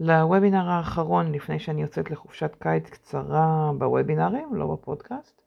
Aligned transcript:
לוובינר 0.00 0.70
האחרון 0.70 1.32
לפני 1.32 1.58
שאני 1.58 1.82
יוצאת 1.82 2.10
לחופשת 2.10 2.56
קיץ 2.58 2.90
קצרה 2.90 3.70
בוובינרים, 3.78 4.54
לא 4.54 4.66
בפודקאסט. 4.66 5.42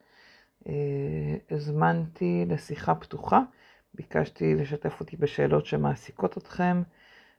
אה, 0.68 0.74
הזמנתי 1.52 2.46
לשיחה 2.48 2.96
פתוחה, 2.96 3.42
ביקשתי 3.94 4.56
לשתף 4.56 5.00
אותי 5.00 5.18
בשאלות 5.18 5.66
שמעסיקות 5.66 6.38
אתכם, 6.38 6.84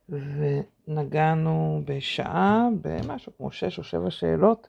ונגענו 0.09 1.83
בשעה 1.85 2.69
במשהו 2.81 3.33
כמו 3.37 3.51
שש 3.51 3.79
או 3.79 3.85
שבע 3.85 4.11
שאלות, 4.11 4.69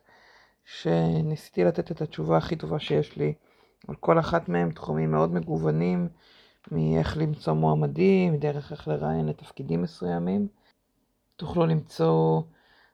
שניסיתי 0.64 1.64
לתת 1.64 1.90
את 1.90 2.02
התשובה 2.02 2.36
הכי 2.36 2.56
טובה 2.56 2.78
שיש 2.78 3.16
לי 3.16 3.34
על 3.88 3.94
כל 3.94 4.18
אחת 4.18 4.48
מהם, 4.48 4.70
תחומים 4.70 5.10
מאוד 5.10 5.34
מגוונים, 5.34 6.08
מאיך 6.72 7.16
למצוא 7.16 7.52
מועמדים, 7.52 8.36
דרך 8.36 8.72
איך 8.72 8.88
לראיין 8.88 9.26
לתפקידים 9.26 9.82
מסוימים. 9.82 10.48
תוכלו 11.38 11.66
למצוא 11.66 12.42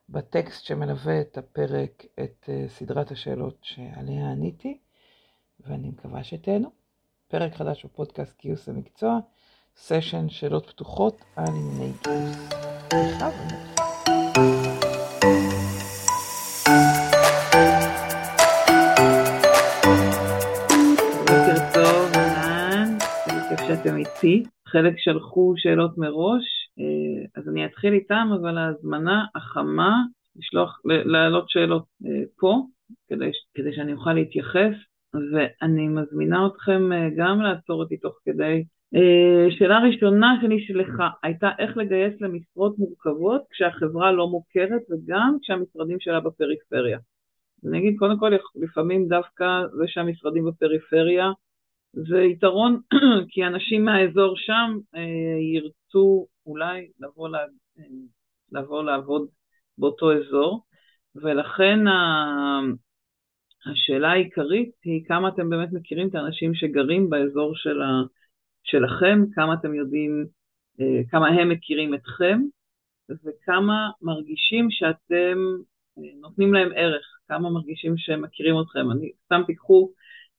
בטקסט 0.08 0.64
שמלווה 0.64 1.20
את 1.20 1.38
הפרק 1.38 2.04
את 2.20 2.48
אה, 2.48 2.64
סדרת 2.68 3.10
השאלות 3.10 3.58
שעליה 3.62 4.30
עניתי, 4.30 4.78
ואני 5.60 5.88
מקווה 5.88 6.24
שתהנו. 6.24 6.70
פרק 7.28 7.54
חדש 7.54 7.84
בפודקאסט 7.84 8.40
גיוס 8.42 8.68
המקצוע, 8.68 9.18
סשן 9.76 10.28
שאלות 10.28 10.66
פתוחות 10.66 11.24
על 11.36 11.44
ענייני 11.48 11.92
גיוס. 12.02 12.48
בוקר 21.20 21.72
טוב, 21.74 22.12
אהלן, 22.14 22.98
איזה 23.26 23.40
כיף 23.48 23.66
שאתם 23.66 23.96
איתי. 23.96 24.44
חלק 24.68 24.94
שלחו 24.96 25.54
שאלות 25.56 25.98
מראש, 25.98 26.63
אז 27.36 27.48
אני 27.48 27.66
אתחיל 27.66 27.92
איתם, 27.92 28.28
אבל 28.40 28.58
ההזמנה 28.58 29.24
החמה, 29.34 30.02
לשלוח, 30.36 30.80
להעלות 30.84 31.50
שאלות 31.50 31.84
אה, 32.06 32.22
פה, 32.38 32.62
כדי, 33.08 33.30
כדי 33.54 33.72
שאני 33.72 33.92
אוכל 33.92 34.12
להתייחס, 34.12 34.74
ואני 35.32 35.88
מזמינה 35.88 36.46
אתכם 36.46 36.92
אה, 36.92 37.08
גם 37.16 37.40
לעצור 37.40 37.82
אותי 37.82 37.96
תוך 37.96 38.18
כדי. 38.24 38.64
שאלה 39.58 39.78
ראשונה 39.78 40.38
שנשלחה 40.40 41.08
הייתה 41.22 41.50
איך 41.58 41.76
לגייס 41.76 42.20
למשרות 42.20 42.78
מורכבות 42.78 43.42
כשהחברה 43.50 44.12
לא 44.12 44.28
מוכרת 44.28 44.82
וגם 44.90 45.36
כשהמשרדים 45.42 46.00
שלה 46.00 46.20
בפריפריה. 46.20 46.98
אני 47.68 47.78
אגיד, 47.78 47.94
קודם 47.98 48.18
כל, 48.18 48.32
לפעמים 48.54 49.08
דווקא 49.08 49.44
זה 49.72 49.84
שהמשרדים 49.86 50.44
בפריפריה 50.44 51.30
זה 51.92 52.22
יתרון, 52.22 52.80
כי 53.30 53.46
אנשים 53.46 53.84
מהאזור 53.84 54.34
שם 54.36 54.78
ירצו 55.54 56.26
אולי 56.46 56.90
לבוא, 57.00 57.28
לה, 57.28 57.38
לבוא 58.52 58.82
לעבוד 58.82 59.28
באותו 59.78 60.12
אזור, 60.12 60.64
ולכן 61.14 61.86
ה... 61.86 61.94
השאלה 63.72 64.08
העיקרית 64.08 64.70
היא 64.84 65.04
כמה 65.04 65.28
אתם 65.28 65.50
באמת 65.50 65.68
מכירים 65.72 66.08
את 66.08 66.14
האנשים 66.14 66.54
שגרים 66.54 67.10
באזור 67.10 67.52
של 67.56 67.82
ה... 67.82 68.02
שלכם, 68.64 69.18
כמה 69.34 69.54
אתם 69.54 69.74
יודעים, 69.74 70.26
אה, 70.80 71.00
כמה 71.10 71.28
הם 71.28 71.48
מכירים 71.48 71.94
אתכם, 71.94 72.40
וכמה 73.08 73.90
מרגישים 74.02 74.70
שאתם 74.70 75.38
אה, 75.98 76.02
נותנים 76.20 76.54
להם 76.54 76.68
ערך, 76.74 77.06
כמה 77.28 77.50
מרגישים 77.50 77.96
שהם 77.96 78.22
מכירים 78.22 78.54
אתכם. 78.60 78.90
אני 78.90 79.12
סתם 79.24 79.42
תיקחו, 79.46 79.90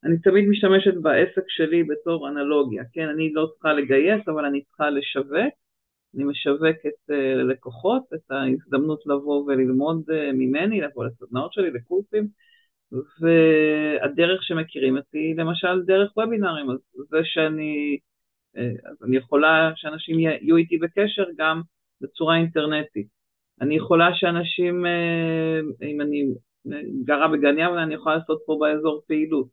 אני 0.04 0.20
תמיד 0.20 0.46
משתמשת 0.50 0.94
בעסק 1.02 1.44
שלי 1.48 1.84
בתור 1.84 2.30
אנלוגיה, 2.30 2.84
כן, 2.94 3.10
אני 3.10 3.34
לא 3.34 3.48
צריכה 3.54 3.74
לגייס, 3.74 4.28
אבל 4.28 4.46
אני 4.46 4.64
צריכה 4.64 4.90
לשווק, 4.90 5.54
אני 6.16 6.24
משווקת 6.24 7.10
אה, 7.12 7.36
ללקוחות 7.36 8.04
את 8.14 8.32
ההזדמנות 8.32 9.06
לבוא 9.06 9.44
וללמוד 9.44 10.04
אה, 10.14 10.32
ממני, 10.34 10.82
לבוא 10.82 11.06
לסדנאות 11.06 11.54
שלי, 11.54 11.72
לקורסים, 11.72 12.28
והדרך 13.22 14.44
שמכירים 14.44 14.98
אותי, 14.98 15.34
למשל 15.38 15.82
דרך 15.86 16.18
וובינארים, 16.18 16.70
אז 16.70 16.78
זה 17.10 17.18
שאני, 17.24 17.98
אה, 18.58 18.72
אז 18.92 19.04
אני 19.04 19.18
יכולה 19.18 19.72
שאנשים 19.76 20.20
יהיו 20.20 20.58
איתי 20.58 20.78
בקשר 20.78 21.26
גם 21.38 21.62
בצורה 22.02 22.38
אינטרנטית. 22.38 23.08
אני 23.62 23.76
יכולה 23.76 24.10
שאנשים, 24.16 24.86
אם 25.82 26.02
אני 26.02 26.26
גרה 27.04 27.28
בגן 27.28 27.60
יבנה, 27.60 27.84
אני 27.84 27.94
יכולה 27.94 28.16
לעשות 28.16 28.40
פה 28.46 28.58
באזור 28.62 29.02
פעילות. 29.08 29.48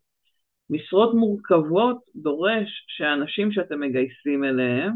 משרות 0.70 1.14
מורכבות 1.14 1.98
דורש 2.16 2.84
שהאנשים 2.88 3.53
שאתם 3.53 3.81
מגייסים 3.81 4.44
אליהם, 4.44 4.92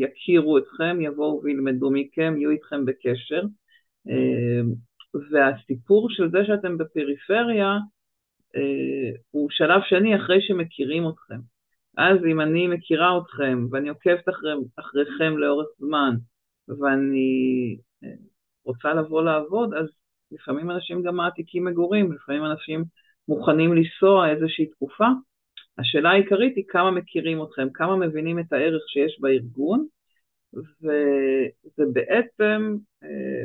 יכירו 0.00 0.58
אתכם, 0.58 0.98
יבואו 1.00 1.40
וילמדו 1.42 1.90
מכם, 1.90 2.34
יהיו 2.36 2.50
איתכם 2.50 2.84
בקשר. 2.84 3.42
אמ, 4.08 4.72
והסיפור 5.30 6.10
של 6.10 6.30
זה 6.30 6.38
שאתם 6.46 6.78
בפריפריה 6.78 7.78
אה, 8.56 9.10
הוא 9.30 9.48
שלב 9.50 9.80
שני 9.88 10.16
אחרי 10.16 10.42
שמכירים 10.42 11.08
אתכם. 11.08 11.40
אז 11.96 12.18
אם 12.30 12.40
אני 12.40 12.66
מכירה 12.66 13.18
אתכם 13.18 13.66
ואני 13.70 13.88
עוקבת 13.88 14.28
אחרי, 14.28 14.52
אחריכם 14.76 15.38
לאורך 15.38 15.66
זמן 15.78 16.14
ואני 16.68 17.76
אה, 18.04 18.08
רוצה 18.64 18.94
לבוא 18.94 19.22
לעבוד, 19.22 19.74
אז 19.74 19.86
לפעמים 20.32 20.70
אנשים 20.70 21.02
גם 21.02 21.16
מעתיקים 21.16 21.64
מגורים, 21.64 22.12
לפעמים 22.12 22.44
אנשים 22.44 22.84
מוכנים 23.28 23.74
לנסוע 23.74 24.30
איזושהי 24.30 24.66
תקופה, 24.66 25.08
השאלה 25.78 26.10
העיקרית 26.10 26.56
היא 26.56 26.64
כמה 26.68 26.90
מכירים 26.90 27.42
אתכם, 27.42 27.68
כמה 27.74 27.96
מבינים 27.96 28.38
את 28.38 28.52
הערך 28.52 28.82
שיש 28.86 29.20
בארגון, 29.20 29.86
וזה 30.54 31.84
בעצם, 31.92 32.76
אה, 33.02 33.44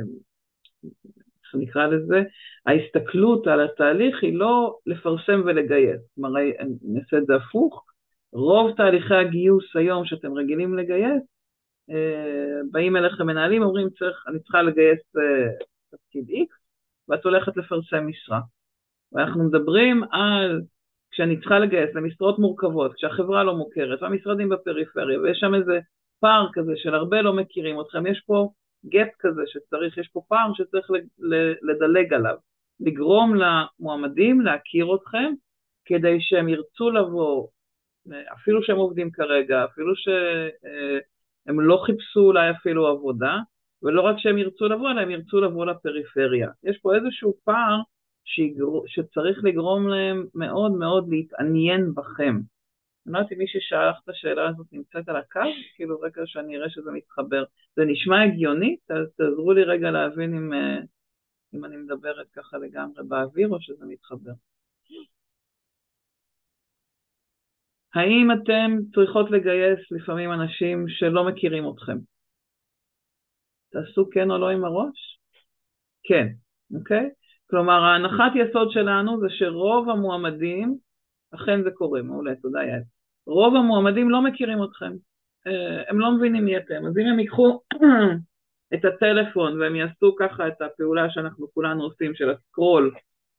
איך 1.44 1.56
נקרא 1.56 1.88
לזה, 1.88 2.23
ההסתכלות 2.66 3.47
על 3.47 3.62
התהליך 3.62 4.23
היא 4.23 4.38
לא 4.38 4.78
לפרסם 4.85 5.41
ולגייס, 5.45 6.01
כלומר 6.16 6.29
נעשה 6.81 7.18
את 7.18 7.25
זה 7.25 7.35
הפוך, 7.35 7.85
רוב 8.34 8.72
תהליכי 8.78 9.16
הגיוס 9.16 9.75
היום 9.75 10.06
שאתם 10.06 10.34
רגילים 10.34 10.78
לגייס, 10.78 11.23
אה, 11.89 12.62
באים 12.72 12.95
אליכם 12.95 13.28
מנהלים, 13.28 13.63
אומרים 13.63 13.89
צריך, 13.89 14.23
אני 14.28 14.39
צריכה 14.39 14.62
לגייס 14.62 15.00
אה, 15.18 15.51
תפקיד 15.91 16.29
X 16.29 16.53
ואת 17.07 17.25
הולכת 17.25 17.57
לפרסם 17.57 18.07
משרה. 18.07 18.39
ואנחנו 19.12 19.44
מדברים 19.44 20.03
על 20.03 20.62
כשאני 21.11 21.39
צריכה 21.39 21.59
לגייס 21.59 21.95
למשרות 21.95 22.39
מורכבות, 22.39 22.93
כשהחברה 22.93 23.43
לא 23.43 23.55
מוכרת, 23.55 24.01
והמשרדים 24.01 24.49
בפריפריה, 24.49 25.21
ויש 25.21 25.37
שם 25.39 25.55
איזה 25.55 25.79
פער 26.19 26.47
כזה 26.53 26.73
של 26.75 26.95
הרבה 26.95 27.21
לא 27.21 27.33
מכירים 27.33 27.81
אתכם, 27.81 28.07
יש 28.07 28.23
פה 28.25 28.49
גט 28.85 29.11
כזה 29.19 29.41
שצריך, 29.45 29.97
יש 29.97 30.07
פה 30.13 30.21
פער 30.27 30.51
שצריך 30.53 30.87
לדלג 31.61 32.13
עליו, 32.13 32.35
לגרום 32.79 33.33
למועמדים 33.35 34.41
להכיר 34.41 34.95
אתכם, 34.95 35.33
כדי 35.85 36.17
שהם 36.19 36.49
ירצו 36.49 36.89
לבוא, 36.89 37.47
אפילו 38.33 38.63
שהם 38.63 38.77
עובדים 38.77 39.11
כרגע, 39.11 39.65
אפילו 39.65 39.93
שהם 39.95 41.59
לא 41.59 41.83
חיפשו 41.85 42.19
אולי 42.19 42.51
אפילו 42.51 42.87
עבודה, 42.87 43.37
ולא 43.83 44.01
רק 44.01 44.15
שהם 44.17 44.37
ירצו 44.37 44.65
לבוא, 44.65 44.91
אלא 44.91 45.01
הם 45.01 45.11
ירצו 45.11 45.41
לבוא 45.41 45.65
לפריפריה. 45.65 46.49
יש 46.63 46.77
פה 46.81 46.95
איזשהו 46.95 47.33
פער 47.43 47.79
שיגר... 48.29 48.66
שצריך 48.88 49.44
לגרום 49.44 49.88
להם 49.88 50.25
מאוד 50.35 50.72
מאוד 50.72 51.09
להתעניין 51.09 51.94
בכם. 51.94 52.35
אני 53.06 53.13
לא 53.13 53.17
יודעת 53.17 53.31
אם 53.31 53.38
מי 53.38 53.47
ששאל 53.47 53.90
את 54.03 54.09
השאלה 54.09 54.50
הזאת 54.50 54.67
נמצאת 54.72 55.09
על 55.09 55.16
הקו, 55.16 55.40
כאילו 55.75 56.00
רגע 56.00 56.22
שאני 56.25 56.57
אראה 56.57 56.69
שזה 56.69 56.91
מתחבר. 56.91 57.44
זה 57.75 57.85
נשמע 57.85 58.23
הגיוני? 58.23 58.78
תעזרו 59.18 59.53
לי 59.53 59.63
רגע 59.63 59.91
להבין 59.91 60.35
אם, 60.35 60.53
אה, 60.53 60.78
אם 61.53 61.66
אני 61.66 61.78
מדברת 61.78 62.29
ככה 62.34 62.57
לגמרי 62.57 63.03
באוויר 63.07 63.50
או 63.50 63.62
שזה 63.62 63.85
מתחבר. 63.85 64.31
האם 67.94 68.28
אתם 68.31 68.72
צריכות 68.95 69.31
לגייס 69.31 69.91
לפעמים 69.91 70.31
אנשים 70.31 70.85
שלא 70.88 71.28
מכירים 71.28 71.63
אתכם? 71.69 71.97
תעשו 73.72 74.09
כן 74.12 74.31
או 74.31 74.38
לא 74.38 74.50
עם 74.50 74.66
הראש? 74.66 75.19
כן, 76.03 76.27
אוקיי? 76.75 77.09
כלומר, 77.50 77.84
ההנחת 77.84 78.31
יסוד 78.36 78.72
שלנו 78.72 79.19
זה 79.19 79.28
שרוב 79.30 79.90
המועמדים, 79.90 80.78
אכן 81.36 81.63
זה 81.63 81.72
קורה, 81.72 82.01
מעולה, 82.01 82.36
תודה 82.36 82.63
יעל. 82.63 82.81
רוב 83.28 83.56
המועמדים 83.56 84.10
לא 84.10 84.22
מכירים 84.22 84.63
אתכם, 84.63 84.92
אה, 85.48 85.90
הם 85.90 86.00
לא 86.00 86.12
מבינים 86.12 86.46
מי 86.46 86.57
אתם, 86.57 86.86
אז 86.88 86.98
אם 86.98 87.06
הם 87.06 87.19
ייקחו 87.19 87.60
את 88.74 88.86
הטלפון 88.86 89.62
והם 89.62 89.75
יעשו 89.75 90.16
ככה 90.19 90.48
את 90.48 90.62
הפעולה 90.62 91.10
שאנחנו 91.10 91.48
כולנו 91.54 91.84
עושים 91.84 92.16
של 92.16 92.30
הסקרול 92.30 92.92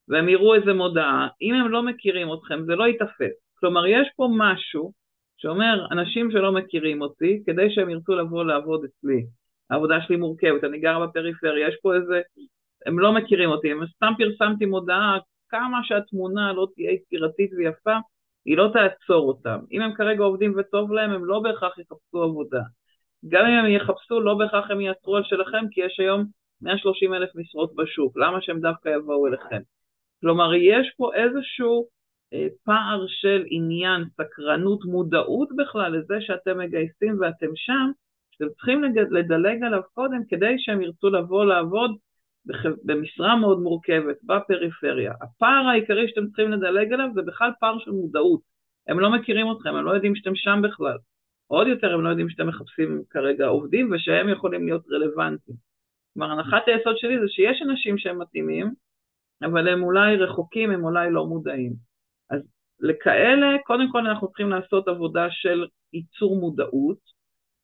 והם 0.09 0.29
יראו 0.29 0.55
איזה 0.55 0.73
מודעה, 0.73 1.29
אם 1.43 1.55
הם 1.55 1.69
לא 1.69 1.83
מכירים 1.83 2.29
אתכם 2.35 2.65
זה 2.65 2.75
לא 2.75 2.85
ייתפס. 2.85 3.33
כלומר, 3.55 3.87
יש 3.87 4.09
פה 4.17 4.29
משהו 4.37 4.93
שאומר, 5.37 5.87
אנשים 5.93 6.31
שלא 6.31 6.53
מכירים 6.53 7.03
אותי, 7.03 7.43
כדי 7.47 7.71
שהם 7.71 7.91
ירצו 7.91 8.13
לבוא 8.13 8.45
לעבוד 8.45 8.85
אצלי, 8.85 9.27
העבודה 9.71 10.01
שלי 10.01 10.17
מורכבת, 10.17 10.65
אני 10.65 10.79
גר 10.79 11.07
בפריפריה, 11.07 11.69
יש 11.69 11.77
פה 11.83 11.95
איזה 11.95 12.21
הם 12.87 12.99
לא 12.99 13.13
מכירים 13.13 13.51
אותי, 13.51 13.73
אם 13.73 13.87
סתם 13.87 14.13
פרסמתי 14.19 14.67
מודעה, 14.67 15.19
כמה 15.49 15.81
שהתמונה 15.83 16.53
לא 16.53 16.67
תהיה 16.75 16.91
יצירתית 16.91 17.51
ויפה, 17.53 17.97
היא 18.45 18.57
לא 18.57 18.71
תעצור 18.73 19.29
אותם. 19.29 19.59
אם 19.73 19.83
הם 19.83 19.95
כרגע 19.95 20.25
עובדים 20.25 20.55
וטוב 20.59 20.93
להם, 20.93 21.11
הם 21.11 21.25
לא 21.25 21.41
בהכרח 21.41 21.79
יחפשו 21.79 22.23
עבודה. 22.23 22.63
גם 23.29 23.47
אם 23.47 23.53
הם 23.53 23.67
יחפשו, 23.67 24.21
לא 24.21 24.35
בהכרח 24.35 24.71
הם 24.71 24.81
יעצרו 24.81 25.17
על 25.17 25.25
שלכם, 25.25 25.69
כי 25.71 25.81
יש 25.81 26.01
היום 26.01 26.25
130 26.63 27.15
אלף 27.15 27.31
משרות 27.35 27.75
בשוק, 27.75 28.17
למה 28.17 28.41
שהם 28.41 28.61
דווקא 28.61 28.89
יבואו 28.89 29.27
אליכם? 29.27 29.61
כלומר, 30.21 30.55
יש 30.55 30.95
פה 30.97 31.11
איזשהו 31.15 31.87
אה, 32.33 32.47
פער 32.65 33.05
של 33.09 33.45
עניין, 33.47 34.05
סקרנות, 34.17 34.85
מודעות 34.85 35.49
בכלל 35.57 35.99
לזה 35.99 36.15
שאתם 36.21 36.59
מגייסים 36.59 37.17
ואתם 37.21 37.51
שם, 37.55 37.91
שאתם 38.31 38.49
צריכים 38.53 38.83
לדלג 39.11 39.63
עליו 39.63 39.81
קודם 39.95 40.23
כדי 40.29 40.55
שהם 40.59 40.83
ירצו 40.83 41.11
לבוא 41.11 41.45
לעבוד 41.45 41.91
במשרה 42.85 43.37
מאוד 43.37 43.61
מורכבת, 43.61 44.17
בפריפריה. 44.25 45.13
הפער 45.23 45.67
העיקרי 45.69 46.09
שאתם 46.09 46.27
צריכים 46.27 46.51
לדלג 46.51 46.93
עליו 46.93 47.09
זה 47.15 47.23
בכלל 47.23 47.51
פער 47.61 47.79
של 47.79 47.91
מודעות. 47.91 48.41
הם 48.89 49.01
לא 49.01 49.11
מכירים 49.11 49.47
אתכם, 49.53 49.75
הם 49.75 49.85
לא 49.85 49.91
יודעים 49.91 50.17
שאתם 50.17 50.35
שם 50.35 50.61
בכלל. 50.63 50.97
עוד 51.47 51.67
יותר 51.67 51.95
הם 51.95 52.05
לא 52.05 52.09
יודעים 52.09 52.29
שאתם 52.29 52.49
מחפשים 52.49 53.03
כרגע 53.11 53.47
עובדים 53.47 53.93
ושהם 53.93 54.29
יכולים 54.29 54.67
להיות 54.67 54.85
רלוונטיים. 54.91 55.57
כלומר, 56.15 56.33
הנחת 56.33 56.63
היסוד 56.67 56.97
שלי 56.99 57.21
זה 57.21 57.29
שיש 57.29 57.63
אנשים 57.63 57.99
שהם 57.99 58.19
מתאימים, 58.19 58.75
אבל 59.43 59.69
הם 59.69 59.83
אולי 59.83 60.17
רחוקים, 60.17 60.71
הם 60.71 60.85
אולי 60.85 61.11
לא 61.11 61.27
מודעים. 61.27 61.73
אז 62.31 62.41
לכאלה, 62.81 63.47
קודם 63.67 63.93
כל 63.93 64.07
אנחנו 64.07 64.29
צריכים 64.29 64.51
לעשות 64.51 64.89
עבודה 64.89 65.27
של 65.31 65.67
ייצור 65.93 66.41
מודעות, 66.41 66.99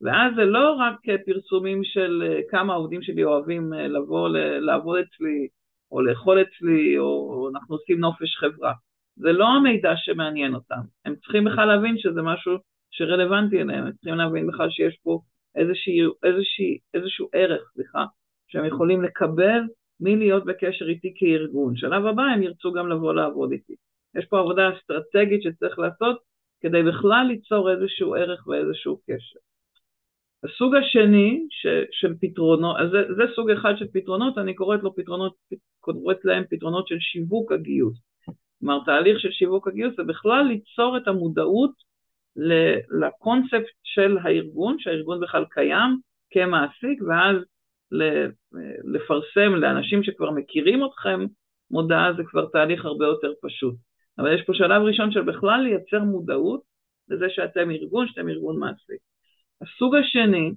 ואז 0.01 0.35
זה 0.37 0.45
לא 0.45 0.73
רק 0.73 0.97
פרסומים 1.27 1.85
של 1.85 2.23
אה, 2.27 2.41
כמה 2.51 2.73
העובדים 2.73 3.03
שלי 3.03 3.25
אוהבים 3.25 3.75
אה, 3.75 3.89
לבוא 3.89 4.29
לעבוד 4.61 4.99
אצלי, 4.99 5.49
או 5.93 6.01
לאכול 6.01 6.43
אצלי, 6.43 6.99
או 6.99 7.49
אנחנו 7.55 7.75
עושים 7.75 7.99
נופש 7.99 8.37
חברה. 8.37 8.73
זה 9.17 9.33
לא 9.33 9.47
המידע 9.47 9.93
שמעניין 9.97 10.55
אותם. 10.55 10.81
הם 11.05 11.17
צריכים 11.17 11.45
בכלל 11.45 11.65
להבין 11.65 11.99
שזה 11.99 12.23
משהו 12.23 12.53
שרלוונטי 12.91 13.61
אליהם, 13.63 13.87
הם 13.87 13.93
צריכים 13.93 14.15
להבין 14.15 14.47
בכלל 14.47 14.71
שיש 14.71 14.99
פה 15.03 15.21
איזשהו, 15.55 16.13
איזשהו, 16.23 16.75
איזשהו 16.95 17.29
ערך, 17.33 17.71
סליחה, 17.75 18.05
שהם 18.49 18.65
יכולים 18.65 19.03
לקבל 19.03 19.61
מלהיות 20.01 20.45
בקשר 20.45 20.89
איתי 20.89 21.15
כארגון. 21.17 21.77
שלב 21.77 22.07
הבא 22.07 22.23
הם 22.23 22.43
ירצו 22.43 22.73
גם 22.73 22.89
לבוא 22.89 23.15
לעבוד 23.15 23.53
איתי. 23.53 23.75
יש 24.17 24.25
פה 24.25 24.39
עבודה 24.41 24.71
אסטרטגית 24.77 25.43
שצריך 25.43 25.79
לעשות 25.79 26.19
כדי 26.61 26.83
בכלל 26.83 27.27
ליצור 27.29 27.71
איזשהו 27.71 28.15
ערך 28.15 28.47
ואיזשהו 28.47 29.01
קשר. 29.07 29.39
הסוג 30.47 30.75
השני 30.75 31.47
ש, 31.51 31.67
של 31.91 32.15
פתרונות, 32.21 32.77
אז 32.81 32.91
זה, 32.91 33.15
זה 33.15 33.23
סוג 33.35 33.51
אחד 33.51 33.75
של 33.77 33.87
פתרונות, 33.93 34.39
אני 34.39 34.55
קוראת, 34.55 34.83
לו 34.83 34.95
פתרונות, 34.95 35.35
קוראת 35.81 36.25
להם 36.25 36.45
פתרונות 36.51 36.89
של 36.89 36.99
שיווק 36.99 37.53
הגיוס. 37.53 37.99
כלומר, 38.61 38.79
תהליך 38.85 39.21
של 39.21 39.31
שיווק 39.31 39.69
הגיוס 39.69 39.97
זה 39.97 40.03
בכלל 40.03 40.43
ליצור 40.43 40.97
את 40.97 41.09
המודעות 41.09 41.71
לקונספט 43.01 43.75
של 43.83 44.19
הארגון, 44.23 44.77
שהארגון 44.79 45.21
בכלל 45.21 45.45
קיים 45.51 45.99
כמעסיק, 46.31 47.03
ואז 47.09 47.37
לפרסם 48.95 49.55
לאנשים 49.55 50.03
שכבר 50.03 50.31
מכירים 50.31 50.85
אתכם 50.85 51.21
מודעה 51.71 52.13
זה 52.17 52.23
כבר 52.25 52.47
תהליך 52.47 52.85
הרבה 52.85 53.07
יותר 53.07 53.33
פשוט. 53.43 53.75
אבל 54.19 54.35
יש 54.35 54.43
פה 54.47 54.55
שלב 54.55 54.83
ראשון 54.83 55.13
של 55.13 55.23
בכלל 55.23 55.61
לייצר 55.61 56.05
מודעות 56.05 56.61
לזה 57.09 57.27
שאתם 57.29 57.71
ארגון, 57.71 58.09
שאתם 58.09 58.29
ארגון 58.29 58.59
מעסיק. 58.59 59.01
הסוג 59.63 59.95
השני, 59.97 60.53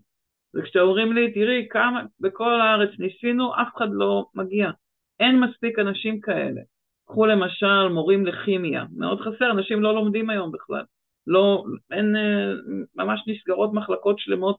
זה 0.53 0.61
כשאתם 0.61 0.79
אומרים 0.79 1.13
לי, 1.13 1.33
תראי, 1.33 1.67
כמה, 1.69 2.03
בכל 2.19 2.61
הארץ 2.61 2.89
ניסינו, 2.99 3.53
אף 3.61 3.75
אחד 3.77 3.87
לא 3.91 4.25
מגיע. 4.35 4.71
אין 5.19 5.39
מספיק 5.39 5.79
אנשים 5.79 6.19
כאלה. 6.19 6.61
קחו 7.07 7.25
למשל 7.25 7.87
מורים 7.87 8.25
לכימיה, 8.25 8.85
מאוד 8.97 9.21
חסר, 9.21 9.51
אנשים 9.51 9.81
לא 9.81 9.95
לומדים 9.95 10.29
היום 10.29 10.51
בכלל. 10.51 10.83
לא, 11.27 11.63
אין, 11.91 12.15
אה, 12.15 12.51
ממש 12.95 13.23
נסגרות 13.27 13.73
מחלקות 13.73 14.19
שלמות 14.19 14.57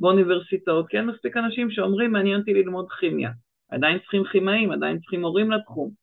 באוניברסיטאות, 0.00 0.88
כי 0.88 0.96
אין 0.96 1.06
מספיק 1.06 1.36
אנשים 1.36 1.70
שאומרים, 1.70 2.12
מעניין 2.12 2.40
אותי 2.40 2.54
ללמוד 2.54 2.86
כימיה. 3.00 3.30
עדיין 3.70 3.98
צריכים 3.98 4.22
כימאים, 4.32 4.72
עדיין 4.72 4.98
צריכים 4.98 5.20
מורים 5.20 5.50
לתחום. 5.50 6.01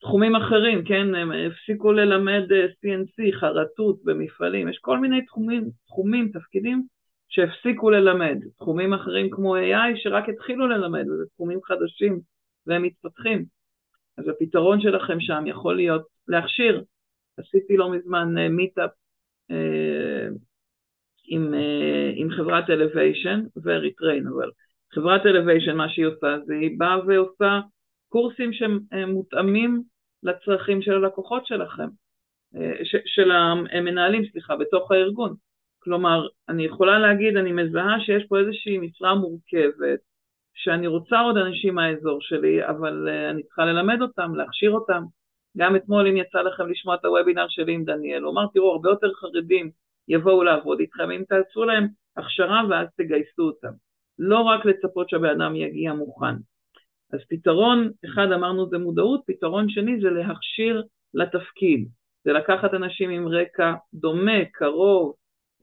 תחומים 0.00 0.36
אחרים, 0.36 0.84
כן, 0.84 1.14
הם 1.14 1.32
הפסיקו 1.32 1.92
ללמד 1.92 2.52
אה, 2.52 2.66
CNC, 2.66 3.36
חרטות 3.40 4.04
במפעלים, 4.04 4.68
יש 4.68 4.78
כל 4.78 4.98
מיני 4.98 5.24
תחומים, 5.24 5.70
תחומים, 5.86 6.30
תפקידים 6.32 6.82
שהפסיקו 7.28 7.90
ללמד. 7.90 8.38
תחומים 8.56 8.94
אחרים 8.94 9.30
כמו 9.30 9.56
AI 9.56 9.96
שרק 9.96 10.28
התחילו 10.28 10.68
ללמד, 10.68 11.04
וזה 11.08 11.24
תחומים 11.34 11.60
חדשים 11.64 12.20
והם 12.66 12.82
מתפתחים. 12.82 13.44
אז 14.18 14.28
הפתרון 14.28 14.80
שלכם 14.80 15.20
שם 15.20 15.44
יכול 15.46 15.76
להיות 15.76 16.02
להכשיר. 16.28 16.84
עשיתי 17.38 17.76
לא 17.76 17.90
מזמן 17.90 18.48
meetup 18.48 18.90
אה, 19.50 19.56
אה, 19.56 20.28
עם, 21.28 21.54
עם 22.14 22.30
חברת 22.30 22.70
Elevation 22.70 23.40
ו 23.62 23.69
Retrain, 23.69 24.26
אבל 24.26 24.50
חברת 24.92 25.26
Elevation 25.26 25.76
מה 25.76 25.88
שהיא 25.88 26.06
עושה 26.06 26.36
זה 26.46 26.54
היא 26.54 26.78
באה 26.78 27.06
ועושה 27.06 27.60
קורסים 28.10 28.50
שמותאמים 28.52 29.82
לצרכים 30.22 30.82
של 30.82 30.92
הלקוחות 30.92 31.46
שלכם, 31.46 31.88
אה, 32.56 32.72
של 33.06 33.30
המנהלים, 33.30 34.22
סליחה, 34.32 34.56
בתוך 34.56 34.92
הארגון. 34.92 35.34
כלומר, 35.82 36.26
אני 36.48 36.64
יכולה 36.64 36.98
להגיד, 36.98 37.36
אני 37.36 37.52
מזהה 37.52 38.00
שיש 38.00 38.24
פה 38.28 38.38
איזושהי 38.38 38.78
משרה 38.78 39.14
מורכבת, 39.14 40.00
שאני 40.54 40.86
רוצה 40.86 41.20
עוד 41.20 41.36
אנשים 41.36 41.74
מהאזור 41.74 42.18
שלי, 42.20 42.66
אבל 42.66 43.08
אני 43.30 43.42
צריכה 43.42 43.64
ללמד 43.64 44.02
אותם, 44.02 44.34
להכשיר 44.34 44.70
אותם. 44.70 45.02
גם 45.56 45.76
אתמול, 45.76 46.06
אם 46.06 46.16
יצא 46.16 46.38
לכם 46.40 46.68
לשמוע 46.68 46.94
את 46.94 47.04
הוובינר 47.04 47.46
שלי 47.48 47.72
עם 47.72 47.84
דניאל, 47.84 48.22
הוא 48.22 48.32
אמר, 48.32 48.46
תראו, 48.54 48.72
הרבה 48.72 48.90
יותר 48.90 49.12
חרדים 49.14 49.70
יבואו 50.08 50.42
לעבוד 50.42 50.80
איתכם, 50.80 51.10
אם 51.10 51.22
תעשו 51.28 51.64
להם 51.64 51.86
הכשרה 52.16 52.62
ואז 52.70 52.88
תגייסו 52.96 53.42
אותם. 53.42 53.72
לא 54.18 54.38
רק 54.40 54.64
לצפות 54.64 55.08
שהבן 55.08 55.40
אדם 55.40 55.56
יגיע 55.56 55.92
מוכן. 55.92 56.34
אז 57.12 57.20
פתרון 57.28 57.90
אחד 58.04 58.32
אמרנו 58.34 58.68
זה 58.68 58.78
מודעות, 58.78 59.20
פתרון 59.26 59.68
שני 59.68 60.00
זה 60.00 60.10
להכשיר 60.10 60.82
לתפקיד, 61.14 61.88
זה 62.24 62.32
לקחת 62.32 62.74
אנשים 62.74 63.10
עם 63.10 63.28
רקע 63.28 63.74
דומה, 63.94 64.44
קרוב, 64.52 65.14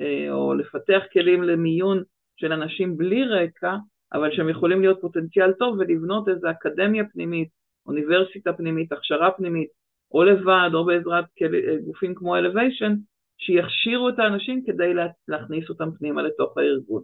אה, 0.01 0.31
או 0.31 0.53
לפתח 0.53 1.01
כלים 1.13 1.43
למיון 1.43 2.03
של 2.39 2.53
אנשים 2.53 2.97
בלי 2.97 3.23
רקע, 3.23 3.75
אבל 4.13 4.35
שהם 4.35 4.49
יכולים 4.49 4.81
להיות 4.81 5.01
פוטנציאל 5.01 5.53
טוב 5.53 5.77
ולבנות 5.79 6.29
איזו 6.29 6.51
אקדמיה 6.51 7.03
פנימית, 7.13 7.49
אוניברסיטה 7.85 8.53
פנימית, 8.53 8.91
הכשרה 8.91 9.31
פנימית, 9.31 9.69
או 10.11 10.23
לבד 10.23 10.69
או 10.73 10.85
בעזרת 10.85 11.25
אה, 11.41 11.77
גופים 11.85 12.15
כמו 12.15 12.35
אלוויישן, 12.35 12.93
שיכשירו 13.37 14.09
את 14.09 14.19
האנשים 14.19 14.63
כדי 14.65 14.93
להכניס 15.27 15.69
אותם 15.69 15.89
פנימה 15.99 16.21
לתוך 16.21 16.57
הארגון. 16.57 17.01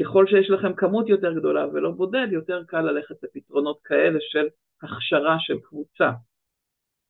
ככל 0.00 0.26
שיש 0.26 0.50
לכם 0.50 0.74
כמות 0.76 1.08
יותר 1.08 1.32
גדולה 1.38 1.68
ולא 1.68 1.90
בודד, 1.90 2.26
יותר 2.32 2.64
קל 2.64 2.80
ללכת 2.80 3.22
לפתרונות 3.22 3.80
כאלה 3.84 4.18
של 4.20 4.46
הכשרה 4.82 5.36
של 5.38 5.58
קבוצה, 5.62 6.10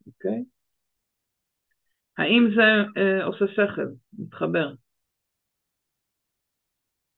אוקיי? 0.07 0.45
האם 2.19 2.49
זה 2.57 3.01
אה, 3.01 3.25
עושה 3.25 3.45
שכל? 3.49 3.89
מתחבר? 4.19 4.75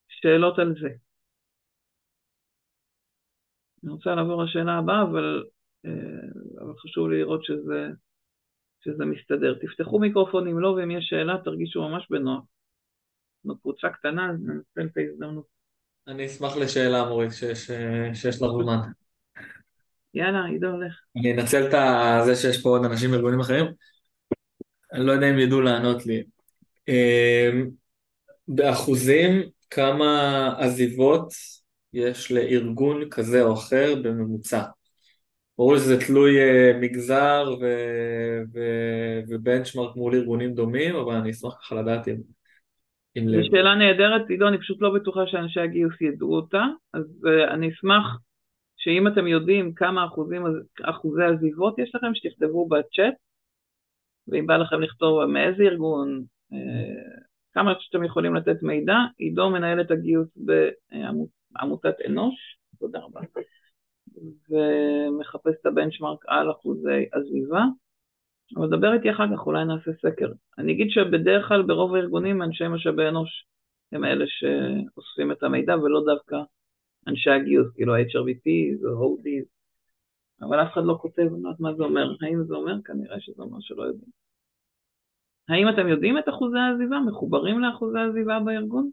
שאלות 0.07 0.59
על 0.59 0.73
זה. 0.81 0.89
אני 3.83 3.91
רוצה 3.91 4.15
לעבור 4.15 4.43
לשאלה 4.43 4.77
הבאה, 4.77 5.01
אבל, 5.03 5.45
אה, 5.85 6.61
אבל 6.61 6.73
חשוב 6.77 7.09
לי 7.09 7.19
לראות 7.19 7.43
שזה, 7.43 7.87
שזה 8.83 9.05
מסתדר. 9.05 9.59
תפתחו 9.61 9.99
מיקרופון 9.99 10.47
אם 10.47 10.59
לא, 10.59 10.67
ואם 10.67 10.91
יש 10.91 11.05
שאלה 11.09 11.33
תרגישו 11.43 11.89
ממש 11.89 12.07
בנוח. 12.09 12.43
זאת 13.43 13.59
קבוצה 13.61 13.89
קטנה, 13.89 14.29
אז 14.29 14.35
ננצל 14.41 14.91
את 14.91 14.97
ההזדמנות. 14.97 15.58
אני 16.09 16.25
אשמח 16.25 16.57
לשאלה, 16.57 17.05
מורית, 17.05 17.33
שיש, 17.33 17.71
שיש 18.13 18.41
לך 18.41 18.49
זמן. 18.63 18.77
יאללה, 20.13 20.45
עידו 20.45 20.67
הולך. 20.67 20.93
אני 21.17 21.33
אנצל 21.33 21.67
את 21.67 21.73
זה 22.25 22.35
שיש 22.35 22.61
פה 22.61 22.69
עוד 22.69 22.85
אנשים 22.85 23.11
מארגונים 23.11 23.39
אחרים. 23.39 23.65
אני 24.93 25.05
לא 25.05 25.11
יודע 25.11 25.29
אם 25.29 25.39
ידעו 25.39 25.61
לענות 25.61 26.05
לי. 26.05 26.23
אמ, 26.87 27.69
באחוזים, 28.47 29.41
כמה 29.69 30.55
עזיבות 30.57 31.33
יש 31.93 32.31
לארגון 32.31 33.09
כזה 33.09 33.41
או 33.41 33.53
אחר 33.53 33.95
בממוצע? 34.03 34.63
ברור 35.57 35.77
שזה 35.77 36.05
תלוי 36.05 36.39
אה, 36.39 36.71
מגזר 36.81 37.55
ובנצ'מרק 39.27 39.95
מול 39.95 40.15
ארגונים 40.15 40.53
דומים, 40.53 40.95
אבל 40.95 41.13
אני 41.13 41.31
אשמח 41.31 41.53
ככה 41.61 41.75
לדעת 41.75 42.07
אם... 42.07 42.38
זו 43.15 43.49
שאלה 43.51 43.75
נהדרת, 43.75 44.29
עידו, 44.29 44.47
אני 44.47 44.57
פשוט 44.57 44.81
לא 44.81 44.93
בטוחה 44.95 45.27
שאנשי 45.27 45.59
הגיוס 45.59 46.01
ידעו 46.01 46.35
אותה, 46.35 46.63
אז 46.93 47.25
uh, 47.25 47.53
אני 47.53 47.69
אשמח 47.69 48.19
שאם 48.77 49.07
אתם 49.07 49.27
יודעים 49.27 49.73
כמה 49.73 50.05
אחוזים, 50.05 50.43
אחוזי 50.83 51.23
עזיבות 51.23 51.79
יש 51.79 51.95
לכם, 51.95 52.15
שתכתבו 52.15 52.67
בצ'אט, 52.67 53.13
ואם 54.27 54.47
בא 54.47 54.57
לכם 54.57 54.81
לכתוב 54.81 55.25
מאיזה 55.25 55.63
ארגון, 55.63 56.23
uh, 56.53 57.19
כמה 57.53 57.73
שאתם 57.79 58.03
יכולים 58.03 58.35
לתת 58.35 58.63
מידע, 58.63 58.97
עידו 59.17 59.49
מנהל 59.49 59.81
את 59.81 59.91
הגיוס 59.91 60.37
בעמותת 61.51 61.95
אנוש, 62.07 62.57
תודה 62.79 62.99
רבה, 62.99 63.21
ומחפש 64.49 65.53
את 65.61 65.65
הבנצ'מרק 65.65 66.23
על 66.27 66.51
אחוזי 66.51 67.05
עזיבה. 67.11 67.63
אבל 68.57 68.67
דבר 68.69 68.93
איתי 68.93 69.11
אחר 69.11 69.23
כך, 69.33 69.45
אולי 69.45 69.65
נעשה 69.65 69.91
סקר. 69.93 70.31
אני 70.57 70.71
אגיד 70.73 70.89
שבדרך 70.89 71.47
כלל 71.47 71.61
ברוב 71.61 71.95
הארגונים 71.95 72.41
אנשי 72.41 72.67
משאבי 72.67 73.07
אנוש 73.07 73.45
הם 73.91 74.05
אלה 74.05 74.25
שאוספים 74.27 75.31
את 75.31 75.43
המידע 75.43 75.77
ולא 75.77 76.01
דווקא 76.05 76.35
אנשי 77.07 77.29
הגיוס, 77.29 77.67
כאילו 77.75 77.95
ה-HRVP 77.95 78.47
או 78.85 79.17
ODs, 79.17 79.47
אבל 80.41 80.63
אף 80.63 80.73
אחד 80.73 80.81
לא 80.85 80.97
כותב, 81.01 81.21
אני 81.21 81.43
לא 81.43 81.47
יודעת 81.47 81.59
מה 81.59 81.73
זה 81.73 81.83
אומר. 81.83 82.15
האם 82.21 82.43
זה 82.47 82.55
אומר? 82.55 82.81
כנראה 82.85 83.19
שזה 83.19 83.43
אומר 83.43 83.57
שלא 83.59 83.83
יודעים. 83.83 84.11
האם 85.49 85.69
אתם 85.69 85.87
יודעים 85.87 86.17
את 86.17 86.29
אחוזי 86.29 86.57
העזיבה? 86.57 86.99
מחוברים 86.99 87.59
לאחוזי 87.59 87.97
העזיבה 87.99 88.39
בארגון? 88.45 88.89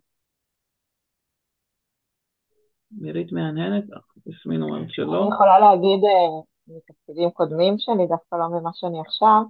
מירית 2.91 3.33
מהנהנת, 3.33 3.85
יסמין 4.27 4.63
אומרת 4.63 4.91
שלא. 4.91 5.23
אני 5.23 5.35
יכולה 5.35 5.59
להגיד 5.59 6.05
אה, 6.05 6.43
מתפקידים 6.69 7.31
קודמים 7.31 7.79
שלי, 7.79 8.07
דווקא 8.07 8.37
לא 8.37 8.49
ממה 8.49 8.71
שאני 8.75 9.01
עכשיו. 9.01 9.43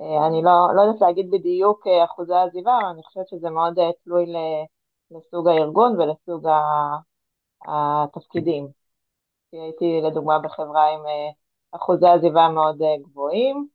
אה, 0.00 0.26
אני 0.26 0.42
לא, 0.42 0.50
לא 0.76 0.80
יודעת 0.80 1.00
להגיד 1.00 1.30
בדיוק 1.30 1.86
אה, 1.86 2.04
אחוזי 2.04 2.34
עזיבה, 2.34 2.78
אבל 2.78 2.88
אני 2.88 3.02
חושבת 3.02 3.28
שזה 3.28 3.50
מאוד 3.50 3.78
תלוי 4.04 4.32
לסוג 5.10 5.48
הארגון 5.48 6.00
ולסוג 6.00 6.46
התפקידים. 7.66 8.68
הייתי 9.52 10.00
לדוגמה 10.04 10.38
בחברה 10.38 10.88
עם 10.88 11.00
אחוזי 11.72 12.06
עזיבה 12.06 12.48
מאוד 12.48 12.78
גבוהים. 13.02 13.66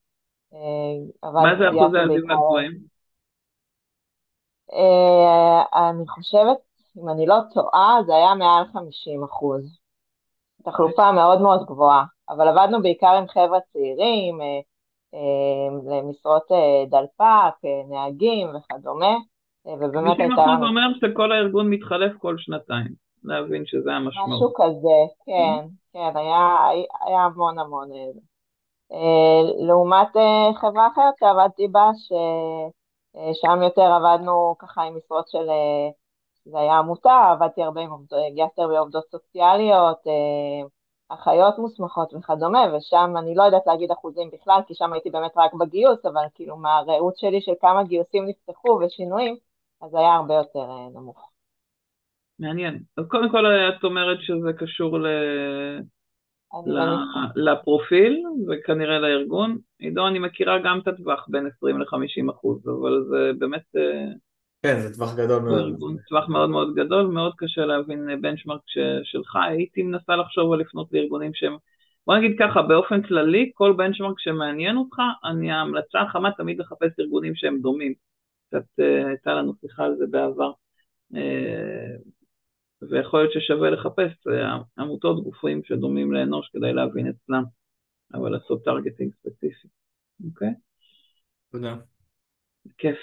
מה 1.23 1.55
זה 1.59 1.69
אחוזי 1.69 1.97
עזיבה 1.97 2.35
גבוהים? 2.35 2.71
אני 5.73 6.07
חושבת 6.07 6.57
אם 6.97 7.09
אני 7.09 7.25
לא 7.25 7.35
טועה, 7.53 7.97
זה 8.05 8.15
היה 8.15 8.35
מעל 8.35 8.65
50 8.73 9.23
אחוז. 9.23 9.79
תחלופה 10.71 11.11
מאוד 11.11 11.41
מאוד 11.41 11.65
גבוהה, 11.65 12.03
אבל 12.29 12.47
עבדנו 12.47 12.81
בעיקר 12.81 13.13
עם 13.17 13.27
חבר'ה 13.27 13.59
צעירים, 13.73 14.41
אה, 14.41 14.59
אה, 15.13 15.99
למשרות 15.99 16.51
אה, 16.51 16.85
דלפק, 16.89 17.55
נהגים 17.89 18.47
וכדומה, 18.55 19.15
ובאמת 19.65 20.19
הייתה... 20.19 20.35
50 20.35 20.39
אחוז 20.39 20.67
אומר 20.67 20.87
שכל 21.01 21.31
הארגון 21.31 21.69
מתחלף 21.69 22.17
כל 22.17 22.35
שנתיים, 22.37 22.93
להבין 23.23 23.63
שזה 23.65 23.93
המשמעות. 23.93 24.29
משהו 24.29 24.53
כזה, 24.55 24.99
כן, 25.25 25.65
כן, 25.93 26.17
היה, 26.17 26.57
היה 27.05 27.21
המון 27.21 27.59
המון. 27.59 27.87
לעומת 29.67 30.09
חברה 30.61 30.87
אחרת 30.87 31.13
שעבדתי 31.19 31.67
בה, 31.67 31.89
ששם 31.93 33.63
יותר 33.63 33.81
עבדנו 33.81 34.55
ככה 34.59 34.81
עם 34.81 34.97
משרות 34.97 35.27
של 35.27 35.49
זה 36.51 36.59
היה 36.59 36.77
עמותה, 36.77 37.29
עבדתי 37.31 37.63
הרבה 37.63 37.81
עם 37.81 37.89
עובדות, 37.89 38.19
גייסתי 38.33 38.61
הרבה 38.61 38.79
עובדות 38.79 39.03
סוציאליות, 39.11 39.97
אה, 40.07 40.67
אחיות 41.09 41.57
מוסמכות 41.57 42.13
וכדומה, 42.13 42.59
ושם 42.75 43.13
אני 43.17 43.35
לא 43.35 43.43
יודעת 43.43 43.67
להגיד 43.67 43.91
אחוזים 43.91 44.29
בכלל, 44.33 44.59
כי 44.67 44.73
שם 44.75 44.93
הייתי 44.93 45.09
באמת 45.09 45.31
רק 45.37 45.53
בגיוס, 45.53 46.05
אבל 46.05 46.21
כאילו 46.35 46.57
מהראות 46.57 47.17
שלי 47.17 47.41
של 47.41 47.51
כמה 47.61 47.83
גיוסים 47.83 48.25
נפתחו 48.27 48.79
ושינויים, 48.85 49.35
אז 49.81 49.95
היה 49.95 50.15
הרבה 50.15 50.33
יותר 50.33 50.59
אה, 50.69 50.89
נמוך. 50.93 51.29
מעניין. 52.39 52.79
אז 52.97 53.05
קודם 53.07 53.29
כל 53.29 53.45
את 53.45 53.83
אומרת 53.83 54.17
שזה 54.21 54.53
קשור 54.57 54.99
ל... 54.99 55.07
ל... 56.65 56.79
לפרופיל 57.35 58.23
וכנראה 58.47 58.99
לארגון. 58.99 59.57
עידו, 59.79 60.07
אני 60.07 60.19
מכירה 60.19 60.59
גם 60.59 60.79
את 60.79 60.87
הטווח 60.87 61.25
בין 61.29 61.47
20 61.57 61.79
ל-50 61.81 62.31
אחוז, 62.31 62.67
אבל 62.67 63.03
זה 63.09 63.31
באמת 63.39 63.63
אה, 63.75 64.13
כן, 64.63 64.79
זה 64.79 64.93
טווח 64.93 65.15
גדול 65.15 65.41
מאוד. 65.43 65.79
זה 65.79 66.01
טווח 66.09 66.29
מאוד 66.29 66.49
מאוד 66.49 66.75
גדול, 66.75 67.05
מאוד 67.07 67.33
קשה 67.37 67.65
להבין 67.65 68.21
בנצ'מארק 68.21 68.61
שלך. 69.03 69.35
הייתי 69.35 69.83
מנסה 69.83 70.15
לחשוב 70.15 70.53
על 70.53 70.59
לפנות 70.59 70.93
לארגונים 70.93 71.31
שהם, 71.33 71.57
בוא 72.07 72.17
נגיד 72.17 72.35
ככה, 72.39 72.61
באופן 72.61 73.01
כללי, 73.01 73.51
כל 73.53 73.73
בנצ'מארק 73.77 74.19
שמעניין 74.19 74.77
אותך, 74.77 74.97
אני 75.23 75.51
ההמלצה 75.51 76.01
החמה 76.01 76.31
תמיד 76.31 76.59
לחפש 76.59 76.99
ארגונים 76.99 77.35
שהם 77.35 77.59
דומים. 77.61 77.93
קצת 78.47 78.65
אה, 78.79 79.07
הייתה 79.07 79.33
לנו 79.33 79.53
שיחה 79.61 79.83
על 79.83 79.95
זה 79.97 80.05
בעבר. 80.11 80.51
אה, 81.15 81.95
ויכול 82.81 83.19
להיות 83.19 83.33
ששווה 83.33 83.69
לחפש 83.69 84.27
אה, 84.27 84.57
עמותות, 84.77 85.23
גופים 85.23 85.61
שדומים 85.63 86.13
לאנוש 86.13 86.49
כדי 86.53 86.73
להבין 86.73 87.07
אצלם, 87.07 87.43
אבל 88.13 88.31
לעשות 88.31 88.63
טרגטינג 88.63 89.13
ספציפי, 89.13 89.67
אוקיי? 90.25 90.53
תודה. 91.51 91.75
כיף. 92.77 92.97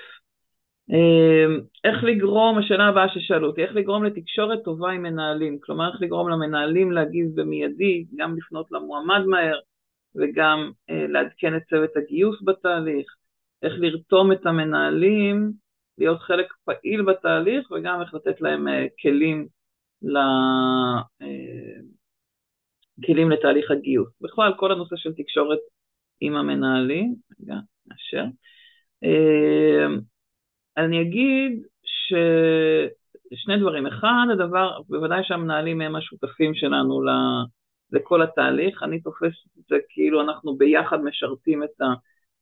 אמ, 0.91 1.61
איך 1.85 2.05
לגרום, 2.05 2.59
השאלה 2.59 2.85
הבאה 2.89 3.09
ששאלו 3.09 3.47
אותי, 3.47 3.63
איך 3.63 3.75
לגרום 3.75 4.05
לתקשורת 4.05 4.65
טובה 4.65 4.91
עם 4.91 5.03
מנהלים, 5.03 5.59
כלומר 5.61 5.93
איך 5.93 6.03
לגרום 6.03 6.29
למנהלים 6.29 6.93
להגיב 6.93 7.41
במיידי, 7.41 8.05
גם 8.17 8.37
לפנות 8.37 8.73
למועמד 8.73 9.27
מהר 9.27 9.59
וגם 10.15 10.71
אה, 10.91 11.07
לעדכן 11.07 11.57
את 11.57 11.63
צוות 11.71 11.97
הגיוס 11.97 12.43
בתהליך, 12.45 13.07
איך 13.63 13.73
לרתום 13.77 14.33
את 14.33 14.47
המנהלים 14.47 15.53
להיות 15.99 16.21
חלק 16.21 16.47
פעיל 16.65 17.03
בתהליך 17.03 17.71
וגם 17.71 18.01
איך 18.01 18.15
לתת 18.15 18.41
להם 18.41 18.69
אה, 18.69 18.87
כלים, 19.03 19.47
ל... 20.03 20.17
אה, 21.23 21.81
כלים 23.07 23.31
לתהליך 23.31 23.71
הגיוס. 23.71 24.09
בכלל 24.21 24.53
כל 24.57 24.73
הנושא 24.73 24.97
של 24.97 25.13
תקשורת 25.15 25.59
עם 26.21 26.37
המנהלים, 26.37 27.15
רגע, 27.41 27.55
נאשר. 27.87 28.25
אמ, 29.03 30.01
אני 30.77 31.03
אגיד 31.03 31.63
ששני 31.85 33.59
דברים. 33.61 33.87
אחד, 33.87 34.27
הדבר, 34.33 34.79
בוודאי 34.89 35.25
שהמנהלים 35.25 35.81
הם 35.81 35.97
השותפים 35.97 36.55
שלנו 36.55 37.03
לכל 37.93 38.23
התהליך. 38.23 38.83
אני 38.83 39.01
תופס 39.01 39.33
את 39.59 39.65
זה 39.69 39.77
כאילו 39.89 40.21
אנחנו 40.21 40.57
ביחד 40.57 41.05
משרתים 41.05 41.65
את 41.65 41.81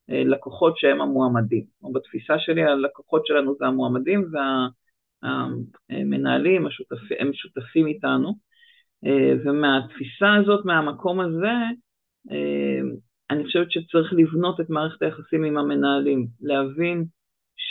הלקוחות 0.08 0.78
שהם 0.78 1.00
המועמדים. 1.00 1.64
או 1.82 1.92
בתפיסה 1.92 2.38
שלי 2.38 2.62
הלקוחות 2.62 3.26
שלנו 3.26 3.54
זה 3.58 3.66
המועמדים 3.66 4.24
והמנהלים 5.22 6.66
השותפים, 6.66 7.16
הם 7.20 7.32
שותפים 7.32 7.86
איתנו. 7.86 8.52
ומהתפיסה 9.44 10.34
הזאת, 10.34 10.64
מהמקום 10.64 11.20
הזה, 11.20 11.52
אני 13.30 13.44
חושבת 13.44 13.70
שצריך 13.70 14.12
לבנות 14.12 14.60
את 14.60 14.70
מערכת 14.70 15.02
היחסים 15.02 15.44
עם 15.44 15.58
המנהלים, 15.58 16.26
להבין 16.40 17.04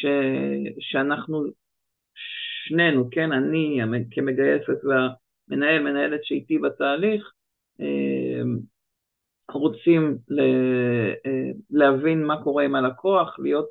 ש, 0.02 0.06
שאנחנו 0.80 1.46
שנינו, 2.68 3.10
כן, 3.12 3.32
אני 3.32 3.80
כמגייסת 4.12 4.84
והמנהל, 4.84 5.82
מנהלת 5.84 6.20
שאיתי 6.24 6.58
בתהליך, 6.58 7.32
אה, 7.82 8.42
רוצים 9.52 10.18
אה, 10.40 11.52
להבין 11.70 12.24
מה 12.24 12.44
קורה 12.44 12.64
עם 12.64 12.76
הלקוח, 12.76 13.40
להיות, 13.40 13.68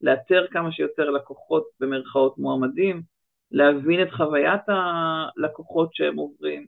לאתר 0.00 0.46
כמה 0.50 0.72
שיותר 0.72 1.10
לקוחות 1.10 1.64
במרכאות 1.80 2.38
מועמדים, 2.38 3.02
להבין 3.50 4.02
את 4.02 4.10
חוויית 4.10 4.62
הלקוחות 4.68 5.94
שהם 5.94 6.16
עוברים. 6.16 6.66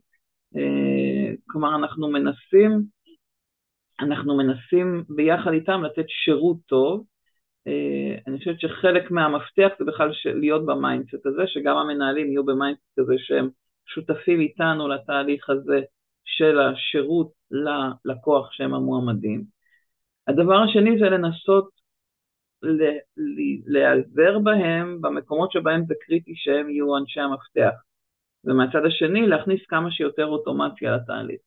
אה, 0.56 1.32
כלומר, 1.46 1.76
אנחנו 1.76 2.08
מנסים, 2.08 2.82
אנחנו 4.00 4.36
מנסים 4.36 5.04
ביחד 5.08 5.52
איתם 5.52 5.82
לתת 5.84 6.04
שירות 6.08 6.56
טוב, 6.66 7.04
אני 8.26 8.38
חושבת 8.38 8.60
שחלק 8.60 9.10
מהמפתח 9.10 9.68
זה 9.78 9.84
בכלל 9.84 10.10
להיות 10.24 10.66
ב 10.66 10.74
mindset 10.74 11.26
הזה, 11.26 11.42
שגם 11.46 11.76
המנהלים 11.76 12.26
יהיו 12.26 12.44
ב 12.44 12.51
mindset 12.51 12.98
הזה 12.98 13.14
שהם 13.18 13.48
שותפים 13.86 14.40
איתנו 14.40 14.88
לתהליך 14.88 15.50
הזה 15.50 15.80
של 16.24 16.58
השירות 16.60 17.32
ללקוח 17.50 18.52
שהם 18.52 18.74
המועמדים. 18.74 19.44
הדבר 20.28 20.56
השני 20.62 20.98
זה 20.98 21.04
לנסות 21.04 21.68
להיעזר 23.66 24.38
בהם 24.38 25.00
במקומות 25.00 25.52
שבהם 25.52 25.84
זה 25.86 25.94
קריטי 26.00 26.32
שהם 26.36 26.70
יהיו 26.70 26.96
אנשי 26.96 27.20
המפתח. 27.20 27.74
ומהצד 28.44 28.84
השני 28.86 29.26
להכניס 29.26 29.60
כמה 29.68 29.90
שיותר 29.90 30.26
אוטומציה 30.26 30.96
לתהליך. 30.96 31.40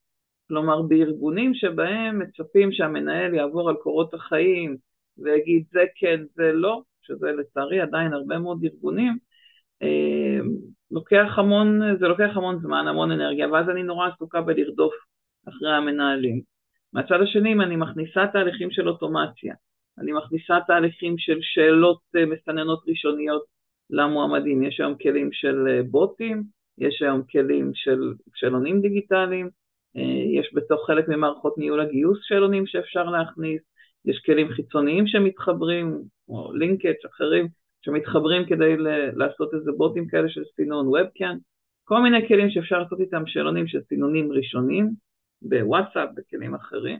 כלומר 0.48 0.82
בארגונים 0.82 1.54
שבהם 1.54 2.20
מצפים 2.20 2.72
שהמנהל 2.72 3.34
יעבור 3.34 3.70
על 3.70 3.76
קורות 3.76 4.14
החיים, 4.14 4.78
ויגיד 5.24 5.64
זה 5.72 5.84
כן, 5.96 6.22
זה 6.36 6.52
לא, 6.54 6.82
שזה 7.02 7.32
לצערי 7.32 7.82
עדיין 7.82 8.14
הרבה 8.14 8.40
מאוד 8.40 8.64
ארגונים, 8.64 9.18
אה, 9.82 10.40
לוקח 10.92 11.34
המון, 11.38 11.98
זה 12.00 12.08
לוקח 12.08 12.30
המון 12.36 12.60
זמן, 12.60 12.88
המון 12.88 13.12
אנרגיה, 13.12 13.52
ואז 13.52 13.70
אני 13.70 13.84
נורא 13.84 14.08
עסוקה 14.08 14.42
בלרדוף 14.42 14.94
אחרי 15.50 15.76
המנהלים. 15.76 16.42
מהצד 16.94 17.22
השני, 17.22 17.54
אם 17.54 17.62
אני 17.62 17.76
מכניסה 17.76 18.28
תהליכים 18.34 18.72
של 18.72 18.90
אוטומציה, 18.90 19.54
אני 20.00 20.12
מכניסה 20.12 20.58
תהליכים 20.68 21.18
של 21.18 21.38
שאלות 21.42 22.00
אה, 22.16 22.26
מסננות 22.26 22.84
ראשוניות 22.88 23.44
למועמדים, 23.90 24.64
יש 24.64 24.80
היום 24.80 24.96
כלים 24.96 25.30
של 25.32 25.68
אה, 25.70 25.84
בוטים, 25.84 26.44
יש 26.78 27.02
היום 27.02 27.24
כלים 27.32 27.72
של 27.74 28.14
שאלונים 28.36 28.82
דיגיטליים, 28.82 29.50
יש 30.40 30.52
בתוך 30.54 30.88
חלק 30.88 31.08
ממערכות 31.08 31.58
ניהול 31.58 31.80
הגיוס 31.82 32.20
שאלונים 32.22 32.68
שאפשר 32.68 33.04
להכניס, 33.04 33.62
יש 34.10 34.22
כלים 34.26 34.50
חיצוניים 34.50 35.08
שמתחברים, 35.08 36.02
או 36.30 36.54
לינקג' 36.54 37.06
אחרים, 37.06 37.48
שמתחברים 37.82 38.46
כדי 38.46 38.76
לעשות 39.16 39.54
איזה 39.54 39.72
בוטים 39.78 40.08
כאלה 40.08 40.30
של 40.30 40.44
סינון 40.56 40.88
ובקאן, 40.88 41.38
כל 41.84 42.02
מיני 42.02 42.28
כלים 42.28 42.50
שאפשר 42.50 42.80
לעשות 42.80 43.00
איתם 43.00 43.24
שאלונים 43.28 43.68
של 43.68 43.82
סינונים 43.82 44.32
ראשונים, 44.32 44.90
בוואטסאפ, 45.42 46.10
בכלים 46.16 46.56
אחרים. 46.56 47.00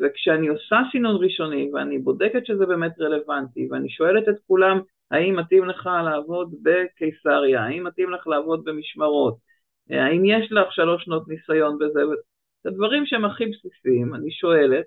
וכשאני 0.00 0.48
עושה 0.48 0.76
סינון 0.92 1.24
ראשוני 1.24 1.70
ואני 1.72 1.98
בודקת 1.98 2.46
שזה 2.46 2.66
באמת 2.66 3.00
רלוונטי 3.00 3.68
ואני 3.70 3.88
שואלת 3.88 4.28
את 4.28 4.34
כולם 4.46 4.80
האם 5.10 5.36
מתאים 5.36 5.64
לך 5.64 5.88
לעבוד 6.04 6.54
בקיסריה, 6.62 7.64
האם 7.64 7.84
מתאים 7.84 8.10
לך 8.10 8.26
לעבוד 8.26 8.64
במשמרות, 8.64 9.36
האם 9.90 10.24
יש 10.24 10.52
לך 10.52 10.72
שלוש 10.72 11.04
שנות 11.04 11.28
ניסיון 11.28 11.78
בזה? 11.78 12.00
זה 12.64 12.70
דברים 12.70 13.06
שהם 13.06 13.24
הכי 13.24 13.44
בסיסיים, 13.46 14.14
אני 14.14 14.30
שואלת, 14.30 14.84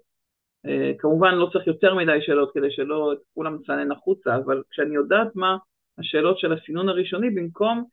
כמובן 1.00 1.36
לא 1.36 1.50
צריך 1.54 1.68
יותר 1.68 1.96
מדי 1.96 2.22
שאלות 2.22 2.52
כדי 2.54 2.72
שלא 2.72 3.14
כולם 3.34 3.56
מצנן 3.56 3.92
החוצה, 3.92 4.36
אבל 4.36 4.64
כשאני 4.70 4.96
יודעת 4.96 5.36
מה 5.36 5.58
השאלות 5.98 6.40
של 6.40 6.54
הסינון 6.54 6.90
הראשוני, 6.90 7.30
במקום 7.30 7.84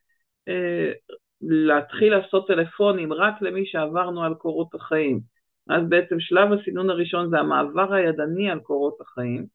אה, 0.47 0.91
להתחיל 1.41 2.15
לעשות 2.17 2.47
טלפונים 2.47 3.13
רק 3.13 3.41
למי 3.41 3.65
שעברנו 3.65 4.23
על 4.23 4.33
קורות 4.33 4.75
החיים, 4.75 5.19
אז 5.69 5.89
בעצם 5.89 6.19
שלב 6.19 6.53
הסינון 6.53 6.89
הראשון 6.89 7.29
זה 7.29 7.39
המעבר 7.39 7.93
הידני 7.93 8.49
על 8.49 8.59
קורות 8.59 9.01
החיים, 9.01 9.45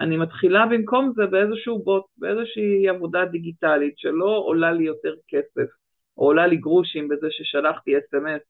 אני 0.00 0.16
מתחילה 0.16 0.66
במקום 0.66 1.12
זה 1.16 1.26
באיזשהו 1.26 1.84
בוט, 1.84 2.04
באיזושהי 2.18 2.88
עבודה 2.88 3.24
דיגיטלית 3.24 3.98
שלא 3.98 4.42
עולה 4.46 4.72
לי 4.72 4.84
יותר 4.84 5.14
כסף, 5.28 5.68
או 6.16 6.24
עולה 6.24 6.46
לי 6.46 6.56
גרושים 6.56 7.08
בזה 7.08 7.26
ששלחתי 7.30 7.98
אס.אם.אס, 7.98 8.40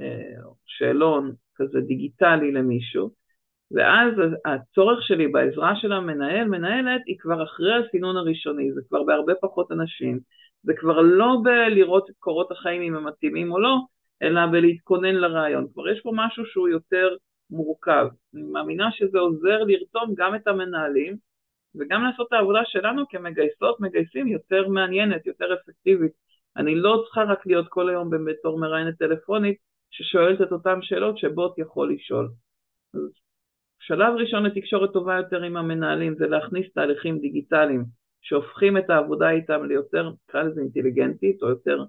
אה, 0.00 0.50
שאלון 0.66 1.32
כזה 1.54 1.80
דיגיטלי 1.80 2.52
למישהו, 2.52 3.10
ואז 3.70 4.12
הצורך 4.44 5.02
שלי 5.02 5.28
בעזרה 5.28 5.76
של 5.76 5.92
המנהל, 5.92 6.48
מנהלת, 6.48 7.00
היא 7.06 7.16
כבר 7.18 7.44
אחרי 7.44 7.74
הסינון 7.74 8.16
הראשוני, 8.16 8.72
זה 8.72 8.80
כבר 8.88 9.02
בהרבה 9.02 9.32
פחות 9.40 9.72
אנשים, 9.72 10.20
זה 10.62 10.72
כבר 10.76 11.00
לא 11.00 11.36
בלראות 11.44 12.10
את 12.10 12.14
קורות 12.18 12.52
החיים 12.52 12.82
אם 12.82 12.96
הם 12.96 13.06
מתאימים 13.06 13.52
או 13.52 13.58
לא, 13.60 13.76
אלא 14.22 14.40
בלהתכונן 14.52 15.14
לרעיון. 15.14 15.66
כבר 15.72 15.88
יש 15.88 16.00
פה 16.00 16.10
משהו 16.14 16.46
שהוא 16.46 16.68
יותר 16.68 17.08
מורכב. 17.50 18.06
אני 18.34 18.42
מאמינה 18.42 18.92
שזה 18.92 19.18
עוזר 19.18 19.58
לרתום 19.64 20.14
גם 20.16 20.34
את 20.34 20.46
המנהלים 20.48 21.16
וגם 21.74 22.02
לעשות 22.02 22.28
את 22.28 22.32
העבודה 22.32 22.60
שלנו 22.64 23.08
כמגייסות, 23.08 23.80
מגייסים 23.80 24.28
יותר 24.28 24.68
מעניינת, 24.68 25.26
יותר 25.26 25.54
אפקטיבית. 25.54 26.12
אני 26.56 26.74
לא 26.74 27.02
צריכה 27.04 27.22
רק 27.22 27.46
להיות 27.46 27.66
כל 27.68 27.88
היום 27.88 28.10
בתור 28.26 28.58
מראיינת 28.58 28.98
טלפונית 28.98 29.56
ששואלת 29.90 30.40
את 30.40 30.52
אותן 30.52 30.82
שאלות 30.82 31.18
שבוט 31.18 31.58
יכול 31.58 31.92
לשאול. 31.92 32.28
אז 32.94 33.00
שלב 33.88 34.14
ראשון 34.18 34.46
לתקשורת 34.46 34.92
טובה 34.92 35.16
יותר 35.16 35.42
עם 35.42 35.56
המנהלים 35.56 36.14
זה 36.14 36.26
להכניס 36.26 36.72
תהליכים 36.74 37.18
דיגיטליים 37.18 37.84
שהופכים 38.20 38.78
את 38.78 38.90
העבודה 38.90 39.30
איתם 39.30 39.64
ליותר, 39.64 40.10
נקרא 40.10 40.42
לזה 40.42 40.60
אינטליגנטית 40.60 41.42
או 41.42 41.48
יותר 41.48 41.84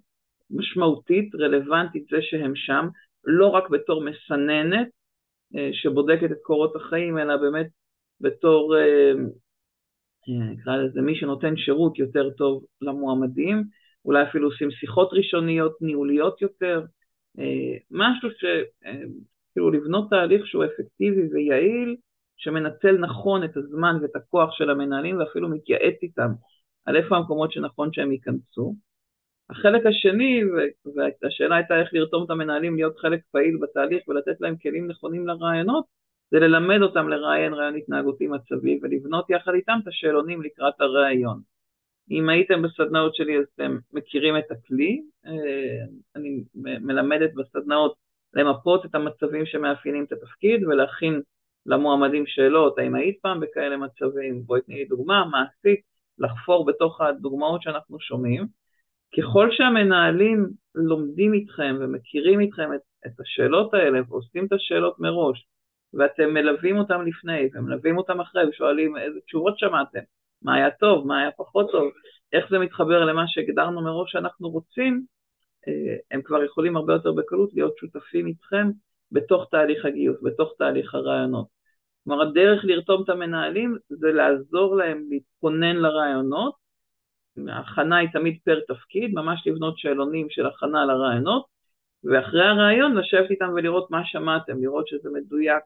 משמעותית, 0.50 1.36
רלוונטית 1.36 2.08
זה 2.12 2.18
שהם 2.22 2.56
שם, 2.56 2.88
לא 3.26 3.48
רק 3.48 3.70
בתור 3.70 4.04
מסננת 4.06 4.88
אה, 5.56 5.70
שבודקת 5.74 6.32
את 6.32 6.38
קורות 6.44 6.76
החיים, 6.76 7.18
אלא 7.18 7.38
באמת 7.38 7.68
בתור, 8.22 8.78
אה, 8.78 9.12
אה, 10.30 10.52
נקרא 10.52 10.78
לזה, 10.78 11.02
מי 11.02 11.16
שנותן 11.16 11.58
שירות 11.58 12.00
יותר 12.00 12.30
טוב 12.30 12.64
למועמדים, 12.82 13.64
אולי 14.06 14.24
אפילו 14.24 14.48
עושים 14.48 14.72
שיחות 14.72 15.10
ראשוניות 15.14 15.82
ניהוליות 15.82 16.42
יותר, 16.42 16.82
משהו 17.92 18.30
ש... 18.32 18.46
כאילו 19.60 19.72
לבנות 19.72 20.10
תהליך 20.10 20.48
שהוא 20.48 20.66
אפקטיבי 20.66 21.22
ויעיל, 21.32 21.96
שמנצל 22.38 22.98
נכון 22.98 23.44
את 23.44 23.58
הזמן 23.58 23.98
ואת 24.02 24.16
הכוח 24.16 24.52
של 24.52 24.70
המנהלים 24.70 25.20
ואפילו 25.20 25.50
מתייעץ 25.50 25.96
איתם 26.04 26.32
על 26.86 26.96
איפה 26.96 27.18
המקומות 27.18 27.52
שנכון 27.52 27.94
שהם 27.94 28.12
ייכנסו. 28.12 28.76
החלק 29.50 29.86
השני, 29.86 30.42
והשאלה 30.96 31.56
הייתה 31.56 31.80
איך 31.80 31.90
לרתום 31.94 32.26
את 32.26 32.30
המנהלים 32.30 32.76
להיות 32.76 32.98
חלק 32.98 33.20
פעיל 33.32 33.58
בתהליך 33.62 34.08
ולתת 34.08 34.42
להם 34.42 34.56
כלים 34.58 34.88
נכונים 34.88 35.28
לרעיונות, 35.28 35.86
זה 36.32 36.40
ללמד 36.40 36.82
אותם 36.82 37.10
לראיין 37.10 37.54
רעיון 37.54 37.76
התנהגותי 37.76 38.28
מצבי 38.28 38.80
ולבנות 38.82 39.30
יחד 39.30 39.54
איתם 39.54 39.80
את 39.84 39.88
השאלונים 39.88 40.42
לקראת 40.42 40.82
הראיון. 40.82 41.42
אם 42.12 42.30
הייתם 42.30 42.62
בסדנאות 42.62 43.16
שלי 43.16 43.38
אז 43.38 43.46
אתם 43.56 43.78
מכירים 43.94 44.38
את 44.38 44.52
הכלי, 44.52 45.02
אה, 45.26 45.86
אני 46.16 46.44
מלמדת 46.56 47.34
בסדנאות 47.34 48.09
למפות 48.34 48.86
את 48.86 48.96
המצבים 48.96 49.46
שמאפיינים 49.46 50.04
את 50.04 50.12
התפקיד 50.12 50.64
ולהכין 50.64 51.22
למועמדים 51.66 52.24
שאלות, 52.28 52.78
האם 52.78 52.96
היית 52.96 53.20
פעם 53.22 53.40
בכאלה 53.40 53.78
מצבים, 53.78 54.44
בואי 54.46 54.62
תני 54.62 54.76
לי 54.76 54.86
דוגמה, 54.86 55.26
מה 55.32 55.44
עשית, 55.44 55.80
לחפור 56.18 56.66
בתוך 56.66 57.02
הדוגמאות 57.02 57.62
שאנחנו 57.62 58.00
שומעים. 58.00 58.46
ככל 59.18 59.52
שהמנהלים 59.52 60.48
לומדים 60.76 61.34
איתכם 61.34 61.76
ומכירים 61.80 62.40
איתכם 62.40 62.74
את, 62.74 62.82
את 63.06 63.20
השאלות 63.20 63.74
האלה 63.74 64.00
ועושים 64.08 64.46
את 64.46 64.54
השאלות 64.54 65.00
מראש, 65.00 65.48
ואתם 65.94 66.34
מלווים 66.34 66.78
אותם 66.78 67.02
לפני 67.02 67.50
ומלווים 67.54 67.98
אותם 67.98 68.20
אחרי 68.20 68.50
ושואלים 68.50 68.98
איזה 68.98 69.20
תשובות 69.26 69.60
שמעתם, 69.60 70.00
מה 70.42 70.56
היה 70.56 70.72
טוב, 70.72 71.08
מה 71.08 71.22
היה 71.22 71.32
פחות 71.32 71.72
טוב, 71.72 71.92
איך 72.34 72.46
זה 72.50 72.60
מתחבר 72.60 73.06
למה 73.06 73.24
שהגדרנו 73.28 73.82
מראש 73.82 74.12
שאנחנו 74.12 74.50
רוצים, 74.50 75.04
הם 76.12 76.22
כבר 76.22 76.44
יכולים 76.44 76.78
הרבה 76.78 76.94
יותר 76.94 77.12
בקלות 77.12 77.54
להיות 77.54 77.78
שותפים 77.78 78.28
איתכם 78.28 78.70
בתוך 79.12 79.48
תהליך 79.52 79.86
הגיוס, 79.86 80.18
בתוך 80.24 80.54
תהליך 80.58 80.96
הרעיונות. 80.96 81.48
כלומר, 82.04 82.22
הדרך 82.22 82.66
לרתום 82.66 83.04
את 83.04 83.10
המנהלים 83.10 83.78
זה 83.90 84.12
לעזור 84.12 84.76
להם 84.76 85.06
להתכונן 85.10 85.76
לרעיונות, 85.76 86.54
ההכנה 87.48 87.98
היא 87.98 88.10
תמיד 88.14 88.38
פר 88.46 88.60
תפקיד, 88.68 89.12
ממש 89.14 89.48
לבנות 89.48 89.78
שאלונים 89.78 90.28
של 90.30 90.46
הכנה 90.46 90.86
לרעיונות, 90.86 91.46
ואחרי 92.04 92.46
הרעיון 92.46 92.98
לשבת 92.98 93.32
איתם 93.32 93.50
ולראות 93.56 93.92
מה 93.92 94.02
שמעתם, 94.06 94.62
לראות 94.62 94.88
שזה 94.88 95.10
מדויק, 95.14 95.64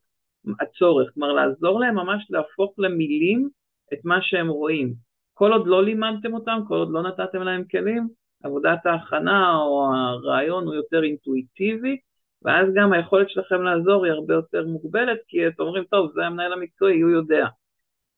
הצורך, 0.59 1.13
כלומר 1.13 1.33
לעזור 1.33 1.79
להם 1.79 1.95
ממש 1.95 2.27
להפוך 2.29 2.73
למילים 2.77 3.49
את 3.93 3.99
מה 4.03 4.21
שהם 4.21 4.47
רואים. 4.47 4.93
כל 5.33 5.53
עוד 5.53 5.67
לא 5.67 5.83
לימדתם 5.83 6.33
אותם, 6.33 6.59
כל 6.67 6.75
עוד 6.75 6.91
לא 6.91 7.01
נתתם 7.01 7.41
להם 7.41 7.63
כלים, 7.71 8.07
עבודת 8.43 8.85
ההכנה 8.85 9.55
או 9.57 9.85
הרעיון 9.93 10.65
הוא 10.65 10.73
יותר 10.73 11.03
אינטואיטיבי, 11.03 11.97
ואז 12.43 12.67
גם 12.75 12.93
היכולת 12.93 13.29
שלכם 13.29 13.61
לעזור 13.61 14.05
היא 14.05 14.13
הרבה 14.13 14.33
יותר 14.33 14.65
מוגבלת, 14.65 15.19
כי 15.27 15.47
אתם 15.47 15.63
אומרים, 15.63 15.83
טוב, 15.83 16.11
זה 16.15 16.25
המנהל 16.25 16.53
המקצועי, 16.53 17.01
הוא 17.01 17.11
יודע. 17.11 17.47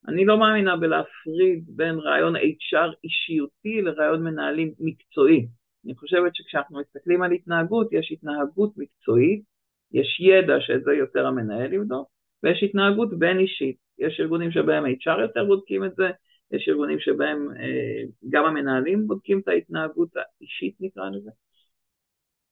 אני 0.08 0.26
לא 0.26 0.40
מאמינה 0.40 0.78
בלהפריד 0.78 1.64
בין 1.68 2.00
רעיון 2.00 2.36
HR 2.36 2.94
אישיותי 3.04 3.82
לרעיון 3.82 4.24
מנהלים 4.24 4.74
מקצועי. 4.80 5.48
אני 5.86 5.96
חושבת 5.96 6.36
שכשאנחנו 6.36 6.80
מסתכלים 6.80 7.22
על 7.22 7.32
התנהגות, 7.32 7.88
יש 7.92 8.12
התנהגות 8.12 8.74
מקצועית, 8.78 9.44
יש 9.92 10.20
ידע 10.20 10.56
שזה 10.60 10.94
יותר 10.94 11.26
המנהל 11.28 11.74
יבדוק, 11.74 12.08
ויש 12.44 12.64
התנהגות 12.64 13.20
בין 13.20 13.40
אישית. 13.40 13.78
יש 14.00 14.20
ארגונים 14.20 14.52
שבהם 14.52 14.86
HR 14.86 15.20
יותר 15.22 15.46
בודקים 15.46 15.86
את 15.86 15.96
זה, 15.96 16.10
יש 16.52 16.70
ארגונים 16.70 17.00
שבהם 17.00 17.50
אה, 17.60 18.04
גם 18.30 18.46
המנהלים 18.46 19.08
בודקים 19.08 19.40
את 19.40 19.48
ההתנהגות 19.48 20.10
האישית 20.16 20.76
נקרא 20.80 21.10
לזה, 21.10 21.30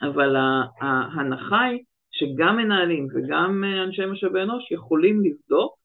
אבל 0.02 0.36
ההנחה 0.82 1.62
היא 1.62 1.84
שגם 2.12 2.58
מנהלים 2.58 3.08
וגם 3.14 3.64
אה, 3.64 3.84
אנשי 3.84 4.06
משאבי 4.06 4.42
אנוש 4.42 4.72
יכולים 4.72 5.22
לבדוק 5.26 5.78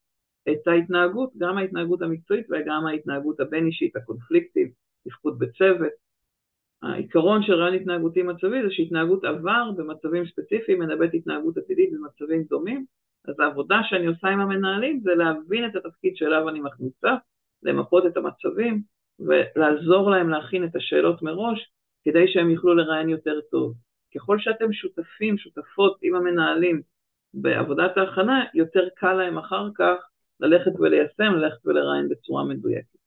את 0.48 0.66
ההתנהגות, 0.66 1.30
גם 1.38 1.58
ההתנהגות 1.58 2.02
המקצועית 2.02 2.46
וגם 2.50 2.86
ההתנהגות 2.86 3.40
הבין-אישית, 3.40 3.96
הקונפליקטית, 3.96 4.72
תפקוד 5.04 5.38
בצוות. 5.38 5.92
העיקרון 6.82 7.42
של 7.42 7.52
רעיון 7.52 7.74
התנהגותי 7.74 8.22
מצבי 8.22 8.62
זה 8.62 8.68
שהתנהגות 8.70 9.24
עבר 9.24 9.70
במצבים 9.76 10.26
ספציפיים 10.26 10.78
מנבאת 10.78 11.14
התנהגות 11.14 11.56
עתידית 11.56 11.90
במצבים 11.92 12.42
דומים, 12.42 12.84
אז 13.28 13.40
העבודה 13.40 13.80
שאני 13.88 14.06
עושה 14.06 14.28
עם 14.28 14.40
המנהלים 14.40 15.00
זה 15.00 15.10
להבין 15.14 15.66
את 15.66 15.76
התפקיד 15.76 16.16
שאליו 16.16 16.48
אני 16.48 16.60
מכניסה 16.60 17.14
למפות 17.62 18.06
את 18.06 18.16
המצבים 18.16 18.82
ולעזור 19.18 20.10
להם 20.10 20.28
להכין 20.28 20.64
את 20.64 20.76
השאלות 20.76 21.22
מראש 21.22 21.70
כדי 22.04 22.32
שהם 22.32 22.50
יוכלו 22.50 22.74
לראיין 22.74 23.08
יותר 23.08 23.40
טוב. 23.50 23.74
ככל 24.14 24.38
שאתם 24.38 24.72
שותפים, 24.72 25.38
שותפות 25.38 25.98
עם 26.02 26.14
המנהלים 26.14 26.82
בעבודת 27.34 27.96
ההכנה, 27.96 28.44
יותר 28.54 28.88
קל 28.96 29.12
להם 29.12 29.38
אחר 29.38 29.68
כך 29.74 29.96
ללכת 30.40 30.72
וליישם, 30.80 31.34
ללכת 31.34 31.66
ולראיין 31.66 32.08
בצורה 32.08 32.44
מדויקת. 32.44 32.98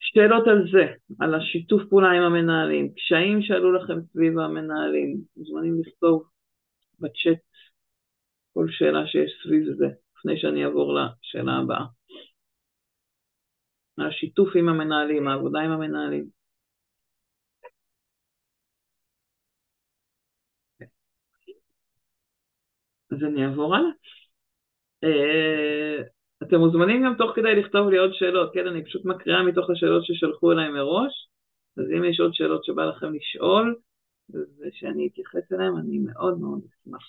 שאלות 0.00 0.46
על 0.46 0.68
זה, 0.72 0.86
על 1.20 1.34
השיתוף 1.34 1.82
פעולה 1.90 2.10
עם 2.10 2.22
המנהלים, 2.22 2.94
קשיים 2.94 3.42
שעלו 3.42 3.72
לכם 3.72 4.00
סביב 4.12 4.38
המנהלים, 4.38 5.16
מוזמנים 5.36 5.80
לכתוב 5.80 6.28
בצ'אט 7.00 7.38
כל 8.54 8.66
שאלה 8.70 9.06
שיש 9.06 9.30
סביב 9.42 9.64
זה, 9.76 9.86
לפני 10.18 10.40
שאני 10.40 10.64
אעבור 10.64 10.94
לשאלה 10.94 11.52
הבאה. 11.52 11.97
השיתוף 14.00 14.48
עם 14.56 14.68
המנהלים, 14.68 15.28
העבודה 15.28 15.60
עם 15.60 15.70
המנהלים. 15.70 16.38
אז 23.12 23.18
אני 23.24 23.46
אעבור 23.46 23.76
הלאה. 23.76 23.90
אה, 25.04 26.02
אתם 26.42 26.56
מוזמנים 26.56 27.02
גם 27.04 27.14
תוך 27.18 27.30
כדי 27.36 27.54
לכתוב 27.54 27.88
לי 27.88 27.98
עוד 27.98 28.10
שאלות, 28.12 28.50
כן? 28.54 28.66
אני 28.66 28.84
פשוט 28.84 29.04
מקריאה 29.04 29.42
מתוך 29.42 29.70
השאלות 29.70 30.04
ששלחו 30.04 30.52
אליי 30.52 30.68
מראש, 30.68 31.28
אז 31.76 31.84
אם 31.96 32.04
יש 32.04 32.20
עוד 32.20 32.34
שאלות 32.34 32.64
שבא 32.64 32.84
לכם 32.84 33.14
לשאול, 33.14 33.76
ושאני 34.30 35.08
אתייחס 35.12 35.52
אליהן, 35.52 35.72
אני 35.76 35.98
מאוד 35.98 36.38
מאוד 36.40 36.60
אשמח. 36.64 37.02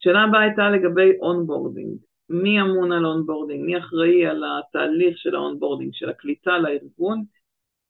שאלה 0.00 0.22
הבאה 0.22 0.40
הייתה 0.40 0.70
לגבי 0.70 1.18
onboarding. 1.20 1.98
מי 2.28 2.60
אמון 2.60 2.92
על 2.92 3.06
onboarding, 3.06 3.64
מי 3.64 3.78
אחראי 3.78 4.26
על 4.26 4.42
התהליך 4.44 5.18
של 5.18 5.34
ה 5.34 5.39
onboarding, 5.39 5.94
של 5.94 6.10
הקליטה 6.10 6.58
לארגון. 6.58 7.24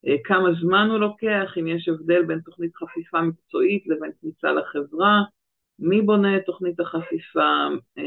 אה, 0.07 0.17
כמה 0.25 0.49
זמן 0.63 0.89
הוא 0.91 0.99
לוקח, 0.99 1.55
אם 1.61 1.67
יש 1.67 1.89
הבדל 1.89 2.25
בין 2.25 2.41
תוכנית 2.41 2.77
חפיפה 2.77 3.23
מקצועית 3.23 3.87
לבין 3.87 4.11
כניסה 4.21 4.53
לחברה, 4.53 5.23
מי 5.79 6.03
בונה 6.03 6.37
את 6.37 6.43
תוכנית 6.47 6.81
החפיפה, 6.81 7.69
אה, 7.99 8.05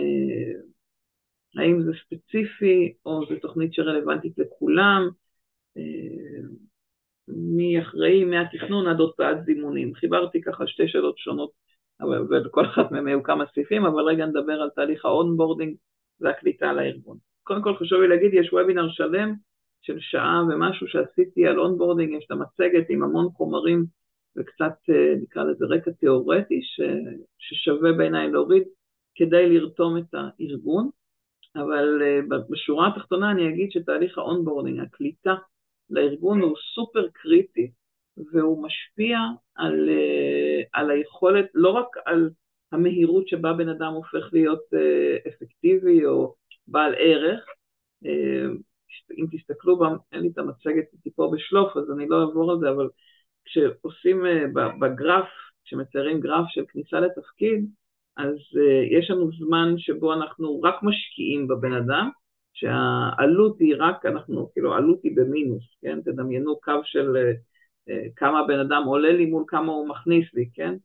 האם 1.56 1.82
זה 1.82 1.92
ספציפי 2.06 2.94
או 3.06 3.26
זו 3.26 3.36
תוכנית 3.42 3.74
שרלוונטית 3.74 4.38
לכולם, 4.38 5.10
מי 7.28 7.82
אחראי 7.82 8.26
מהתכנון 8.26 8.88
עד 8.88 9.00
הוצאת 9.00 9.46
זימונים. 9.46 9.96
חיברתי 9.96 10.42
ככה 10.42 10.68
שתי 10.68 10.88
שאלות 10.88 11.18
שונות, 11.18 11.52
וכל 12.46 12.66
אחת 12.66 12.92
מהן 12.92 13.08
היו 13.08 13.24
כמה 13.24 13.44
סעיפים, 13.54 13.86
אבל 13.86 14.04
רגע 14.04 14.26
נדבר 14.26 14.62
על 14.62 14.70
תהליך 14.76 15.06
ה 15.06 15.12
onboarding 15.12 15.76
והקליטה 16.22 16.74
לארגון. 16.74 17.18
קודם 17.44 17.62
כל 17.62 17.76
חשוב 17.76 18.02
לי 18.02 18.08
להגיד, 18.08 18.34
יש 18.34 18.54
וובינר 18.54 18.90
שלם 18.90 19.34
של 19.82 20.00
שעה 20.00 20.44
ומשהו 20.50 20.88
שעשיתי 20.88 21.48
על 21.48 21.60
onboarding, 21.60 22.14
יש 22.14 22.26
את 22.26 22.32
המצגת 22.32 22.86
עם 22.90 23.04
המון 23.04 23.30
חומרים 23.30 23.86
וקצת 24.38 24.76
אה, 24.90 25.14
נקרא 25.22 25.44
לזה 25.44 25.66
רקע 25.66 25.92
תיאורטי 25.92 26.62
ש, 26.64 26.82
ששווה 27.38 27.94
בעיניי 27.94 28.32
להוריד 28.32 28.64
כדי 29.16 29.50
לרתום 29.50 29.98
את 29.98 30.14
הארגון, 30.14 30.90
אבל 31.56 32.02
אה, 32.02 32.38
בשורה 32.50 32.88
התחתונה 32.88 33.32
אני 33.32 33.50
אגיד 33.50 33.72
שתהליך 33.72 34.18
ה 34.18 34.23
onboarding, 34.23 34.80
הקליטה 34.80 35.36
לארגון 35.90 36.42
הוא 36.42 36.56
סופר 36.76 37.08
קריטי 37.14 37.72
והוא 38.32 38.64
משפיע 38.64 39.20
על, 39.56 39.90
אה, 39.90 40.62
על 40.74 40.92
היכולת, 40.92 41.46
לא 41.54 41.70
רק 41.70 41.88
על 42.06 42.30
המהירות 42.72 43.28
שבה 43.28 43.54
בן 43.54 43.70
אדם 43.70 43.94
הופך 43.94 44.30
להיות 44.34 44.64
אפקטיבי 45.28 46.06
או 46.06 46.36
בעל 46.68 46.94
ערך, 46.98 47.46
אם 49.18 49.26
תסתכלו, 49.32 49.80
אין 50.12 50.22
לי 50.22 50.30
את 50.34 50.38
המצגת 50.38 50.86
איתי 50.94 51.12
פה 51.16 51.32
בשלוף, 51.34 51.78
אז 51.78 51.92
אני 51.92 52.08
לא 52.08 52.22
אעבור 52.22 52.52
על 52.52 52.60
זה, 52.60 52.70
אבל 52.70 52.90
כשעושים 53.46 54.26
אה, 54.26 54.46
בגרף, 54.82 55.28
כשמציירים 55.66 56.20
גרף 56.20 56.46
של 56.48 56.64
כניסה 56.68 57.00
לתפקיד, 57.00 57.66
אז 58.18 58.36
אה, 58.36 58.98
יש 59.00 59.10
לנו 59.12 59.32
זמן 59.32 59.74
שבו 59.78 60.14
אנחנו 60.14 60.62
רק 60.62 60.76
משקיעים 60.84 61.48
בבן 61.48 61.74
אדם, 61.74 62.10
שהעלות 62.54 63.60
היא 63.60 63.76
רק, 63.80 64.06
אנחנו, 64.06 64.50
כאילו, 64.54 64.74
העלות 64.74 65.00
היא 65.04 65.16
במינוס, 65.16 65.64
כן? 65.82 66.02
תדמיינו 66.02 66.60
קו 66.60 66.82
של 66.84 67.18
אה, 67.90 68.02
כמה 68.16 68.48
בן 68.48 68.60
אדם 68.60 68.84
עולה 68.86 69.12
לי 69.12 69.26
מול 69.26 69.44
כמה 69.48 69.72
הוא 69.72 69.90
מכניס 69.90 70.34
לי, 70.34 70.50
כן? 70.54 70.76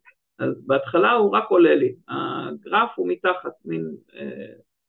אז 0.43 0.67
בהתחלה 0.67 1.13
הוא 1.13 1.37
רק 1.37 1.45
עולה 1.49 1.75
לי, 1.75 1.95
הגרף 2.09 2.91
הוא 2.97 3.09
מתחת, 3.09 3.53
מין, 3.65 3.91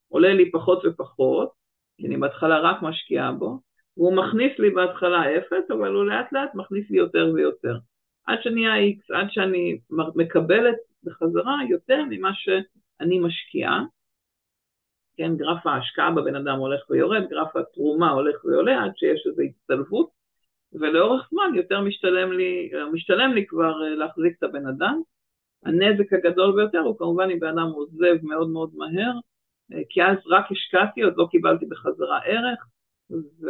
עולה 0.08 0.34
לי 0.34 0.52
פחות 0.52 0.82
ופחות, 0.86 1.50
כי 1.98 2.08
אני 2.08 2.18
בהתחלה 2.18 2.60
רק 2.60 2.82
משקיעה 2.82 3.32
בו, 3.32 3.60
והוא 3.98 4.16
מכניס 4.16 4.60
לי 4.60 4.70
בהתחלה 4.70 5.38
אפס, 5.38 5.72
אבל 5.72 5.94
הוא 5.94 6.06
לאט 6.06 6.32
לאט 6.32 6.56
מכניס 6.56 6.90
לי 6.90 6.98
יותר 6.98 7.32
ויותר. 7.34 7.78
עד 8.26 8.38
שנהיה 8.42 8.92
X, 8.92 9.16
עד 9.16 9.28
שאני 9.30 9.80
מקבלת 10.16 10.76
בחזרה 11.04 11.58
יותר 11.70 12.04
ממה 12.10 12.32
שאני 12.34 13.20
משקיעה. 13.20 13.84
כן, 15.18 15.36
גרף 15.38 15.68
ההשקעה 15.68 16.12
בבן 16.12 16.36
אדם 16.36 16.58
הולך 16.60 16.90
ויורד, 16.90 17.30
גרף 17.30 17.56
התרומה 17.56 18.12
הולך 18.12 18.46
ועולה 18.46 18.84
עד 18.84 18.92
שיש 18.96 19.28
איזו 19.28 19.42
הצטלבות, 19.42 20.10
ולאורך 20.74 21.30
זמן 21.32 21.56
יותר 21.56 21.82
משתלם 21.82 22.32
לי, 22.32 22.72
משתלם 22.92 23.34
לי 23.34 23.46
כבר 23.48 23.84
אה, 23.84 23.96
להחזיק 23.96 24.38
את 24.38 24.44
הבן 24.44 24.68
אדם. 24.68 25.02
הנזק 25.66 26.14
הגדול 26.14 26.56
ביותר 26.56 26.80
הוא 26.80 26.98
כמובן 26.98 27.30
אם 27.30 27.40
בן 27.40 27.48
אדם 27.48 27.70
עוזב 27.74 28.16
מאוד 28.24 28.50
מאוד 28.50 28.72
מהר, 28.76 29.14
כי 29.90 30.04
אז 30.04 30.18
רק 30.28 30.46
השקעתי, 30.52 31.02
עוד 31.02 31.14
לא 31.18 31.28
קיבלתי 31.32 31.66
בחזרה 31.66 32.20
ערך, 32.26 32.66
ו... 33.12 33.48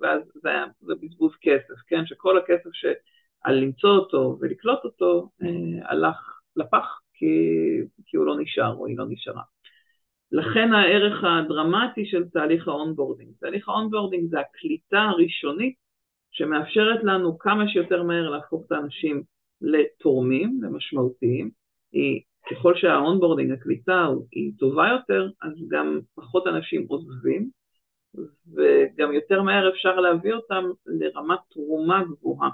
ואז 0.00 0.22
זה 0.34 0.48
היה 0.48 0.64
זה 0.80 0.94
בזבוז 0.94 1.32
כסף, 1.40 1.74
כן? 1.86 2.06
שכל 2.06 2.38
הכסף 2.38 2.70
שעל 2.72 3.54
למצוא 3.54 3.90
אותו 3.90 4.36
ולקלוט 4.40 4.84
אותו 4.84 5.28
אה, 5.42 5.90
הלך 5.90 6.40
לפח 6.56 7.00
כי, 7.14 7.26
כי 8.06 8.16
הוא 8.16 8.26
לא 8.26 8.40
נשאר 8.40 8.74
או 8.74 8.86
היא 8.86 8.98
לא 8.98 9.04
נשארה. 9.08 9.42
לכן 10.32 10.72
הערך 10.72 11.24
הדרמטי 11.24 12.06
של 12.06 12.28
תהליך 12.28 12.68
ה 12.68 12.73
onboarding. 12.73 13.30
תהליך 13.40 13.68
ה 13.68 13.74
onboarding 13.74 14.30
זה 14.30 14.40
הקליטה 14.40 15.00
הראשונית 15.00 15.74
שמאפשרת 16.30 17.04
לנו 17.04 17.38
כמה 17.38 17.68
שיותר 17.68 18.02
מהר 18.02 18.30
להפוך 18.30 18.66
את 18.66 18.72
האנשים 18.72 19.22
לתורמים, 19.62 20.60
למשמעותיים. 20.62 21.50
היא 21.92 22.22
ככל 22.50 22.76
שה 22.76 22.92
onboarding, 22.92 23.52
הקליטה 23.52 24.06
היא 24.32 24.52
טובה 24.58 24.88
יותר, 24.88 25.28
אז 25.42 25.52
גם 25.68 26.00
פחות 26.14 26.46
אנשים 26.46 26.86
עוזבים, 26.88 27.50
וגם 28.54 29.12
יותר 29.12 29.42
מהר 29.42 29.70
אפשר 29.70 30.00
להביא 30.00 30.32
אותם 30.32 30.64
לרמת 30.86 31.38
תרומה 31.50 32.04
גבוהה. 32.04 32.50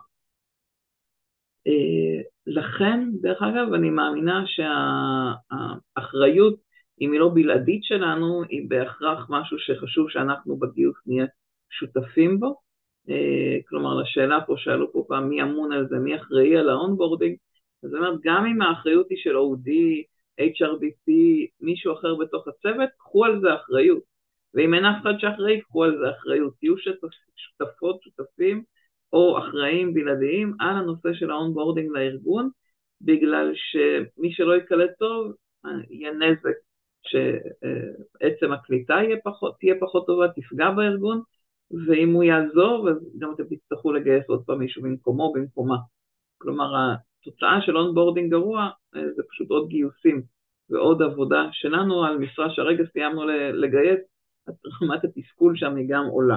אה, 1.67 2.23
לכן, 2.47 3.11
דרך 3.21 3.43
אגב, 3.43 3.73
אני 3.73 3.91
מאמינה 3.91 4.45
שהאחריות, 4.47 6.55
אם 7.01 7.13
היא 7.13 7.21
לא 7.21 7.31
בלעדית 7.35 7.85
שלנו, 7.85 8.43
היא 8.49 8.69
בהכרח 8.69 9.27
משהו 9.31 9.59
שחשוב 9.59 10.11
שאנחנו 10.11 10.57
בגיוס 10.57 10.97
נהיה 11.07 11.27
שותפים 11.71 12.41
בו. 12.41 12.68
אה, 13.11 13.59
כלומר, 13.69 13.95
לשאלה 13.95 14.41
פה, 14.47 14.55
שאלו 14.57 14.93
פה 14.93 15.05
פעם 15.09 15.29
מי 15.29 15.43
אמון 15.43 15.73
על 15.73 15.89
זה, 15.89 15.97
מי 15.97 16.17
אחראי 16.17 16.57
על 16.57 16.71
ה 16.71 16.76
onboarding, 16.76 17.37
זאת 17.83 17.95
אומרת, 17.95 18.21
גם 18.23 18.47
אם 18.47 18.63
האחריות 18.63 19.07
היא 19.11 19.19
של 19.19 19.37
OD, 19.37 19.71
HRBP, 20.41 21.13
מישהו 21.61 21.93
אחר 21.93 22.15
בתוך 22.15 22.49
הצוות, 22.49 22.91
קחו 22.99 23.25
על 23.25 23.41
זה 23.41 23.55
אחריות. 23.55 24.03
ואם 24.55 24.75
אין 24.75 24.85
אף 24.85 25.03
אחד 25.03 25.19
שאחראי, 25.19 25.61
קחו 25.61 25.85
על 25.85 25.99
זה 25.99 26.11
אחריות. 26.11 26.55
תהיו 26.59 26.75
שותפות, 27.37 28.03
שותפים 28.03 28.63
או 29.13 29.39
אחראים 29.39 29.95
בלעדיים 29.95 30.55
על 30.61 30.77
הנושא 30.77 31.09
של 31.13 31.31
ה 31.31 31.36
onboarding 31.36 31.91
לארגון, 31.93 32.51
בגלל 33.01 33.53
שמי 33.55 34.33
שלא 34.33 34.53
ייקלט 34.53 34.91
טוב, 34.99 35.33
יהיה 35.91 36.13
נזק 36.13 36.57
שעצם 37.03 38.53
הקליטה 38.53 38.95
יהיה 38.95 39.17
פחות, 39.25 39.57
תהיה 39.61 39.75
פחות 39.81 40.07
טובה, 40.07 40.29
תפגע 40.29 40.71
בארגון, 40.71 41.23
ואם 41.71 42.13
הוא 42.13 42.25
יעזוב, 42.25 42.91
אז 42.91 42.97
גם 43.19 43.33
אתם 43.35 43.43
תצטרכו 43.45 43.93
לגייס 43.93 44.25
עוד 44.29 44.43
פעם 44.47 44.59
מישהו 44.59 44.83
במקומו, 44.83 45.33
במקומה. 45.33 45.77
כלומר, 46.39 46.95
התוצאה 47.21 47.61
של 47.63 47.77
onboarding 47.77 48.31
גרוע 48.31 48.71
אה, 48.97 49.01
זה 49.17 49.23
פשוט 49.31 49.51
עוד 49.51 49.69
גיוסים 49.69 50.23
ועוד 50.71 51.03
עבודה 51.03 51.49
שלנו 51.53 52.05
על 52.05 52.19
משרה 52.19 52.51
שהרגע 52.51 52.85
סיימנו 52.93 53.27
לגייס, 53.53 54.01
רמת 54.83 55.05
התסכול 55.05 55.57
שם 55.57 55.77
היא 55.77 55.87
גם 55.89 56.05
עולה. 56.05 56.37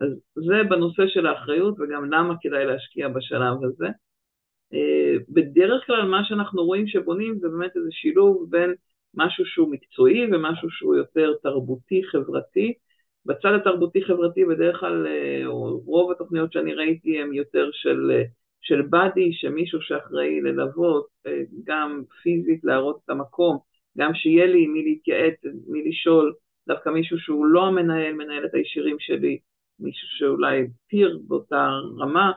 אז 0.00 0.08
זה 0.34 0.54
בנושא 0.68 1.02
של 1.06 1.26
האחריות 1.26 1.74
וגם 1.80 2.10
למה 2.12 2.34
כדאי 2.40 2.66
להשקיע 2.66 3.08
בשלב 3.08 3.64
הזה. 3.64 3.86
אה, 4.74 5.14
בדרך 5.28 5.86
כלל 5.86 6.08
מה 6.08 6.24
שאנחנו 6.24 6.64
רואים 6.64 6.86
שבונים 6.86 7.38
זה 7.38 7.48
באמת 7.48 7.76
איזה 7.76 7.88
שילוב 7.90 8.50
בין 8.50 8.74
משהו 9.14 9.44
שהוא 9.46 9.72
מקצועי 9.72 10.26
ומשהו 10.26 10.70
שהוא 10.70 10.96
יותר 10.96 11.32
תרבותי 11.42 12.02
חברתי. 12.10 12.74
בצד 13.26 13.52
התרבותי 13.60 14.04
חברתי 14.04 14.44
בדרך 14.44 14.80
כלל, 14.80 15.06
אה, 15.06 15.42
רוב 15.84 16.10
התוכניות 16.10 16.52
שאני 16.52 16.74
ראיתי 16.74 17.20
הן 17.20 17.32
יותר 17.32 17.68
של 17.72 18.10
של 18.66 18.82
באדי, 18.82 19.32
שמישהו 19.32 19.82
שאחראי 19.82 20.40
ללוות, 20.40 21.06
אה, 21.26 21.42
גם 21.64 22.02
פיזית 22.22 22.64
להראות 22.64 23.00
את 23.04 23.10
המקום, 23.10 23.58
גם 23.98 24.14
שיהיה 24.14 24.46
לי 24.46 24.66
מי 24.66 24.84
להתייעץ, 24.84 25.34
מי 25.68 25.88
לשאול, 25.88 26.34
דווקא 26.68 26.88
מישהו 26.88 27.18
שהוא 27.18 27.46
לא 27.46 27.66
המנהל, 27.66 28.12
מנהל 28.12 28.44
את 28.44 28.54
הישירים 28.54 28.96
שלי, 28.98 29.38
מישהו 29.80 30.08
שאולי 30.10 30.66
פיר 30.88 31.18
באותה 31.28 31.68
רמה, 31.98 32.32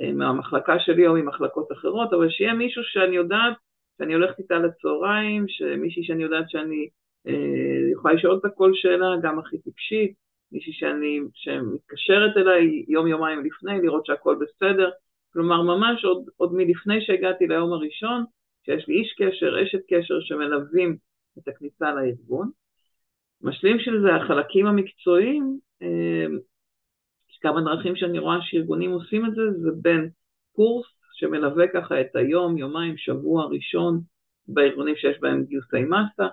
אה, 0.00 0.12
מהמחלקה 0.12 0.78
שלי 0.78 1.06
או 1.06 1.14
ממחלקות 1.14 1.72
אחרות, 1.72 2.12
אבל 2.12 2.30
שיהיה 2.30 2.54
מישהו 2.54 2.82
שאני 2.84 3.16
יודעת 3.16 3.56
שאני 3.98 4.14
הולכת 4.14 4.38
איתה 4.38 4.58
לצהריים, 4.58 5.46
מישהי 5.78 6.04
שאני 6.04 6.22
יודעת 6.22 6.50
שאני 6.50 6.88
אה, 7.26 7.92
יכולה 7.92 8.14
לשאול 8.14 8.32
אותה 8.32 8.48
כל 8.48 8.70
שאלה, 8.74 9.06
גם 9.22 9.38
הכי 9.38 9.58
טיפשית, 9.58 10.21
מישהי 10.52 10.72
שאני, 10.72 11.20
שמתקשרת 11.34 12.36
אליי 12.36 12.84
יום-יומיים 12.88 13.44
לפני, 13.44 13.82
לראות 13.82 14.06
שהכל 14.06 14.36
בסדר, 14.40 14.90
כלומר, 15.32 15.62
ממש 15.62 16.04
עוד, 16.04 16.24
עוד 16.36 16.54
מלפני 16.54 17.00
שהגעתי 17.00 17.46
ליום 17.46 17.72
הראשון, 17.72 18.24
שיש 18.66 18.88
לי 18.88 18.94
איש 18.94 19.14
קשר, 19.18 19.62
אשת 19.62 19.80
קשר 19.88 20.20
שמלווים 20.20 20.96
את 21.38 21.48
הכניסה 21.48 21.92
לארגון. 21.94 22.50
משלים 23.42 23.78
של 23.78 24.00
זה, 24.02 24.14
החלקים 24.14 24.66
המקצועיים, 24.66 25.58
אה, 25.82 26.26
יש 27.30 27.38
כמה 27.40 27.60
דרכים 27.60 27.96
שאני 27.96 28.18
רואה 28.18 28.36
שארגונים 28.42 28.90
עושים 28.90 29.26
את 29.26 29.34
זה, 29.34 29.42
זה 29.62 29.70
בין 29.82 30.08
קורס 30.52 30.86
שמלווה 31.14 31.64
ככה 31.74 32.00
את 32.00 32.16
היום, 32.16 32.58
יומיים, 32.58 32.96
שבוע 32.96 33.44
ראשון 33.44 34.00
בארגונים 34.48 34.96
שיש 34.96 35.18
בהם 35.20 35.44
גיוסי 35.44 35.84
מסה. 35.84 36.28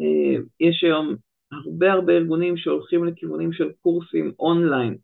אה, 0.00 0.42
יש 0.60 0.84
היום 0.84 1.16
הרבה 1.52 1.92
הרבה 1.92 2.12
ארגונים 2.12 2.56
שהולכים 2.56 3.04
לכיוונים 3.04 3.52
של 3.52 3.72
קורסים 3.82 4.32
אונליין, 4.38 4.96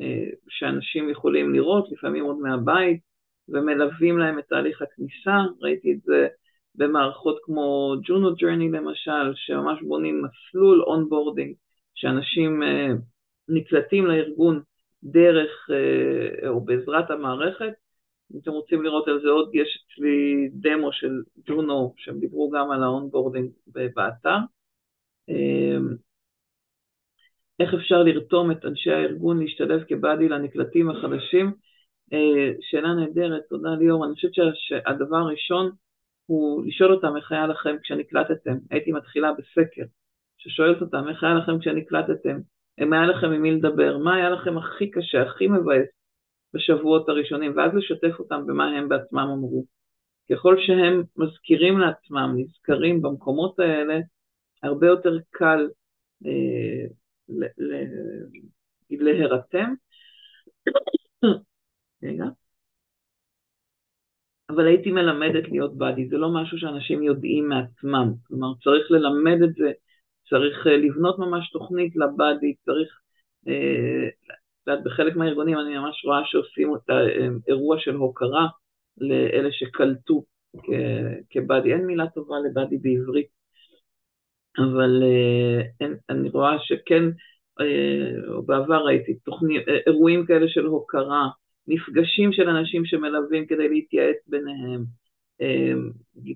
אה, 0.00 0.28
שאנשים 0.48 1.10
יכולים 1.10 1.54
לראות, 1.54 1.92
לפעמים 1.92 2.24
עוד 2.24 2.38
מהבית, 2.38 3.00
ומלווים 3.48 4.18
להם 4.18 4.38
את 4.38 4.44
תהליך 4.48 4.82
הכניסה, 4.82 5.36
ראיתי 5.60 5.92
את 5.92 6.00
זה 6.02 6.28
במערכות 6.74 7.38
כמו 7.42 7.94
Juno 8.04 8.34
Journey 8.34 8.70
למשל, 8.70 9.32
שממש 9.34 9.82
בונים 9.82 10.22
מסלול 10.22 10.82
onboarding, 10.82 11.54
שאנשים 11.94 12.62
אה, 12.62 12.88
נקלטים 13.48 14.06
לארגון 14.06 14.62
דרך 15.02 15.68
או 16.48 16.60
בעזרת 16.60 17.10
המערכת. 17.10 17.72
אם 18.34 18.38
אתם 18.42 18.50
רוצים 18.50 18.82
לראות 18.82 19.08
על 19.08 19.20
זה 19.22 19.28
עוד, 19.28 19.50
יש 19.54 19.84
אצלי 19.84 20.48
דמו 20.52 20.92
של 20.92 21.22
ג'ונו, 21.46 21.94
שהם 21.96 22.20
דיברו 22.20 22.50
גם 22.50 22.70
על 22.70 22.82
ה 22.82 22.88
onboarding 22.88 23.50
באתר. 23.66 24.38
איך 27.60 27.74
אפשר 27.74 28.02
לרתום 28.02 28.50
את 28.50 28.64
אנשי 28.64 28.90
הארגון 28.90 29.40
להשתלב 29.40 29.84
כ 29.88 29.99
buddy 29.99 30.28
לנקלטים 30.28 30.90
החדשים? 30.90 31.52
שאלה 32.60 32.94
נהדרת, 32.94 33.42
תודה 33.48 33.70
ליאור. 33.78 34.04
אני 34.04 34.14
חושבת 34.14 34.32
שהדבר 34.54 35.16
הראשון 35.16 35.70
הוא 36.26 36.66
לשאול 36.66 36.94
אותם 36.94 37.16
איך 37.16 37.32
היה 37.32 37.46
לכם 37.46 37.76
כשנקלטתם. 37.82 38.56
הייתי 38.70 38.92
מתחילה 38.92 39.32
בסקר, 39.32 39.82
ששואלת 40.38 40.80
אותם 40.80 41.08
איך 41.08 41.24
היה 41.24 41.34
לכם 41.34 41.58
כשנקלטתם, 41.58 42.38
אם 42.80 42.92
היה 42.92 43.06
לכם 43.06 43.26
עם 43.26 43.42
מי 43.42 43.50
לדבר, 43.50 43.98
מה 43.98 44.14
היה 44.14 44.30
לכם 44.30 44.58
הכי 44.58 44.90
קשה, 44.90 45.22
הכי 45.22 45.46
מבאס 45.46 45.86
בשבועות 46.54 47.08
הראשונים, 47.08 47.52
ואז 47.56 47.74
לשתף 47.74 48.18
אותם 48.18 48.46
במה 48.46 48.66
הם 48.66 48.88
בעצמם 48.88 49.18
אמרו. 49.18 49.64
ככל 50.30 50.56
שהם 50.58 51.02
מזכירים 51.16 51.78
לעצמם, 51.78 52.34
נזכרים 52.36 53.02
במקומות 53.02 53.58
האלה, 53.58 53.98
הרבה 54.62 54.86
יותר 54.86 55.18
קל 55.30 55.68
אה, 56.26 56.86
להירתם. 58.90 59.74
רגע. 62.02 62.24
אבל 64.50 64.66
הייתי 64.66 64.90
מלמדת 64.90 65.48
להיות 65.48 65.78
באדי, 65.78 66.08
זה 66.08 66.16
לא 66.16 66.28
משהו 66.34 66.58
שאנשים 66.58 67.02
יודעים 67.02 67.48
מעצמם, 67.48 68.12
כלומר 68.26 68.54
צריך 68.64 68.90
ללמד 68.90 69.42
את 69.42 69.54
זה, 69.54 69.72
צריך 70.28 70.66
אה, 70.66 70.76
לבנות 70.76 71.18
ממש 71.18 71.50
תוכנית 71.50 71.96
לבאדי, 71.96 72.54
צריך, 72.64 73.00
אה, 73.48 74.08
את 74.08 74.68
יודעת, 74.68 74.84
בחלק 74.84 75.16
מהארגונים 75.16 75.58
אני 75.58 75.78
ממש 75.78 76.04
רואה 76.04 76.20
שעושים 76.24 76.74
את 76.76 76.90
האירוע 76.90 77.76
של 77.78 77.94
הוקרה 77.94 78.46
לאלה 78.98 79.48
שקלטו 79.52 80.24
כבאדי, 81.30 81.72
אין 81.72 81.86
מילה 81.86 82.10
טובה 82.10 82.36
לבאדי 82.50 82.76
בעברית, 82.78 83.26
אבל 84.58 85.02
אה, 85.02 85.86
אני 86.10 86.28
רואה 86.28 86.56
שכן, 86.60 87.04
או 88.28 88.42
בעבר 88.42 88.84
ראיתי 88.84 89.14
תוכני, 89.14 89.58
אירועים 89.86 90.26
כאלה 90.26 90.48
של 90.48 90.64
הוקרה, 90.64 91.28
מפגשים 91.68 92.32
של 92.32 92.48
אנשים 92.48 92.84
שמלווים 92.84 93.46
כדי 93.46 93.68
להתייעץ 93.68 94.16
ביניהם, 94.26 94.84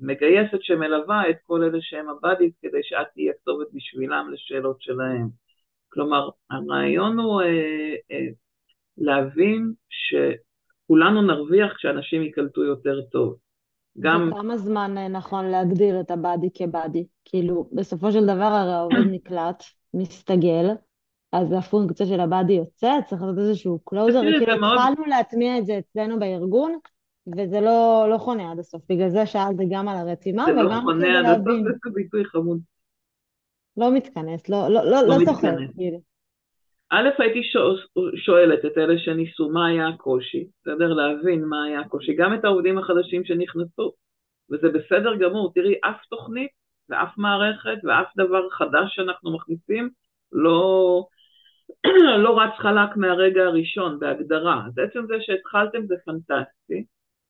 מגייסת 0.03 0.63
שמלווה 0.63 1.31
את 1.31 1.37
כל 1.47 1.63
אלה 1.63 1.79
שהם 1.81 2.09
הבאדיס 2.09 2.53
כדי 2.63 2.79
שאת 2.83 3.07
תהיה 3.15 3.33
כתובת 3.43 3.67
בשבילם 3.73 4.31
לשאלות 4.33 4.83
שלהם. 4.83 5.29
כלומר, 5.93 6.29
הרעיון 6.51 7.19
הוא 7.19 7.43
אה, 7.43 7.95
אה, 8.13 8.27
להבין 8.99 9.73
שכולנו 9.89 11.23
נרוויח 11.23 11.73
כשאנשים 11.77 12.23
ייקלטו 12.23 12.65
יותר 12.65 13.01
טוב. 13.13 13.37
גם... 13.98 14.31
כמה 14.35 14.57
זמן 14.57 14.98
אה, 14.98 15.09
נכון 15.09 15.44
להגדיר 15.44 16.00
את 16.00 16.11
הבאדי 16.11 16.48
כבאדי? 16.55 17.07
כאילו, 17.24 17.68
בסופו 17.72 18.12
של 18.12 18.24
דבר 18.24 18.42
הרי 18.42 18.72
העובד 18.72 19.07
נקלט, 19.14 19.64
מסתגל, 19.94 20.70
אז 21.33 21.53
הפונקציה 21.53 22.07
של 22.07 22.20
הבאדי 22.20 22.53
יוצאת, 22.53 23.05
צריך 23.07 23.22
לעשות 23.22 23.38
איזשהו 23.38 23.79
קלוזר, 23.85 24.20
וכאילו 24.20 24.53
התחלנו 24.53 25.05
להטמיע 25.07 25.59
את 25.59 25.66
זה 25.66 25.79
אצלנו 25.79 26.18
בארגון, 26.18 26.79
וזה 27.37 27.61
לא, 27.61 28.07
לא 28.11 28.18
חונה 28.18 28.53
עד 28.53 28.59
הסוף, 28.59 28.83
בגלל 28.88 29.09
זה 29.09 29.26
שאלתי 29.26 29.64
גם 29.70 29.88
על 29.88 29.96
הרתימה, 29.96 30.44
וגם 30.44 30.57
להבין. 30.57 30.68
זה 30.68 30.76
לא 30.76 30.81
חונה 30.81 31.18
עד 31.18 31.26
הסוף, 31.26 31.85
זה 31.85 31.90
ביטוי 31.94 32.24
חמוד. 32.24 32.61
לא 33.76 33.92
מתכנס, 33.92 34.48
לא, 34.48 34.68
לא, 34.68 34.85
לא, 34.85 35.03
לא, 35.03 35.18
לא 35.18 35.24
סוחר, 35.24 35.57
כאילו. 35.74 36.10
א', 36.92 37.09
הייתי 37.18 37.42
שואלת 38.16 38.64
את 38.64 38.79
אלה 38.79 38.98
שניסו 38.98 39.50
מה 39.50 39.66
היה 39.66 39.88
הקושי, 39.88 40.46
בסדר? 40.62 40.92
להבין 40.92 41.44
מה 41.44 41.64
היה 41.64 41.81
הקושי, 41.81 42.14
גם 42.14 42.35
את 42.35 42.44
העובדים 42.44 42.79
החדשים 42.79 43.24
שנכנסו, 43.24 43.92
וזה 44.50 44.68
בסדר 44.68 45.16
גמור, 45.16 45.53
תראי, 45.55 45.74
אף 45.85 46.05
תוכנית 46.11 46.50
ואף 46.88 47.18
מערכת 47.18 47.79
ואף 47.85 48.07
דבר 48.16 48.50
חדש 48.50 48.94
שאנחנו 48.94 49.35
מכניסים 49.35 49.90
לא, 50.33 51.05
לא 52.24 52.40
רץ 52.40 52.53
חלק 52.59 52.96
מהרגע 52.96 53.42
הראשון 53.42 53.98
בהגדרה. 53.98 54.62
אז 54.66 54.79
עצם 54.79 55.07
זה 55.07 55.14
שהתחלתם 55.20 55.87
זה 55.87 55.94
פנטסטי. 56.05 56.85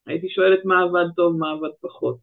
הייתי 0.07 0.29
שואלת 0.29 0.65
מה 0.65 0.83
עבד 0.83 1.07
טוב, 1.17 1.37
מה 1.37 1.51
עבד 1.51 1.71
פחות. 1.81 2.17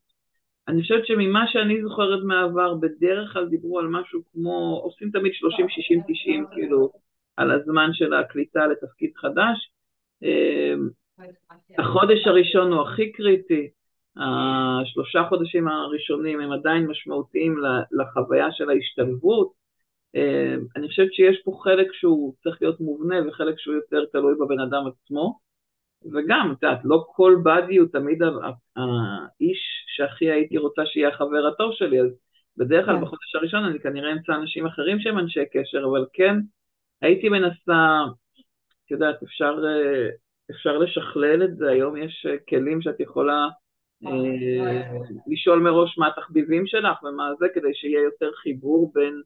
אני 0.68 0.82
חושבת 0.82 1.06
שממה 1.06 1.46
שאני 1.48 1.82
זוכרת 1.82 2.24
מהעבר, 2.24 2.74
בדרך 2.74 3.34
כלל 3.34 3.46
דיברו 3.50 3.80
על 3.80 3.88
משהו 3.88 4.22
כמו, 4.34 4.80
עושים 4.84 5.10
תמיד 5.12 5.34
30, 5.34 5.70
60, 5.70 6.02
90, 6.08 6.46
כאילו, 6.52 6.92
על 7.38 7.52
הזמן 7.52 7.90
של 7.94 8.14
הקליטה 8.14 8.68
לתפקיד 8.68 9.12
חדש. 9.16 9.72
אמ, 10.24 10.90
החודש 11.78 12.28
הראשון 12.28 12.72
הוא 12.72 12.82
הכי 12.82 13.12
קריטי, 13.12 13.70
השלושה 14.18 15.24
חודשים 15.30 15.68
הראשונים 15.68 16.42
הם 16.42 16.52
עדיין 16.52 16.88
משמעותיים 16.88 17.56
לחוויה 17.92 18.52
של 18.52 18.70
ההשתלבות. 18.70 19.52
אמ, 20.16 20.66
אני 20.76 20.88
חושבת 20.88 21.14
שיש 21.14 21.42
פה 21.44 21.60
חלק 21.64 21.88
שהוא 21.94 22.34
צריך 22.44 22.62
להיות 22.62 22.80
מובנה 22.80 23.16
וחלק 23.28 23.56
שהוא 23.60 23.76
יותר 23.76 24.06
תלוי 24.12 24.36
בבן 24.36 24.60
אדם 24.60 24.84
עצמו. 24.88 25.48
וגם, 26.14 26.54
את 26.58 26.64
יודעת, 26.64 26.80
לא 26.84 27.06
כל 27.16 27.36
באדי 27.44 27.78
הוא 27.78 27.88
תמיד 27.92 28.22
האיש 28.76 29.60
שהכי 29.88 30.32
הייתי 30.32 30.58
רוצה 30.58 30.82
שיהיה 30.86 31.10
החבר 31.10 31.48
הטוב 31.48 31.72
שלי, 31.74 32.02
אז 32.02 32.08
בדרך 32.58 32.86
כלל 32.86 32.96
כן. 32.96 33.02
בחודש 33.02 33.36
הראשון 33.36 33.66
אני 33.66 33.80
כנראה 33.80 34.12
אמצא 34.12 34.36
אנשים 34.36 34.66
אחרים 34.66 35.00
שהם 35.00 35.20
אנשי 35.20 35.46
קשר, 35.54 35.86
אבל 35.92 36.06
כן, 36.14 36.36
הייתי 37.02 37.30
מנסה, 37.30 38.06
את 38.86 38.92
יודעת, 38.92 39.24
אפשר, 39.24 39.56
אפשר 40.52 40.78
לשכלל 40.78 41.44
את 41.44 41.58
זה, 41.58 41.70
היום 41.70 41.98
יש 41.98 42.26
כלים 42.50 42.82
שאת 42.82 43.00
יכולה 43.00 43.48
אה, 44.06 44.92
לשאול 45.28 45.60
מראש 45.60 45.98
מה 45.98 46.08
התחביבים 46.08 46.68
שלך 46.68 47.04
ומה 47.04 47.30
זה, 47.40 47.46
כדי 47.54 47.74
שיהיה 47.74 48.02
יותר 48.02 48.32
חיבור 48.44 48.92
בין 48.94 49.22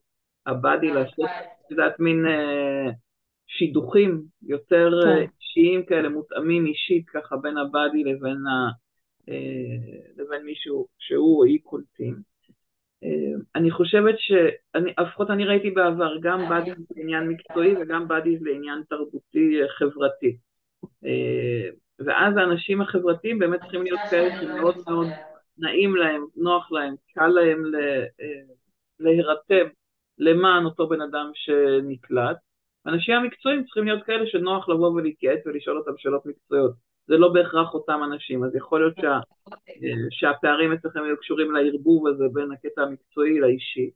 הבאדי 0.45 0.91
לעשות, 0.91 1.29
את 1.65 1.71
יודעת, 1.71 1.99
מין... 1.99 2.25
אה, 2.25 2.91
שידוכים 3.57 4.21
יותר 4.41 4.89
כן. 5.03 5.07
אה, 5.07 5.25
אישיים 5.41 5.85
כאלה, 5.85 6.09
מותאמים 6.09 6.65
אישית 6.65 7.09
ככה 7.09 7.37
בין 7.37 7.57
הבאדי 7.57 8.03
לבין, 8.03 8.37
אה, 8.47 9.35
לבין 10.17 10.45
מישהו 10.45 10.87
שהוא 10.99 11.39
או 11.39 11.45
היא 11.45 11.59
קולטים. 11.63 12.30
אה, 13.03 13.39
אני 13.55 13.71
חושבת 13.71 14.15
שלפחות 14.17 15.29
אני 15.29 15.45
ראיתי 15.45 15.71
בעבר 15.71 16.17
גם 16.21 16.49
באדי 16.49 16.71
לעניין 16.95 17.27
מקצועי 17.27 17.75
וגם 17.77 18.07
באדי 18.07 18.37
לעניין 18.41 18.83
תרבותי 18.89 19.59
חברתי. 19.77 20.37
ואז 22.05 22.37
האנשים 22.37 22.81
החברתיים 22.81 23.39
באמת 23.39 23.59
צריכים 23.61 23.83
להיות 23.83 23.99
כאלה 24.09 24.41
שמאוד 24.41 24.75
מאוד 24.87 25.07
נעים 25.57 25.95
להם, 25.95 26.25
נוח 26.35 26.71
להם, 26.71 26.95
קל 27.13 27.27
להם 27.27 27.63
להירתם 28.99 29.67
למען 30.17 30.65
אותו 30.65 30.87
בן 30.87 31.01
אדם 31.01 31.31
שנקלט. 31.33 32.37
האנשים 32.85 33.15
המקצועיים 33.15 33.63
צריכים 33.63 33.85
להיות 33.85 34.03
כאלה 34.03 34.27
שנוח 34.27 34.69
לבוא 34.69 34.91
ולהתייעץ 34.91 35.39
ולשאול 35.45 35.77
אותם 35.77 35.91
שאלות 35.97 36.25
מקצועיות. 36.25 36.90
זה 37.07 37.17
לא 37.17 37.33
בהכרח 37.33 37.73
אותם 37.73 37.99
אנשים, 38.03 38.43
אז 38.43 38.55
יכול 38.55 38.79
להיות 38.79 38.95
שה, 39.01 39.19
שהפערים 40.11 40.73
אצלכם 40.73 40.99
יהיו 41.05 41.17
קשורים 41.17 41.51
לערבוב 41.51 42.07
הזה 42.07 42.25
בין 42.33 42.51
הקטע 42.51 42.81
המקצועי 42.81 43.39
לאישי. 43.39 43.89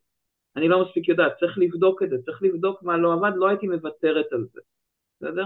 אני 0.56 0.68
לא 0.68 0.86
מספיק 0.86 1.10
יודעת, 1.10 1.34
צריך 1.40 1.58
לבדוק 1.58 2.04
את 2.04 2.10
זה, 2.10 2.16
צריך 2.26 2.44
לבדוק 2.44 2.84
מה 2.84 2.98
לא 2.98 3.14
עבד, 3.14 3.32
לא 3.36 3.48
הייתי 3.48 3.68
מוותרת 3.68 4.26
על 4.32 4.46
זה, 4.54 4.62
בסדר? 5.22 5.46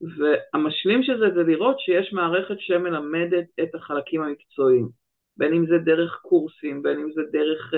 והמשלים 0.00 1.02
של 1.02 1.18
זה 1.18 1.34
זה 1.34 1.42
לראות 1.42 1.80
שיש 1.80 2.12
מערכת 2.12 2.54
שמלמדת 2.58 3.46
את 3.62 3.74
החלקים 3.74 4.22
המקצועיים, 4.22 4.88
בין 5.36 5.54
אם 5.54 5.66
זה 5.66 5.78
דרך 5.84 6.20
קורסים, 6.22 6.82
בין 6.82 6.98
אם 6.98 7.12
זה 7.12 7.22
דרך 7.32 7.74
uh, 7.74 7.76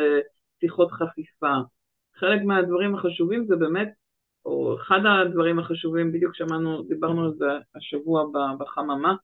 שיחות 0.60 0.92
חפיפה. 0.92 1.54
חלק 2.16 2.42
מהדברים 2.42 2.94
החשובים 2.94 3.46
זה 3.46 3.56
באמת 3.56 3.88
או 4.46 4.76
אחד 4.76 5.00
הדברים 5.06 5.58
החשובים, 5.58 6.12
בדיוק 6.12 6.34
שמענו, 6.34 6.82
דיברנו 6.82 7.24
על 7.24 7.32
זה 7.38 7.46
השבוע 7.74 8.24
בחממה, 8.58 9.14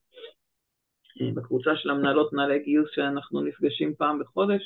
אה, 1.21 1.31
בקבוצה 1.33 1.71
של 1.75 1.89
המנהלות 1.89 2.33
מנהלי 2.33 2.59
גיוס 2.59 2.89
שאנחנו 2.91 3.41
נפגשים 3.41 3.95
פעם 3.97 4.19
בחודש, 4.19 4.61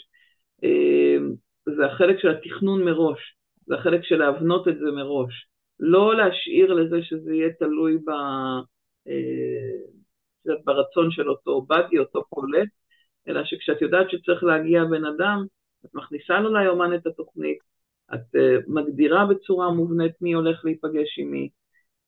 אה, 0.63 1.17
זה 1.65 1.85
החלק 1.85 2.19
של 2.19 2.29
התכנון 2.29 2.83
מראש, 2.83 3.35
זה 3.65 3.75
החלק 3.75 4.03
של 4.03 4.15
להבנות 4.15 4.67
את 4.67 4.79
זה 4.79 4.91
מראש. 4.91 5.47
לא 5.79 6.15
להשאיר 6.15 6.73
לזה 6.73 6.97
שזה 7.03 7.33
יהיה 7.33 7.53
תלוי 7.59 7.97
ב, 7.97 8.09
אה, 9.07 10.55
ברצון 10.65 11.11
של 11.11 11.29
אותו 11.29 11.61
באדי, 11.61 11.99
אותו 11.99 12.23
קולט, 12.23 12.69
אלא 13.27 13.41
שכשאת 13.45 13.81
יודעת 13.81 14.09
שצריך 14.09 14.43
להגיע 14.43 14.83
בן 14.83 15.05
אדם, 15.05 15.45
את 15.85 15.89
מכניסה 15.93 16.39
לו 16.39 16.53
ליומן 16.53 16.95
את 16.95 17.07
התוכנית, 17.07 17.57
את 18.13 18.35
uh, 18.35 18.63
מגדירה 18.67 19.25
בצורה 19.25 19.73
מובנית 19.73 20.21
מי 20.21 20.33
הולך 20.33 20.65
להיפגש 20.65 21.19
עם 21.19 21.31
מי, 21.31 21.49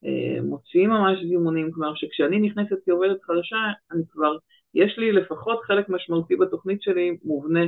uh, 0.04 0.42
מוציאים 0.42 0.90
ממש 0.90 1.20
זימונים, 1.30 1.72
כלומר 1.72 1.96
שכשאני 1.96 2.40
נכנסת 2.40 2.78
כעובדת 2.86 3.24
חדשה, 3.24 3.58
אני 3.92 4.04
כבר, 4.10 4.38
יש 4.74 4.98
לי 4.98 5.12
לפחות 5.12 5.60
חלק 5.64 5.90
משמעותי 5.90 6.36
בתוכנית 6.36 6.82
שלי 6.82 7.18
מובנה 7.24 7.66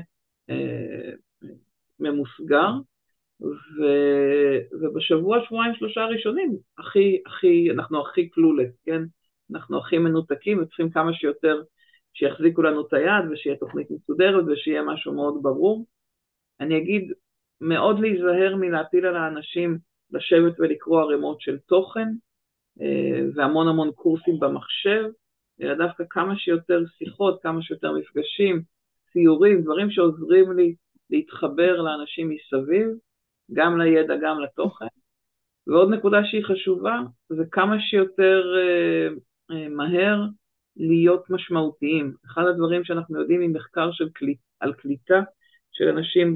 uh, 0.52 1.46
ממוסגר, 2.00 2.72
ו, 3.42 3.86
ובשבוע, 4.82 5.38
שבועיים, 5.46 5.74
שלושה 5.76 6.02
הראשונים, 6.02 6.58
הכי, 6.78 7.22
הכי, 7.26 7.72
אנחנו 7.72 8.02
הכי 8.02 8.30
קלולס, 8.30 8.72
כן? 8.86 9.02
אנחנו 9.52 9.78
הכי 9.78 9.98
מנותקים 9.98 10.62
וצריכים 10.62 10.90
כמה 10.90 11.14
שיותר 11.14 11.62
שיחזיקו 12.14 12.62
לנו 12.62 12.88
את 12.88 12.94
היד 12.94 13.32
ושיהיה 13.32 13.56
תוכנית 13.56 13.88
מסודרת 13.92 14.44
ושיהיה 14.48 14.82
משהו 14.84 15.14
מאוד 15.14 15.40
ברור. 15.42 15.86
אני 16.60 16.78
אגיד, 16.78 17.12
מאוד 17.62 18.00
להיזהר 18.00 18.56
מלהטיל 18.56 19.06
על 19.06 19.16
האנשים 19.16 19.78
לשבת 20.12 20.60
ולקרוא 20.60 21.02
ערימות 21.02 21.42
של 21.42 21.58
תוכן 21.58 22.08
אה, 22.82 23.22
והמון 23.36 23.68
המון 23.68 23.92
קורסים 23.92 24.40
במחשב, 24.40 25.04
אלא 25.62 25.74
דווקא 25.76 26.04
כמה 26.10 26.38
שיותר 26.38 26.84
שיחות, 26.98 27.40
כמה 27.44 27.62
שיותר 27.62 27.92
מפגשים, 27.92 28.62
ציורים, 29.14 29.62
דברים 29.62 29.92
שעוזרים 29.92 30.52
לי 30.52 30.76
להתחבר 31.10 31.82
לאנשים 31.82 32.30
מסביב, 32.30 32.88
גם 33.54 33.82
לידע, 33.82 34.14
גם 34.22 34.40
לתוכן. 34.40 34.86
ועוד 35.68 35.90
נקודה 35.94 36.18
שהיא 36.26 36.46
חשובה, 36.46 37.00
זה 37.30 37.44
כמה 37.52 37.76
שיותר 37.80 38.44
אה, 38.58 39.08
אה, 39.52 39.70
מהר 39.70 40.22
להיות 40.78 41.30
משמעותיים. 41.30 42.14
אחד 42.26 42.44
הדברים 42.48 42.84
שאנחנו 42.84 43.22
יודעים 43.22 43.42
ממחקר 43.42 43.92
של 43.92 44.10
קליט, 44.10 44.40
על 44.60 44.74
קליטה 44.74 45.22
של 45.72 45.88
אנשים 45.88 46.34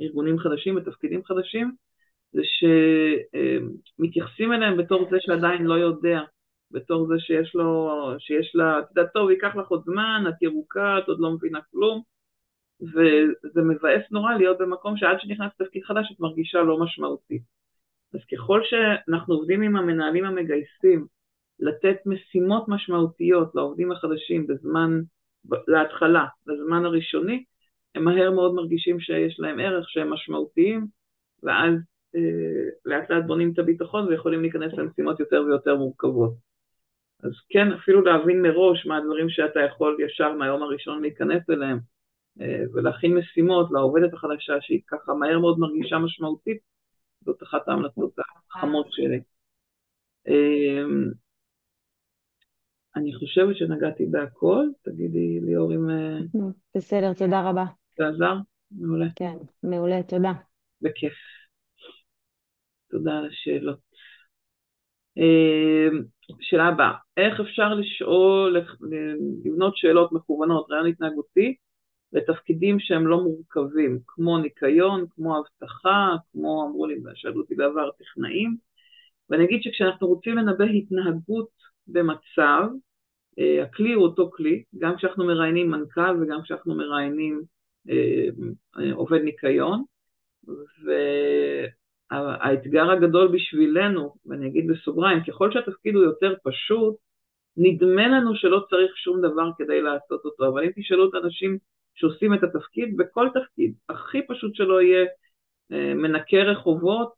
בארגונים 0.00 0.38
חדשים, 0.38 0.74
בתפקידים 0.74 1.24
חדשים, 1.24 1.72
זה 2.32 2.42
שמתייחסים 3.98 4.52
אליהם 4.52 4.76
בתור 4.76 5.08
זה 5.10 5.16
שעדיין 5.20 5.64
לא 5.64 5.74
יודע, 5.74 6.20
בתור 6.70 7.06
זה 7.06 7.14
שיש 7.18 7.54
לו, 7.54 7.90
שיש 8.18 8.52
לה, 8.54 8.78
את 8.78 8.84
יודעת, 8.90 9.12
טוב, 9.12 9.30
ייקח 9.30 9.56
לך 9.56 9.68
עוד 9.68 9.82
זמן, 9.84 10.24
את 10.28 10.42
ירוקה, 10.42 10.98
את 10.98 11.08
עוד 11.08 11.20
לא 11.20 11.30
מבינה 11.30 11.60
כלום, 11.70 12.02
וזה 12.80 13.62
מבאס 13.62 14.02
נורא 14.10 14.34
להיות 14.34 14.58
במקום 14.58 14.96
שעד 14.96 15.16
שנכנס 15.20 15.52
לתפקיד 15.60 15.84
חדש 15.84 16.12
את 16.12 16.20
מרגישה 16.20 16.62
לא 16.62 16.78
משמעותית. 16.80 17.42
אז 18.14 18.20
ככל 18.32 18.60
שאנחנו 18.64 19.34
עובדים 19.34 19.62
עם 19.62 19.76
המנהלים 19.76 20.24
המגייסים 20.24 21.06
לתת 21.60 21.96
משימות 22.06 22.64
משמעותיות 22.68 23.54
לעובדים 23.54 23.92
החדשים 23.92 24.46
בזמן, 24.46 25.00
להתחלה, 25.68 26.26
בזמן 26.46 26.84
הראשוני, 26.84 27.44
הם 27.96 28.04
מהר 28.04 28.30
מאוד 28.30 28.54
מרגישים 28.54 29.00
שיש 29.00 29.40
להם 29.40 29.60
ערך, 29.60 29.90
שהם 29.90 30.10
משמעותיים, 30.10 30.86
ואז 31.42 31.74
אה, 32.16 32.68
לאט 32.84 33.10
לאט 33.10 33.24
בונים 33.26 33.52
את 33.52 33.58
הביטחון 33.58 34.08
ויכולים 34.08 34.42
להיכנס 34.42 34.72
למשימות 34.72 35.20
יותר 35.20 35.42
ויותר 35.46 35.76
מורכבות. 35.76 36.34
אז 37.22 37.32
כן, 37.48 37.72
אפילו 37.72 38.00
להבין 38.00 38.42
מראש 38.42 38.86
מה 38.86 38.96
הדברים 38.96 39.28
שאתה 39.28 39.60
יכול 39.60 39.96
ישר 40.00 40.32
מהיום 40.32 40.62
הראשון 40.62 41.02
להיכנס 41.02 41.50
אליהם, 41.50 41.78
אה, 42.40 42.62
ולהכין 42.72 43.14
משימות 43.16 43.70
לעובדת 43.70 44.14
החדשה 44.14 44.54
שהיא 44.60 44.80
ככה 44.86 45.14
מהר 45.14 45.38
מאוד 45.38 45.58
מרגישה 45.58 45.98
משמעותית, 45.98 46.58
זאת 47.24 47.42
אחת 47.42 47.68
ההמלצות 47.68 48.14
החמות 48.50 48.86
שלי. 48.90 49.20
אה, 50.28 50.84
אני 52.96 53.14
חושבת 53.14 53.56
שנגעתי 53.56 54.06
בהכל, 54.06 54.66
תגידי 54.82 55.40
ליאור 55.40 55.74
אם... 55.74 55.90
אה, 55.90 56.18
בסדר, 56.76 57.12
תודה 57.12 57.50
רבה. 57.50 57.64
זה 57.96 58.08
עזר? 58.08 58.34
מעולה. 58.70 59.06
כן, 59.16 59.36
מעולה, 59.62 60.02
תודה. 60.02 60.32
בכיף. 60.82 61.12
תודה 62.90 63.18
על 63.18 63.26
השאלות. 63.26 63.78
אה, 65.18 65.88
שאלה 66.40 66.66
הבאה, 66.66 66.92
איך 67.16 67.40
אפשר 67.40 67.74
לשאול, 67.74 68.56
לבנות 69.44 69.76
שאלות 69.76 70.12
מכוונות, 70.12 70.66
רעיון 70.70 70.86
התנהגותי, 70.86 71.56
לתפקידים 72.12 72.80
שהם 72.80 73.06
לא 73.06 73.20
מורכבים, 73.22 73.98
כמו 74.06 74.38
ניקיון, 74.38 75.04
כמו 75.10 75.38
אבטחה, 75.38 76.16
כמו, 76.32 76.66
אמרו 76.68 76.86
לי, 76.86 76.94
שאלו 77.14 77.40
אותי 77.40 77.54
בעבר, 77.54 77.90
טכנאים, 77.98 78.56
ואני 79.30 79.44
אגיד 79.44 79.62
שכשאנחנו 79.62 80.08
רוצים 80.08 80.36
לנבא 80.36 80.64
התנהגות 80.64 81.48
במצב, 81.86 82.62
אה, 83.38 83.62
הכלי 83.62 83.92
הוא 83.92 84.04
אותו 84.04 84.30
כלי, 84.34 84.64
גם 84.78 84.96
כשאנחנו 84.96 85.26
מראיינים 85.26 85.70
מנכ"ל 85.70 86.22
וגם 86.22 86.42
כשאנחנו 86.42 86.74
מראיינים 86.74 87.42
עובד 88.94 89.20
ניקיון, 89.20 89.84
והאתגר 92.10 92.90
הגדול 92.90 93.28
בשבילנו, 93.28 94.14
ואני 94.26 94.48
אגיד 94.48 94.66
בסוגריים, 94.68 95.18
ככל 95.28 95.52
שהתפקיד 95.52 95.94
הוא 95.94 96.04
יותר 96.04 96.34
פשוט, 96.44 96.96
נדמה 97.56 98.08
לנו 98.08 98.34
שלא 98.34 98.60
צריך 98.70 98.96
שום 98.96 99.20
דבר 99.20 99.50
כדי 99.58 99.82
לעשות 99.82 100.24
אותו, 100.24 100.48
אבל 100.48 100.64
אם 100.64 100.70
תשאלו 100.76 101.08
את 101.08 101.14
האנשים 101.14 101.58
שעושים 101.94 102.34
את 102.34 102.42
התפקיד, 102.42 102.96
בכל 102.96 103.28
תפקיד, 103.34 103.74
הכי 103.88 104.26
פשוט 104.28 104.54
שלא 104.54 104.82
יהיה 104.82 105.06
אה, 105.72 105.94
מנקה 105.94 106.36
רחובות, 106.36 107.12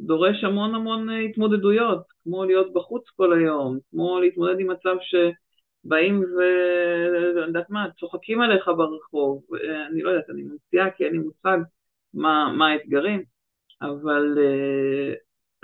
דורש 0.00 0.44
המון 0.44 0.74
המון 0.74 1.08
התמודדויות, 1.10 2.02
כמו 2.22 2.44
להיות 2.44 2.72
בחוץ 2.72 3.04
כל 3.16 3.32
היום, 3.32 3.78
כמו 3.90 4.20
להתמודד 4.20 4.60
עם 4.60 4.70
מצב 4.70 4.96
שבאים 5.86 6.24
ואני 6.36 7.46
יודעת 7.46 7.70
מה, 7.70 7.86
צוחקים 8.00 8.40
עליך 8.40 8.68
ברחוב, 8.76 9.42
אני 9.90 10.02
לא 10.02 10.10
יודעת, 10.10 10.30
אני 10.30 10.42
ממציאה 10.42 10.90
כי 10.90 11.04
אין 11.04 11.12
לי 11.12 11.18
מושג 11.18 11.58
מה, 12.14 12.52
מה 12.56 12.68
האתגרים, 12.68 13.22
אבל 13.82 14.38
uh, 14.38 15.16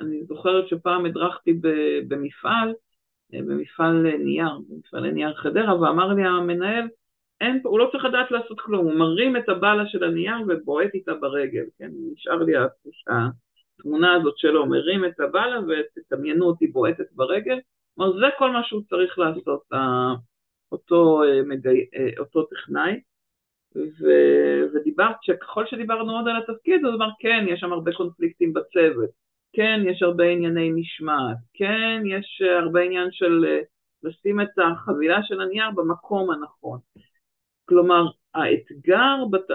אני 0.05 0.25
זוכרת 0.25 0.69
שפעם 0.69 1.07
הדרכתי 1.07 1.61
במפעל, 2.09 2.75
אה, 3.35 3.39
במפעל 3.43 4.17
נייר, 4.17 4.59
במפעל 4.69 5.11
נייר 5.11 5.35
חדרה, 5.35 5.81
ואמר 5.81 6.15
לי 6.15 6.23
המנהל, 6.23 6.89
אין, 7.41 7.61
הוא 7.65 7.79
לא 7.79 7.89
צריך 7.93 8.05
לדעת 8.05 8.31
לעשות 8.31 8.61
כלום, 8.61 8.87
הוא 8.87 8.95
מרים 8.95 9.37
את 9.37 9.49
הבאלה 9.49 9.87
של 9.87 10.05
הנייר 10.05 10.37
ובועט 10.49 10.95
איתה 10.95 11.15
ברגל, 11.15 11.65
כן, 11.79 11.91
נשאר 12.13 12.37
לי 12.37 12.53
התמונה 13.79 14.15
הזאת 14.15 14.39
שלו, 14.39 14.67
מרים 14.67 15.05
את 15.05 15.21
הבאלה 15.21 15.61
ותדמיינו 15.61 16.47
אותי 16.47 16.67
בועטת 16.67 17.13
ברגל, 17.13 17.59
כלומר 17.99 18.19
זה 18.19 18.27
כל 18.39 18.51
מה 18.51 18.65
שהוא 18.65 18.83
צריך 18.89 19.19
לעשות, 19.19 19.63
אותו, 20.73 21.23
אה, 21.23 21.71
אה, 21.97 22.11
אותו 22.19 22.43
טכנאי, 22.43 23.01
ו, 23.77 24.07
ודיברת, 24.75 25.17
שככל 25.23 25.67
שדיברנו 25.67 26.17
עוד 26.17 26.29
על 26.29 26.37
התפקיד, 26.37 26.85
הוא 26.85 26.95
אמר 26.95 27.09
כן, 27.21 27.45
יש 27.49 27.61
שם 27.61 27.73
הרבה 27.73 27.93
קונפליקטים 27.93 28.53
בצוות, 28.53 29.11
כן, 29.53 29.81
יש 29.87 30.03
הרבה 30.03 30.25
ענייני 30.25 30.71
משמעת, 30.71 31.37
כן, 31.55 32.03
יש 32.07 32.43
הרבה 32.63 32.81
עניין 32.81 33.09
של 33.13 33.45
אה, 33.49 33.61
לשים 34.03 34.41
את 34.41 34.49
החבילה 34.59 35.23
של 35.23 35.41
הנייר 35.41 35.71
במקום 35.75 36.31
הנכון. 36.31 36.79
כלומר, 37.65 38.05
האתגר, 38.35 39.25
בת... 39.31 39.47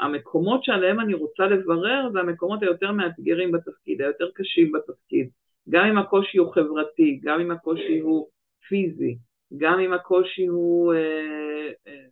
המקומות 0.00 0.64
שעליהם 0.64 1.00
אני 1.00 1.14
רוצה 1.14 1.42
לברר 1.42 2.08
זה 2.12 2.20
המקומות 2.20 2.62
היותר 2.62 2.92
מאתגרים 2.92 3.52
בתפקיד, 3.52 4.02
היותר 4.02 4.30
קשים 4.34 4.72
בתפקיד. 4.72 5.30
גם 5.70 5.84
אם 5.86 5.98
הקושי 5.98 6.38
הוא 6.38 6.54
חברתי, 6.54 7.20
גם 7.22 7.40
אם 7.40 7.50
הקושי 7.50 7.98
הוא 7.98 8.28
פיזי, 8.68 9.18
גם 9.58 9.80
אם 9.80 9.92
הקושי 9.92 10.46
הוא... 10.46 10.94
אה, 10.94 11.68
אה, 11.86 12.06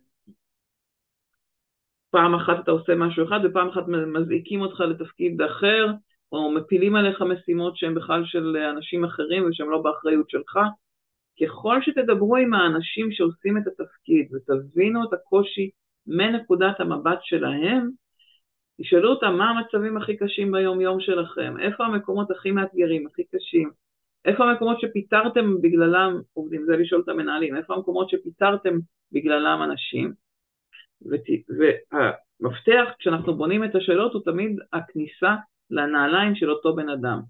פעם 2.11 2.35
אחת 2.35 2.63
אתה 2.63 2.71
עושה 2.71 2.95
משהו 2.95 3.25
אחד 3.25 3.39
ופעם 3.43 3.69
אחת 3.69 3.83
מזעיקים 3.87 4.61
אותך 4.61 4.79
לתפקיד 4.79 5.41
אחר, 5.41 5.87
או 6.31 6.51
מפילים 6.51 6.95
עליך 6.95 7.21
משימות 7.21 7.77
שהן 7.77 7.95
בכלל 7.95 8.25
של 8.25 8.57
אנשים 8.57 9.05
אחרים 9.05 9.49
ושהן 9.49 9.67
לא 9.67 9.81
באחריות 9.81 10.29
שלך. 10.29 10.59
ככל 11.41 11.81
שתדברו 11.81 12.37
עם 12.37 12.53
האנשים 12.53 13.11
שעושים 13.11 13.57
את 13.57 13.63
התפקיד 13.67 14.27
ותבינו 14.33 15.03
את 15.03 15.13
הקושי 15.13 15.69
מנקודת 16.07 16.79
המבט 16.79 17.19
שלהם, 17.21 17.89
תשאלו 18.81 19.09
אותם 19.09 19.33
מה 19.37 19.49
המצבים 19.49 19.97
הכי 19.97 20.17
קשים 20.17 20.51
ביום 20.51 20.81
יום 20.81 20.99
שלכם, 20.99 21.55
איפה 21.59 21.85
המקומות 21.85 22.31
הכי 22.31 22.51
מאתגרים, 22.51 23.07
הכי 23.07 23.23
קשים, 23.23 23.71
איפה 24.25 24.43
המקומות 24.43 24.79
שפיטרתם 24.79 25.61
בגללם 25.61 26.21
עובדים, 26.33 26.65
זה 26.65 26.77
לשאול 26.77 27.01
את 27.01 27.09
המנהלים, 27.09 27.57
איפה 27.57 27.73
המקומות 27.73 28.09
שפיטרתם 28.09 28.77
בגללם 29.11 29.59
אנשים, 29.63 30.13
והמפתח 32.41 32.89
כשאנחנו 32.99 33.33
בונים 33.35 33.63
את 33.63 33.75
השאלות 33.75 34.13
הוא 34.13 34.21
תמיד 34.25 34.59
הכניסה 34.73 35.35
לנעליים 35.71 36.35
של 36.35 36.51
אותו 36.51 36.75
בן 36.75 36.89
אדם. 36.89 37.21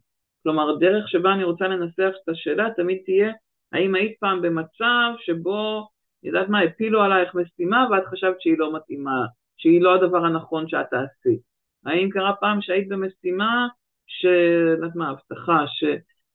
כלומר, 0.44 0.76
דרך 0.76 1.10
שבה 1.10 1.34
אני 1.34 1.44
רוצה 1.44 1.68
לנסח 1.68 2.12
את 2.24 2.30
השאלה 2.30 2.68
תמיד 2.76 3.02
תהיה, 3.06 3.32
האם 3.74 3.96
היית 3.96 4.20
פעם 4.20 4.42
במצב 4.42 5.14
שבו 5.20 5.88
יודעת 6.24 6.50
מה, 6.50 6.62
הפילו 6.62 7.02
עלייך 7.02 7.36
משימה 7.36 7.88
ואת 7.92 8.06
חשבת 8.06 8.42
שהיא 8.42 8.58
לא 8.58 8.76
מתאימה, 8.76 9.26
שהיא 9.58 9.82
לא 9.82 9.96
הדבר 9.96 10.26
הנכון 10.26 10.68
שאת 10.68 10.86
תעשי. 10.90 11.38
האם 11.86 12.10
קרה 12.10 12.34
פעם 12.40 12.62
שהיית 12.62 12.90
במשימה, 12.90 13.68
ש... 14.08 14.26
יודעת 14.76 14.96
מה, 14.96 15.10
הבטחה, 15.10 15.66
ש... 15.68 15.84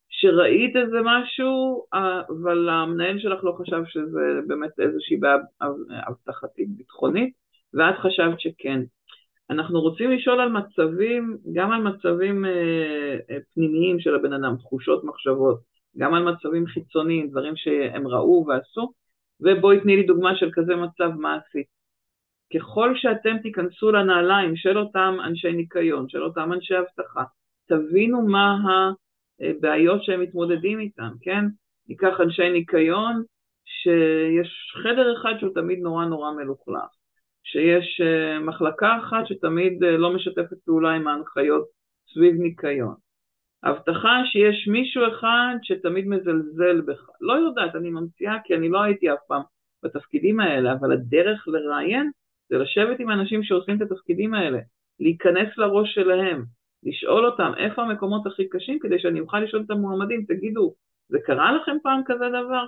שראית 0.08 0.76
איזה 0.76 0.98
משהו, 1.04 1.84
אבל 1.92 2.68
המנהל 2.68 3.18
שלך 3.18 3.44
לא 3.44 3.52
חשב 3.58 3.82
שזה 3.86 4.40
באמת 4.46 4.80
איזושהי 4.80 5.16
בעיה 5.16 5.36
אבטחתית 6.08 6.68
ביטחונית, 6.76 7.34
ואת 7.74 7.98
חשבת 7.98 8.40
שכן. 8.40 8.80
אנחנו 9.50 9.80
רוצים 9.80 10.10
לשאול 10.10 10.40
על 10.40 10.48
מצבים, 10.48 11.36
גם 11.52 11.72
על 11.72 11.82
מצבים 11.82 12.44
אה, 12.44 13.16
אה, 13.30 13.36
פנימיים 13.54 14.00
של 14.00 14.14
הבן 14.14 14.32
אדם, 14.32 14.56
תחושות, 14.56 15.04
מחשבות, 15.04 15.60
גם 15.96 16.14
על 16.14 16.24
מצבים 16.24 16.66
חיצוניים, 16.66 17.30
דברים 17.30 17.56
שהם 17.56 18.08
ראו 18.08 18.44
ועשו, 18.48 18.92
ובואי 19.40 19.80
תני 19.80 19.96
לי 19.96 20.02
דוגמה 20.02 20.36
של 20.36 20.50
כזה 20.52 20.76
מצב, 20.76 21.10
מה 21.18 21.36
עשית? 21.36 21.81
ככל 22.54 22.92
שאתם 22.96 23.38
תיכנסו 23.38 23.92
לנעליים 23.92 24.56
של 24.56 24.78
אותם 24.78 25.16
אנשי 25.24 25.52
ניקיון, 25.52 26.08
של 26.08 26.22
אותם 26.22 26.52
אנשי 26.52 26.74
אבטחה, 26.78 27.24
תבינו 27.68 28.22
מה 28.22 28.56
הבעיות 29.40 30.04
שהם 30.04 30.20
מתמודדים 30.20 30.80
איתם, 30.80 31.10
כן? 31.20 31.44
ניקח 31.88 32.20
אנשי 32.20 32.50
ניקיון, 32.50 33.22
שיש 33.64 34.72
חדר 34.82 35.14
אחד 35.20 35.32
שהוא 35.40 35.54
תמיד 35.54 35.78
נורא 35.78 36.04
נורא 36.04 36.32
מלוכלך, 36.32 36.90
שיש 37.44 38.00
אה, 38.00 38.38
מחלקה 38.40 38.98
אחת 38.98 39.26
שתמיד 39.26 39.84
אה, 39.84 39.96
לא 39.96 40.14
משתפת 40.14 40.56
פעולה 40.64 40.90
עם 40.90 41.08
ההנחיות 41.08 41.64
סביב 42.14 42.34
ניקיון. 42.34 42.94
הבטחה 43.62 44.20
שיש 44.32 44.68
מישהו 44.68 45.02
אחד 45.08 45.54
שתמיד 45.62 46.06
מזלזל 46.06 46.80
בך. 46.80 47.10
לא 47.20 47.32
יודעת, 47.32 47.76
אני 47.76 47.90
ממציאה 47.90 48.36
כי 48.44 48.54
אני 48.54 48.68
לא 48.68 48.82
הייתי 48.82 49.12
אף 49.12 49.18
פעם 49.28 49.42
בתפקידים 49.82 50.40
האלה, 50.40 50.72
אבל 50.72 50.92
הדרך 50.92 51.48
לראיין 51.48 52.10
זה 52.52 52.58
לשבת 52.58 53.00
עם 53.00 53.10
אנשים 53.10 53.42
שעושים 53.42 53.76
את 53.76 53.82
התפקידים 53.82 54.34
האלה, 54.34 54.58
להיכנס 55.00 55.48
לראש 55.58 55.94
שלהם, 55.94 56.44
לשאול 56.82 57.26
אותם 57.26 57.52
איפה 57.56 57.82
המקומות 57.82 58.26
הכי 58.26 58.48
קשים 58.48 58.78
כדי 58.78 58.98
שאני 58.98 59.20
אוכל 59.20 59.40
לשאול 59.40 59.62
את 59.66 59.70
המועמדים, 59.70 60.24
תגידו, 60.28 60.74
זה 61.08 61.18
קרה 61.24 61.52
לכם 61.52 61.76
פעם 61.82 62.00
כזה 62.06 62.24
דבר? 62.28 62.64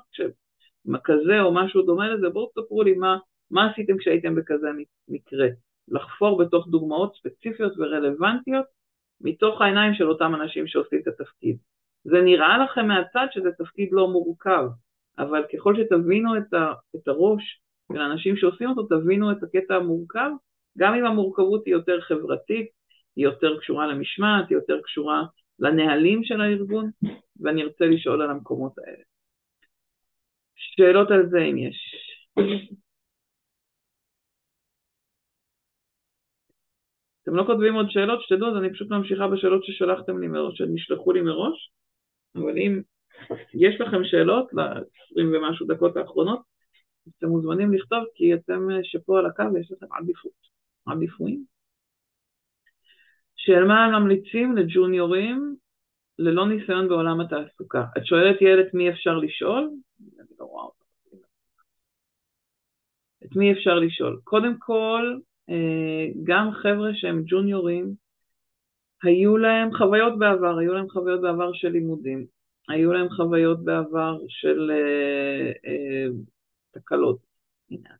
כזה 1.04 1.40
או 1.40 1.54
משהו 1.54 1.82
דומה 1.82 2.08
לזה, 2.08 2.28
בואו 2.28 2.46
תספרו 2.46 2.82
לי 2.82 2.94
מה, 2.94 3.18
מה 3.50 3.70
עשיתם 3.70 3.98
כשהייתם 3.98 4.34
בכזה 4.34 4.68
מקרה. 5.08 5.46
לחפור 5.88 6.44
בתוך 6.44 6.68
דוגמאות 6.68 7.14
ספציפיות 7.14 7.72
ורלוונטיות 7.78 8.66
מתוך 9.20 9.60
העיניים 9.60 9.94
של 9.94 10.08
אותם 10.08 10.34
אנשים 10.34 10.66
שעושים 10.66 11.00
את 11.02 11.06
התפקיד. 11.06 11.56
זה 12.04 12.20
נראה 12.24 12.58
לכם 12.58 12.86
מהצד 12.86 13.26
שזה 13.30 13.52
תפקיד 13.58 13.88
לא 13.92 14.08
מורכב, 14.08 14.64
אבל 15.18 15.44
ככל 15.52 15.74
שתבינו 15.76 16.36
את, 16.38 16.54
ה, 16.54 16.72
את 16.96 17.08
הראש 17.08 17.63
של 17.92 18.00
האנשים 18.00 18.36
שעושים 18.36 18.68
אותו, 18.68 18.82
תבינו 18.82 19.32
את 19.32 19.42
הקטע 19.42 19.74
המורכב, 19.74 20.30
גם 20.78 20.94
אם 20.94 21.04
המורכבות 21.04 21.66
היא 21.66 21.74
יותר 21.74 22.00
חברתית, 22.00 22.68
היא 23.16 23.24
יותר 23.24 23.60
קשורה 23.60 23.86
למשמעת, 23.86 24.48
היא 24.48 24.56
יותר 24.56 24.80
קשורה 24.82 25.22
לנהלים 25.58 26.24
של 26.24 26.40
הארגון, 26.40 26.90
ואני 27.40 27.62
ארצה 27.62 27.84
לשאול 27.84 28.22
על 28.22 28.30
המקומות 28.30 28.78
האלה. 28.78 29.02
שאלות 30.54 31.10
על 31.10 31.28
זה 31.30 31.38
אם 31.38 31.58
יש. 31.58 31.76
אתם 37.22 37.34
לא 37.34 37.44
כותבים 37.46 37.74
עוד 37.74 37.86
שאלות, 37.90 38.22
שתדעו, 38.22 38.48
אז 38.48 38.56
אני 38.56 38.72
פשוט 38.72 38.90
ממשיכה 38.90 39.28
בשאלות 39.28 39.64
ששלחתם 39.64 40.18
לי 40.20 40.28
מראש, 40.28 40.58
שנשלחו 40.58 41.12
לי 41.12 41.20
מראש, 41.20 41.70
אבל 42.36 42.58
אם 42.58 42.82
יש 43.54 43.80
לכם 43.80 44.04
שאלות 44.04 44.52
ל-20 44.52 45.24
ומשהו 45.32 45.66
דקות 45.66 45.96
האחרונות, 45.96 46.53
אתם 47.08 47.26
מוזמנים 47.26 47.72
לכתוב, 47.72 48.04
כי 48.14 48.34
אתם 48.34 48.70
אה, 48.70 48.78
שפה 48.82 49.18
על 49.18 49.26
הקו 49.26 49.44
ויש 49.54 49.72
לכם 49.72 49.86
עדיפות. 49.92 50.32
עדיפויים. 50.86 51.44
של 53.36 53.64
מה 53.64 53.98
ממליצים 53.98 54.56
לג'וניורים 54.56 55.56
ללא 56.18 56.48
ניסיון 56.48 56.88
בעולם 56.88 57.20
התעסוקה. 57.20 57.84
את 57.98 58.06
שואלת 58.06 58.42
ילד 58.42 58.66
מי 58.74 58.90
אפשר 58.90 59.18
לשאול? 59.18 59.70
אני 60.00 60.28
לא 60.40 60.44
רואה 60.44 60.64
אותה. 60.64 60.84
את 63.24 63.36
מי 63.36 63.52
אפשר 63.52 63.74
לשאול? 63.74 64.20
קודם 64.24 64.56
כל, 64.58 65.18
אה, 65.50 66.06
גם 66.24 66.50
חבר'ה 66.52 66.90
שהם 66.94 67.22
ג'וניורים, 67.26 67.94
היו 69.02 69.36
להם 69.36 69.74
חוויות 69.74 70.18
בעבר, 70.18 70.58
היו 70.58 70.74
להם 70.74 70.88
חוויות 70.88 71.20
בעבר 71.20 71.52
של 71.52 71.68
לימודים, 71.68 72.26
היו 72.68 72.92
להם 72.92 73.08
חוויות 73.10 73.64
בעבר 73.64 74.18
של 74.28 74.70
אה, 74.70 76.06
תקלות. 76.74 77.18
הנה 77.70 77.90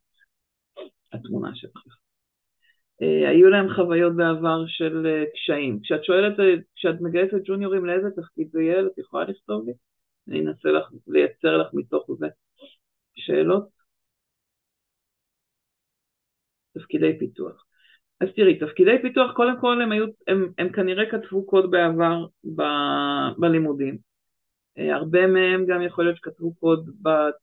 התמונה 1.13 1.51
שלך. 1.55 1.85
אה, 3.03 3.29
היו 3.29 3.49
להם 3.49 3.75
חוויות 3.75 4.17
בעבר 4.17 4.65
של 4.67 5.07
אה, 5.07 5.25
קשיים. 5.35 5.81
כשאת 5.83 6.05
שואלת, 6.05 6.41
אה, 6.41 6.55
כשאת 6.77 7.01
מגייסת 7.01 7.39
ג'וניורים 7.45 7.85
לאיזה 7.85 8.11
תפקיד 8.11 8.49
זה 8.53 8.63
יהיה, 8.63 8.87
את 8.87 8.99
יכולה 8.99 9.25
לכתוב 9.25 9.67
לי? 9.67 9.73
אני 10.29 10.41
אנסה 10.41 10.69
לך, 10.69 10.89
לייצר 11.07 11.57
לך 11.57 11.67
מתוך 11.75 12.07
זה 12.19 12.27
שאלות. 13.15 13.69
תפקידי 16.75 17.19
פיתוח. 17.19 17.65
אז 18.21 18.29
תראי, 18.37 18.59
תפקידי 18.59 19.03
פיתוח, 19.03 19.33
קודם 19.37 19.61
כל 19.61 19.83
הם, 19.83 19.93
היו, 19.93 20.05
הם, 20.29 20.53
הם 20.59 20.73
כנראה 20.73 21.11
כתבו 21.11 21.47
קוד 21.47 21.71
בעבר 21.71 22.27
ב, 22.57 22.63
בלימודים. 23.39 24.14
הרבה 24.77 25.27
מהם 25.27 25.67
גם 25.67 25.83
יכול 25.83 26.05
להיות 26.05 26.17
שכתבו 26.17 26.55
קוד 26.55 26.91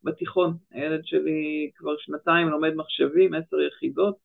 בתיכון. 0.04 0.58
הילד 0.72 1.06
שלי 1.06 1.72
כבר 1.76 1.98
שנתיים 1.98 2.48
לומד 2.48 2.74
מחשבים, 2.74 3.34
עשר 3.34 3.58
יחידות, 3.60 4.18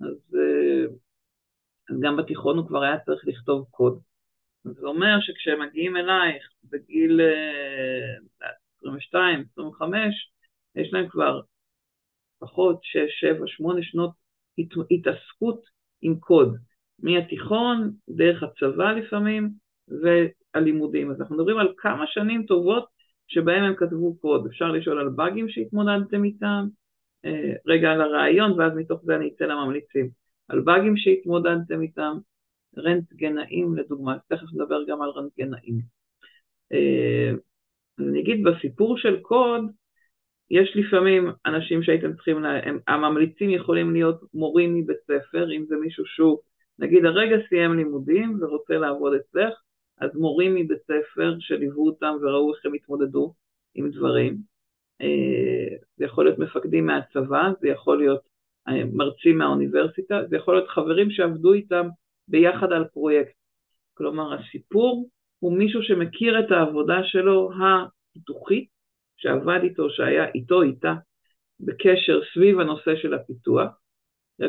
אז, 0.00 0.36
אה, 0.36 0.84
אז 1.90 2.00
גם 2.00 2.16
בתיכון 2.16 2.58
הוא 2.58 2.68
כבר 2.68 2.82
היה 2.82 2.98
צריך 2.98 3.22
לכתוב 3.26 3.66
קוד. 3.70 4.00
זה 4.64 4.86
אומר 4.86 5.20
שכשהם 5.20 5.62
מגיעים 5.62 5.96
אלייך 5.96 6.50
בגיל 6.64 7.20
22, 8.78 9.44
25, 9.52 10.30
יש 10.74 10.92
להם 10.92 11.08
כבר 11.08 11.40
פחות 12.38 12.78
6, 12.82 12.98
7, 13.20 13.46
8 13.46 13.82
שנות 13.82 14.10
התעסקות 14.90 15.60
עם 16.02 16.18
קוד, 16.20 16.56
מהתיכון, 16.98 17.92
דרך 18.08 18.42
הצבא 18.42 18.92
לפעמים, 18.92 19.50
והלימודים. 20.56 21.10
אז 21.10 21.20
אנחנו 21.20 21.36
מדברים 21.36 21.58
על 21.58 21.68
כמה 21.76 22.04
שנים 22.06 22.42
טובות 22.46 22.86
שבהם 23.28 23.64
הם 23.64 23.74
כתבו 23.74 24.16
קוד. 24.16 24.46
אפשר 24.46 24.72
לשאול 24.72 24.98
על 25.00 25.08
באגים 25.08 25.48
שהתמודדתם 25.48 26.24
איתם, 26.24 26.66
אה, 27.24 27.52
רגע 27.66 27.90
על 27.90 28.00
הרעיון, 28.00 28.60
ואז 28.60 28.72
מתוך 28.76 29.00
זה 29.04 29.16
אני 29.16 29.28
אצא 29.28 29.44
לממליצים. 29.44 30.08
על 30.48 30.60
באגים 30.60 30.96
שהתמודדתם 30.96 31.82
איתם, 31.82 32.16
רנטגנאים 32.78 33.76
לדוגמה, 33.76 34.16
תכף 34.28 34.46
נדבר 34.54 34.84
גם 34.88 35.02
על 35.02 35.10
רנטגנאים. 35.10 35.80
אה, 36.72 37.30
אני 37.98 38.20
אגיד, 38.20 38.44
בסיפור 38.44 38.98
של 38.98 39.20
קוד, 39.22 39.64
יש 40.50 40.76
לפעמים 40.76 41.28
אנשים 41.46 41.82
שהייתם 41.82 42.12
צריכים, 42.12 42.42
לה, 42.42 42.58
הם, 42.68 42.78
הממליצים 42.88 43.50
יכולים 43.50 43.92
להיות 43.92 44.20
מורים 44.34 44.74
מבית 44.74 44.96
ספר, 45.02 45.52
אם 45.52 45.64
זה 45.68 45.76
מישהו 45.76 46.06
שהוא, 46.06 46.38
נגיד 46.78 47.04
הרגע 47.04 47.36
סיים 47.48 47.76
לימודים 47.76 48.38
ורוצה 48.40 48.74
לעבוד 48.74 49.12
אצלך, 49.14 49.54
אז 50.00 50.10
מורים 50.14 50.54
מבית 50.54 50.82
ספר 50.82 51.34
שליוו 51.38 51.86
אותם 51.86 52.14
וראו 52.22 52.54
איך 52.54 52.66
הם 52.66 52.74
התמודדו 52.74 53.34
עם 53.74 53.90
דברים. 53.90 54.36
אה, 55.00 55.76
זה 55.96 56.04
יכול 56.04 56.24
להיות 56.24 56.38
מפקדים 56.38 56.86
מהצבא, 56.86 57.50
זה 57.60 57.68
יכול 57.68 57.98
להיות 57.98 58.20
אה, 58.68 58.84
מרצים 58.92 59.38
מהאוניברסיטה, 59.38 60.20
זה 60.28 60.36
יכול 60.36 60.54
להיות 60.56 60.68
חברים 60.68 61.10
שעבדו 61.10 61.52
איתם 61.52 61.88
ביחד 62.28 62.72
על 62.72 62.84
פרויקט. 62.84 63.34
כלומר, 63.94 64.34
הסיפור 64.34 65.08
הוא 65.38 65.58
מישהו 65.58 65.82
שמכיר 65.82 66.40
את 66.40 66.50
העבודה 66.50 67.04
שלו 67.04 67.50
הפיתוחית, 67.52 68.68
שעבד 69.16 69.60
איתו, 69.62 69.90
שהיה 69.90 70.28
איתו, 70.34 70.62
איתה, 70.62 70.94
בקשר 71.60 72.20
סביב 72.34 72.60
הנושא 72.60 72.96
של 72.96 73.14
הפיתוח. 73.14 73.68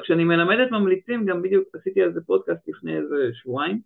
כשאני 0.04 0.24
מלמדת 0.24 0.72
ממליצים, 0.72 1.26
גם 1.26 1.42
בדיוק 1.42 1.76
עשיתי 1.76 2.02
על 2.02 2.14
זה 2.14 2.22
פודקאסט 2.26 2.68
לפני 2.68 2.98
איזה 2.98 3.30
שבועיים, 3.34 3.82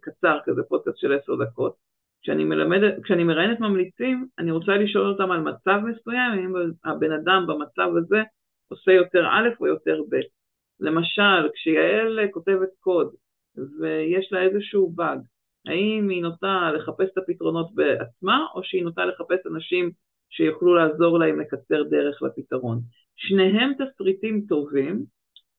קצר 0.00 0.38
כזה, 0.44 0.62
פודקאסט 0.62 0.98
של 0.98 1.12
עשר 1.12 1.34
דקות, 1.34 1.74
כשאני 2.22 2.44
מלמדת, 2.44 3.02
כשאני 3.02 3.24
מראיינת 3.24 3.60
ממליצים, 3.60 4.26
אני 4.38 4.50
רוצה 4.50 4.72
לשאול 4.72 5.06
אותם 5.08 5.30
על 5.30 5.40
מצב 5.40 5.80
מסוים, 5.84 6.32
אם 6.32 6.54
הבן 6.84 7.12
אדם 7.12 7.46
במצב 7.46 7.88
הזה 7.96 8.22
עושה 8.68 8.92
יותר 8.92 9.26
א' 9.26 9.48
או 9.60 9.66
יותר 9.66 10.02
ב'. 10.10 10.16
למשל, 10.80 11.48
כשיעל 11.54 12.18
כותבת 12.30 12.68
קוד 12.80 13.14
ויש 13.80 14.32
לה 14.32 14.42
איזשהו 14.42 14.90
באג, 14.90 15.18
האם 15.66 16.08
היא 16.08 16.22
נוטה 16.22 16.70
לחפש 16.74 17.08
את 17.12 17.18
הפתרונות 17.18 17.74
בעצמה, 17.74 18.46
או 18.54 18.64
שהיא 18.64 18.84
נוטה 18.84 19.04
לחפש 19.04 19.46
אנשים 19.46 19.90
שיוכלו 20.30 20.74
לעזור 20.74 21.18
להם 21.18 21.40
לקצר 21.40 21.82
דרך 21.82 22.22
לפתרון. 22.22 22.80
שניהם 23.16 23.72
תסריטים 23.74 24.44
טובים, 24.48 25.04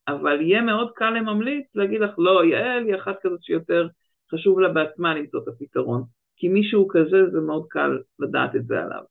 אבל 0.07 0.41
יהיה 0.41 0.61
מאוד 0.61 0.91
קל 0.95 1.09
לממליץ 1.09 1.65
להגיד 1.75 2.01
לך, 2.01 2.11
לא, 2.17 2.45
יעל 2.45 2.85
היא 2.85 2.95
אחת 2.95 3.15
כזאת 3.21 3.43
שיותר 3.43 3.87
חשוב 4.33 4.59
לה 4.59 4.69
בעצמה 4.69 5.15
למצוא 5.15 5.39
את 5.43 5.47
הפתרון. 5.47 6.03
כי 6.35 6.47
מישהו 6.47 6.87
כזה 6.87 7.29
זה 7.31 7.39
מאוד 7.39 7.65
קל 7.69 7.99
לדעת 8.19 8.55
את 8.55 8.65
זה 8.65 8.83
עליו, 8.83 9.01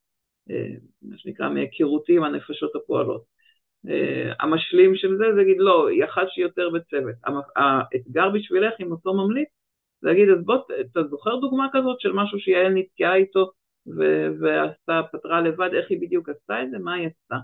אה, 0.50 0.74
מה 1.02 1.18
שנקרא 1.18 1.48
מהיכרותי 1.48 2.16
עם 2.16 2.24
הנפשות 2.24 2.76
הפועלות. 2.76 3.22
אה, 3.88 4.32
המשלים 4.40 4.96
של 4.96 5.16
זה 5.16 5.24
זה 5.34 5.36
להגיד 5.36 5.56
לא, 5.58 5.88
היא 5.88 6.04
אחת 6.04 6.26
שהיא 6.28 6.44
יותר 6.44 6.70
בצוות. 6.70 7.14
האתגר 7.56 8.28
בשבילך 8.30 8.74
עם 8.78 8.92
אותו 8.92 9.14
ממליץ 9.14 9.48
זה 10.00 10.08
להגיד 10.08 10.28
אז 10.28 10.44
בוא, 10.44 10.58
אתה 10.80 11.00
זוכר 11.10 11.36
דוגמה 11.36 11.66
כזאת 11.72 12.00
של 12.00 12.12
משהו 12.12 12.38
שיעל 12.38 12.72
נתקעה 12.72 13.14
איתו 13.14 13.50
ועשתה, 14.40 15.00
פתרה 15.12 15.40
לבד, 15.40 15.70
איך 15.74 15.90
היא 15.90 16.00
בדיוק 16.00 16.28
עשתה 16.28 16.62
את 16.62 16.70
זה, 16.70 16.78
מה 16.78 16.94
היא 16.94 17.06
עשתה. 17.06 17.36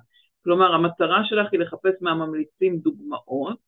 כלומר 0.44 0.74
המטרה 0.74 1.24
שלך 1.24 1.48
היא 1.52 1.60
לחפש 1.60 1.94
מהממליצים 2.00 2.78
דוגמאות 2.78 3.58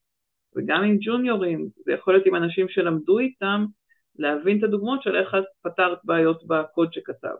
וגם 0.57 0.83
עם 0.83 0.99
ג'וניורים, 1.01 1.69
זה 1.85 1.93
יכול 1.93 2.15
להיות 2.15 2.27
עם 2.27 2.35
אנשים 2.35 2.69
שלמדו 2.69 3.19
איתם, 3.19 3.65
להבין 4.19 4.59
את 4.59 4.65
הדוגמאות 4.65 5.03
של 5.03 5.17
איך 5.17 5.35
את 5.35 5.45
פתרת 5.63 5.99
בעיות 6.05 6.47
בקוד 6.47 6.93
שכתב, 6.93 7.35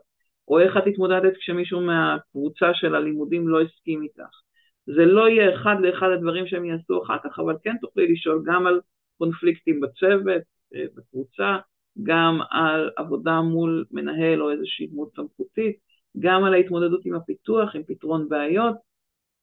או 0.47 0.59
איך 0.59 0.77
את 0.77 0.83
התמודדת 0.87 1.33
כשמישהו 1.37 1.81
מהקבוצה 1.81 2.73
של 2.73 2.95
הלימודים 2.95 3.47
לא 3.47 3.61
הסכים 3.61 4.03
איתך, 4.03 4.41
זה 4.85 5.05
לא 5.05 5.29
יהיה 5.29 5.55
אחד 5.55 5.75
לאחד 5.81 6.07
הדברים 6.15 6.47
שהם 6.47 6.65
יעשו 6.65 7.03
אחר 7.03 7.17
כך, 7.23 7.39
אבל 7.39 7.55
כן 7.63 7.75
תוכלי 7.81 8.13
לשאול 8.13 8.43
גם 8.45 8.67
על 8.67 8.81
קונפליקטים 9.17 9.81
בצוות, 9.81 10.41
אה, 10.75 10.85
בקבוצה, 10.95 11.57
גם 12.03 12.39
על 12.49 12.89
עבודה 12.97 13.41
מול 13.41 13.85
מנהל 13.91 14.41
או 14.41 14.51
איזושהי 14.51 14.87
דמות 14.87 15.09
סמכותית, 15.15 15.75
גם 16.19 16.43
על 16.43 16.53
ההתמודדות 16.53 17.05
עם 17.05 17.15
הפיתוח, 17.15 17.75
עם 17.75 17.83
פתרון 17.87 18.29
בעיות. 18.29 18.75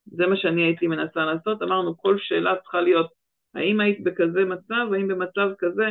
זה 0.06 0.26
מה 0.26 0.36
שאני 0.36 0.62
הייתי 0.62 0.86
מנסה 0.86 1.24
לעשות. 1.24 1.62
אמרנו, 1.62 1.96
כל 1.96 2.18
שאלה 2.18 2.56
צריכה 2.62 2.80
להיות, 2.80 3.10
האם 3.54 3.80
היית 3.80 4.04
בכזה 4.04 4.44
מצב, 4.44 4.86
האם 4.92 5.08
במצב 5.08 5.48
כזה 5.58 5.84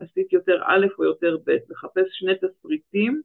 עשית 0.00 0.32
יותר 0.32 0.62
א' 0.64 0.86
או 0.98 1.04
יותר 1.04 1.36
ב', 1.46 1.56
לחפש 1.68 2.06
שני 2.10 2.32
תסריטים 2.34 3.22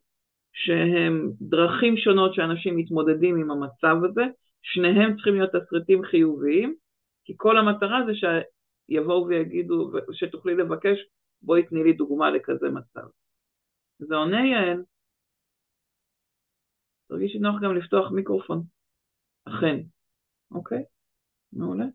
שהם 0.53 1.31
דרכים 1.41 1.97
שונות 1.97 2.33
שאנשים 2.33 2.77
מתמודדים 2.77 3.35
עם 3.35 3.51
המצב 3.51 3.95
הזה, 4.09 4.21
שניהם 4.61 5.15
צריכים 5.15 5.35
להיות 5.35 5.55
תסריטים 5.55 6.03
חיוביים, 6.03 6.75
כי 7.25 7.33
כל 7.37 7.57
המטרה 7.57 7.99
זה 8.05 8.11
שיבואו 8.13 9.27
ויגידו, 9.27 9.91
שתוכלי 10.11 10.55
לבקש, 10.55 10.97
בואי 11.41 11.67
תני 11.67 11.83
לי 11.83 11.93
דוגמה 11.93 12.29
לכזה 12.31 12.69
מצב. 12.69 13.07
זה 13.99 14.15
עונה 14.15 14.47
יעל. 14.47 14.83
תרגישי 17.07 17.39
נוח 17.39 17.55
גם 17.61 17.75
לפתוח 17.75 18.11
מיקרופון. 18.11 18.63
אכן. 19.45 19.77
אוקיי, 20.51 20.83
מעולה. 21.53 21.85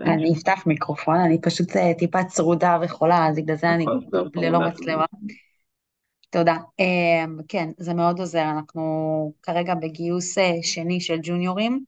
אני 0.00 0.32
אפתח 0.32 0.62
מיקרופון, 0.66 1.16
אני 1.16 1.40
פשוט 1.40 1.76
אה, 1.76 1.94
טיפה 1.98 2.24
צרודה 2.24 2.78
וחולה, 2.82 3.26
אז 3.28 3.36
בגלל 3.36 3.56
זה 3.56 3.70
אני 3.70 3.84
ללא 4.34 4.60
מצלמה. 4.60 5.04
תודה. 6.30 6.56
אמ, 6.78 7.38
כן, 7.48 7.70
זה 7.78 7.94
מאוד 7.94 8.20
עוזר. 8.20 8.42
אנחנו 8.42 8.82
כרגע 9.42 9.74
בגיוס 9.74 10.38
אה, 10.38 10.52
שני 10.62 11.00
של 11.00 11.18
ג'וניורים. 11.22 11.84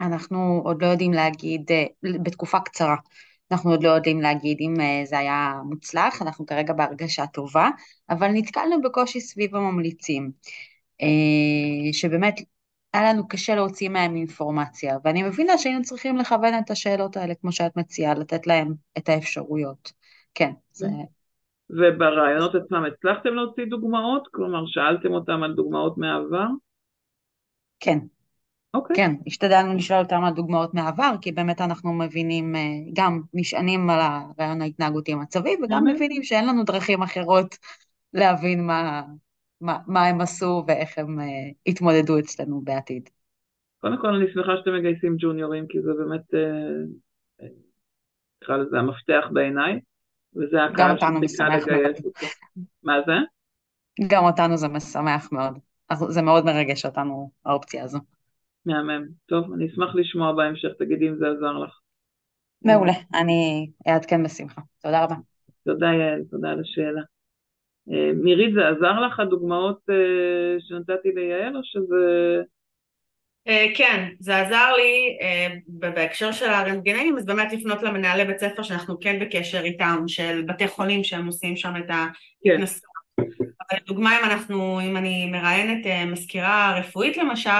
אנחנו 0.00 0.60
עוד 0.64 0.82
לא 0.82 0.86
יודעים 0.86 1.12
להגיד, 1.12 1.70
אה, 1.70 1.84
בתקופה 2.22 2.60
קצרה, 2.60 2.96
אנחנו 3.52 3.70
עוד 3.70 3.82
לא 3.82 3.88
יודעים 3.88 4.20
להגיד 4.20 4.58
אם 4.60 4.74
זה 5.04 5.18
היה 5.18 5.52
מוצלח, 5.64 6.22
אנחנו 6.22 6.46
כרגע 6.46 6.72
בהרגשה 6.72 7.26
טובה, 7.26 7.68
אבל 8.10 8.28
נתקלנו 8.28 8.82
בקושי 8.82 9.20
סביב 9.20 9.56
הממליצים, 9.56 10.30
שבאמת 11.92 12.40
היה 12.94 13.12
לנו 13.12 13.28
קשה 13.28 13.54
להוציא 13.54 13.88
מהם 13.88 14.16
אינפורמציה, 14.16 14.96
ואני 15.04 15.22
מבינה 15.22 15.58
שהיינו 15.58 15.82
צריכים 15.82 16.16
לכוון 16.16 16.58
את 16.58 16.70
השאלות 16.70 17.16
האלה, 17.16 17.34
כמו 17.34 17.52
שאת 17.52 17.76
מציעה, 17.76 18.14
לתת 18.14 18.46
להם 18.46 18.74
את 18.98 19.08
האפשרויות. 19.08 19.92
כן, 20.34 20.52
זה... 20.72 20.88
וברעיונות 21.70 22.54
עצמם 22.54 22.84
הצלחתם 22.84 23.34
להוציא 23.34 23.64
דוגמאות? 23.64 24.28
כלומר, 24.30 24.64
שאלתם 24.66 25.12
אותם 25.12 25.42
על 25.42 25.54
דוגמאות 25.54 25.98
מהעבר? 25.98 26.46
כן. 27.80 27.98
אוקיי. 28.74 28.96
כן, 28.96 29.14
השתדלנו 29.26 29.74
לשאול 29.74 29.98
אותם 29.98 30.24
על 30.24 30.34
דוגמאות 30.34 30.74
מהעבר, 30.74 31.14
כי 31.20 31.32
באמת 31.32 31.60
אנחנו 31.60 31.92
מבינים, 31.92 32.56
אה, 32.56 32.60
גם 32.92 33.20
נשענים 33.34 33.90
על 33.90 34.00
הרעיון 34.00 34.62
ההתנהגותי 34.62 35.12
המצבי, 35.12 35.56
וגם 35.64 35.84
מבינים 35.84 36.22
שאין 36.22 36.46
לנו 36.46 36.64
דרכים 36.64 37.02
אחרות 37.02 37.58
להבין 38.12 38.66
מה, 38.66 39.02
מה, 39.60 39.78
מה 39.86 40.06
הם 40.06 40.20
עשו 40.20 40.64
ואיך 40.66 40.98
הם 40.98 41.20
uh, 41.20 41.22
התמודדו 41.66 42.18
אצלנו 42.18 42.60
בעתיד. 42.60 43.10
קודם 43.78 43.98
כל 44.00 44.14
אני 44.14 44.32
שמחה 44.32 44.52
שאתם 44.58 44.74
מגייסים 44.74 45.16
ג'וניורים, 45.18 45.66
כי 45.68 45.80
זה 45.80 45.90
באמת, 45.98 46.34
אה, 46.34 47.46
נקרא 48.42 48.56
לזה 48.56 48.78
המפתח 48.78 49.24
בעיניי. 49.32 49.80
וזה 50.36 50.64
הקהל 50.64 50.98
שחיכה 50.98 51.48
לגייס 51.48 52.04
אותו. 52.04 52.26
מה 52.82 52.94
זה? 53.06 53.12
גם 54.08 54.24
אותנו 54.24 54.56
זה 54.56 54.68
משמח 54.68 55.32
מאוד. 55.32 55.58
זה 56.08 56.22
מאוד 56.22 56.44
מרגש 56.44 56.86
אותנו, 56.86 57.30
האופציה 57.44 57.84
הזו. 57.84 57.98
מהמם. 58.66 59.06
טוב, 59.26 59.52
אני 59.52 59.66
אשמח 59.66 59.94
לשמוע 59.94 60.32
בהמשך, 60.32 60.68
תגידי 60.78 61.08
אם 61.08 61.16
זה 61.18 61.26
עזר 61.28 61.58
לך. 61.58 61.78
מעולה, 62.62 62.92
אני 63.14 63.70
אעדכן 63.88 64.22
בשמחה. 64.24 64.60
תודה 64.82 65.04
רבה. 65.04 65.14
תודה 65.64 65.86
יעל, 65.86 66.22
תודה 66.30 66.48
על 66.50 66.60
השאלה. 66.60 67.02
אה, 67.92 68.10
מירית, 68.14 68.54
זה 68.54 68.68
עזר 68.68 69.00
לך 69.00 69.20
הדוגמאות 69.20 69.80
אה, 69.90 70.60
שנתתי 70.68 71.08
ליעל, 71.14 71.56
או 71.56 71.60
שזה... 71.64 72.42
אה, 73.48 73.66
כן, 73.76 74.08
זה 74.18 74.36
עזר 74.36 74.72
לי 74.76 75.18
בהקשר 75.66 76.32
של 76.32 76.48
הרנטגנאים, 76.48 77.18
אז 77.18 77.26
באמת 77.26 77.52
לפנות 77.52 77.82
למנהלי 77.82 78.24
בית 78.24 78.38
ספר 78.38 78.62
שאנחנו 78.62 79.00
כן 79.00 79.18
בקשר 79.20 79.60
איתם, 79.60 80.04
של 80.06 80.42
בתי 80.46 80.68
חולים 80.68 81.04
שהם 81.04 81.26
עושים 81.26 81.56
שם 81.56 81.72
את 81.76 81.90
ההתנסות. 81.90 82.82
כן. 83.16 83.24
אבל 83.70 83.78
לדוגמה 83.82 84.18
אם 84.18 84.24
אנחנו, 84.24 84.80
אם 84.80 84.96
אני 84.96 85.30
מראיינת 85.30 85.86
מזכירה 86.06 86.78
רפואית 86.78 87.16
למשל, 87.16 87.50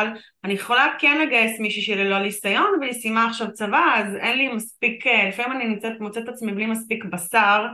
אני 0.45 0.53
יכולה 0.53 0.87
כן 0.99 1.27
לגייס 1.27 1.61
מישהי 1.61 1.83
שלי 1.83 2.05
ללא 2.05 2.19
ניסיון 2.19 2.79
והיא 2.81 2.93
סיימה 2.93 3.27
עכשיו 3.27 3.53
צבא, 3.53 3.95
אז 3.97 4.17
אין 4.17 4.39
לי 4.39 4.49
מספיק, 4.49 5.05
לפעמים 5.29 5.53
אני 5.53 5.69
נמצאת, 5.69 6.01
מוצאת 6.01 6.29
עצמי 6.29 6.53
בלי 6.53 6.67
מספיק 6.67 7.05
בשר 7.05 7.67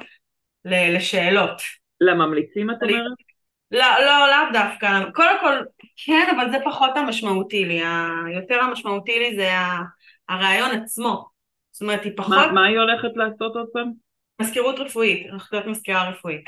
לשאלות. 0.65 1.80
לממליצים 2.01 2.71
את 2.71 2.77
אומרת? 2.83 3.13
לא, 3.71 3.87
לא, 4.07 4.27
לאו 4.29 4.53
דווקא. 4.53 5.11
קודם 5.15 5.37
כל, 5.41 5.55
כן, 6.07 6.37
אבל 6.37 6.51
זה 6.51 6.57
פחות 6.65 6.91
המשמעותי 6.97 7.65
לי. 7.65 7.81
היותר 8.27 8.61
המשמעותי 8.61 9.19
לי 9.19 9.37
זה 9.37 9.49
הרעיון 10.29 10.71
עצמו. 10.71 11.29
זאת 11.71 11.83
אומרת, 11.83 12.05
היא 12.05 12.13
פחות... 12.17 12.37
מה, 12.37 12.53
מה 12.53 12.67
היא 12.67 12.79
הולכת 12.79 13.17
לעשות 13.17 13.57
עוד 13.57 13.67
פעם? 13.73 13.91
מזכירות 14.41 14.79
רפואית, 14.79 15.31
הולכת 15.31 15.53
להיות 15.53 15.67
מזכירה 15.67 16.11
רפואית. 16.11 16.45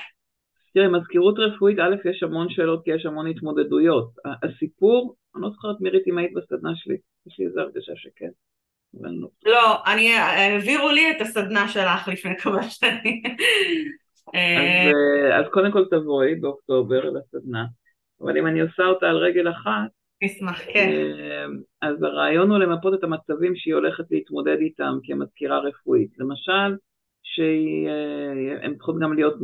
תראי, 0.75 0.89
מזכירות 0.89 1.39
רפואית, 1.39 1.79
א', 1.79 2.09
יש 2.11 2.23
המון 2.23 2.51
שאלות 2.51 2.85
כי 2.85 2.91
יש 2.91 3.07
המון 3.07 3.27
התמודדויות. 3.27 4.11
הסיפור, 4.43 5.17
אני 5.35 5.43
לא 5.43 5.51
זוכרת 5.51 5.77
מירית 5.81 6.03
אם 6.07 6.19
היית 6.19 6.33
בסדנה 6.35 6.71
שלי, 6.75 6.97
יש 7.27 7.39
לי 7.39 7.47
איזו 7.47 7.61
הרגשה 7.61 7.93
שכן. 7.97 8.29
לא, 8.95 9.29
לא 9.45 9.83
אני, 9.87 10.15
העבירו 10.15 10.91
לי 10.91 11.11
את 11.11 11.21
הסדנה 11.21 11.69
שלך 11.69 12.09
לפני 12.09 12.39
כמה 12.39 12.63
שנים. 12.71 13.23
אז, 14.29 14.35
אה, 14.37 15.39
אז 15.39 15.45
קודם 15.53 15.73
כל 15.73 15.85
תבואי 15.91 16.35
באוקטובר 16.35 17.11
לסדנה, 17.11 17.65
אבל 18.21 18.39
אם 18.39 18.47
אני 18.47 18.61
עושה 18.61 18.83
אותה 18.83 19.07
על 19.07 19.17
רגל 19.17 19.51
אחת, 19.51 19.91
אשמח, 20.27 20.61
כן. 20.73 20.89
אה, 20.89 21.47
אז 21.83 22.03
הרעיון 22.03 22.51
הוא 22.51 22.59
למפות 22.59 22.95
את 22.95 23.05
המצבים 23.05 23.57
שהיא 23.57 23.75
הולכת 23.75 24.05
להתמודד 24.11 24.57
איתם 24.61 24.99
כמזכירה 25.05 25.59
רפואית. 25.59 26.11
למשל, 26.19 26.77
שהן 27.23 28.71
אה, 28.71 28.77
צריכות 28.77 28.99
גם 28.99 29.13
להיות 29.13 29.35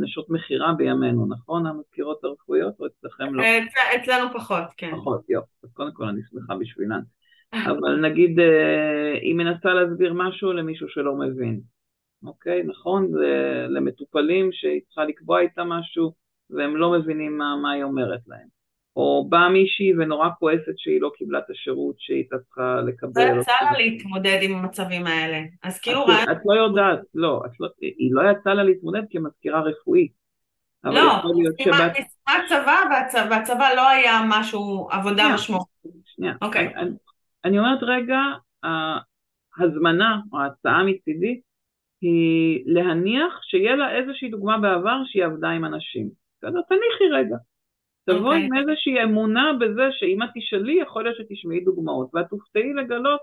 נשות 0.00 0.30
מכירה 0.30 0.72
בימינו, 0.72 1.26
נכון? 1.26 1.66
המזכירות 1.66 2.24
הרפואיות, 2.24 2.74
או 2.80 2.86
אצלכם 2.86 3.34
לא? 3.34 3.44
אצלנו 3.96 4.28
פחות, 4.34 4.64
כן. 4.76 4.90
פחות, 4.92 5.20
יופי. 5.28 5.52
אז 5.64 5.72
קודם 5.72 5.90
כל 5.92 6.04
אני 6.04 6.20
שמחה 6.30 6.54
בשבילן. 6.60 7.00
אבל 7.52 8.00
נגיד, 8.00 8.38
היא 9.20 9.34
מנסה 9.34 9.74
להסביר 9.74 10.12
משהו 10.12 10.52
למישהו 10.52 10.88
שלא 10.88 11.14
מבין. 11.14 11.60
אוקיי? 12.26 12.62
נכון? 12.62 13.08
זה 13.12 13.66
למטופלים 13.68 14.52
שהיא 14.52 14.80
צריכה 14.86 15.04
לקבוע 15.04 15.40
איתם 15.40 15.68
משהו 15.68 16.12
והם 16.50 16.76
לא 16.76 16.90
מבינים 16.92 17.38
מה, 17.38 17.56
מה 17.62 17.72
היא 17.72 17.82
אומרת 17.82 18.20
להם. 18.26 18.56
או 18.96 19.26
באה 19.28 19.48
מישהי 19.48 19.92
ונורא 19.98 20.28
כועסת 20.38 20.72
שהיא 20.76 21.00
לא 21.00 21.10
קיבלה 21.16 21.38
את 21.38 21.50
השירות 21.50 21.94
שהיא 21.98 22.16
הייתה 22.16 22.36
צריכה 22.38 22.80
לקבל. 22.86 23.34
לא 23.34 23.40
יצא 23.40 23.52
לה 23.62 23.78
להתמודד 23.78 24.38
עם 24.42 24.54
המצבים 24.54 25.06
האלה. 25.06 25.38
אז 25.62 25.80
כאילו... 25.80 26.04
את, 26.04 26.08
רעיון... 26.08 26.30
את 26.32 26.38
לא 26.44 26.54
יודעת, 26.54 26.98
לא, 27.14 27.42
לא, 27.60 27.68
היא 27.80 28.10
לא 28.12 28.30
יצאה 28.30 28.54
לה 28.54 28.62
להתמודד 28.62 29.02
כמזכירה 29.10 29.60
רפואית. 29.60 30.12
לא, 30.84 31.22
סיימה 31.62 31.88
צבא 32.48 32.76
והצבא, 33.30 33.68
לא 33.76 33.88
היה 33.88 34.20
משהו, 34.28 34.88
עבודה 34.90 35.34
משמעותית. 35.34 35.92
שנייה, 36.04 36.34
אוקיי. 36.42 36.74
אני, 36.76 36.90
אני 37.44 37.58
אומרת 37.58 37.82
רגע, 37.82 38.18
ההזמנה 39.56 40.20
או 40.32 40.38
ההצעה 40.38 40.84
מצידי 40.84 41.40
היא 42.00 42.62
להניח 42.66 43.42
שיהיה 43.42 43.76
לה 43.76 43.96
איזושהי 43.96 44.28
דוגמה 44.28 44.58
בעבר 44.58 44.96
שהיא 45.04 45.24
עבדה 45.24 45.48
עם 45.48 45.64
אנשים. 45.64 46.10
בסדר? 46.38 46.60
תניחי 46.68 47.08
רגע. 47.12 47.36
תבואי 48.04 48.20
okay. 48.20 48.44
אוקיי. 48.44 48.46
עם 48.46 48.68
איזושהי 48.68 49.02
אמונה 49.02 49.52
בזה 49.60 49.82
שאם 49.90 50.22
את 50.22 50.28
תשאלי, 50.34 50.78
יכול 50.82 51.04
להיות 51.04 51.16
שתשמעי 51.16 51.60
דוגמאות, 51.60 52.10
ואת 52.14 52.26
תופתעי 52.30 52.72
לגלות 52.72 53.20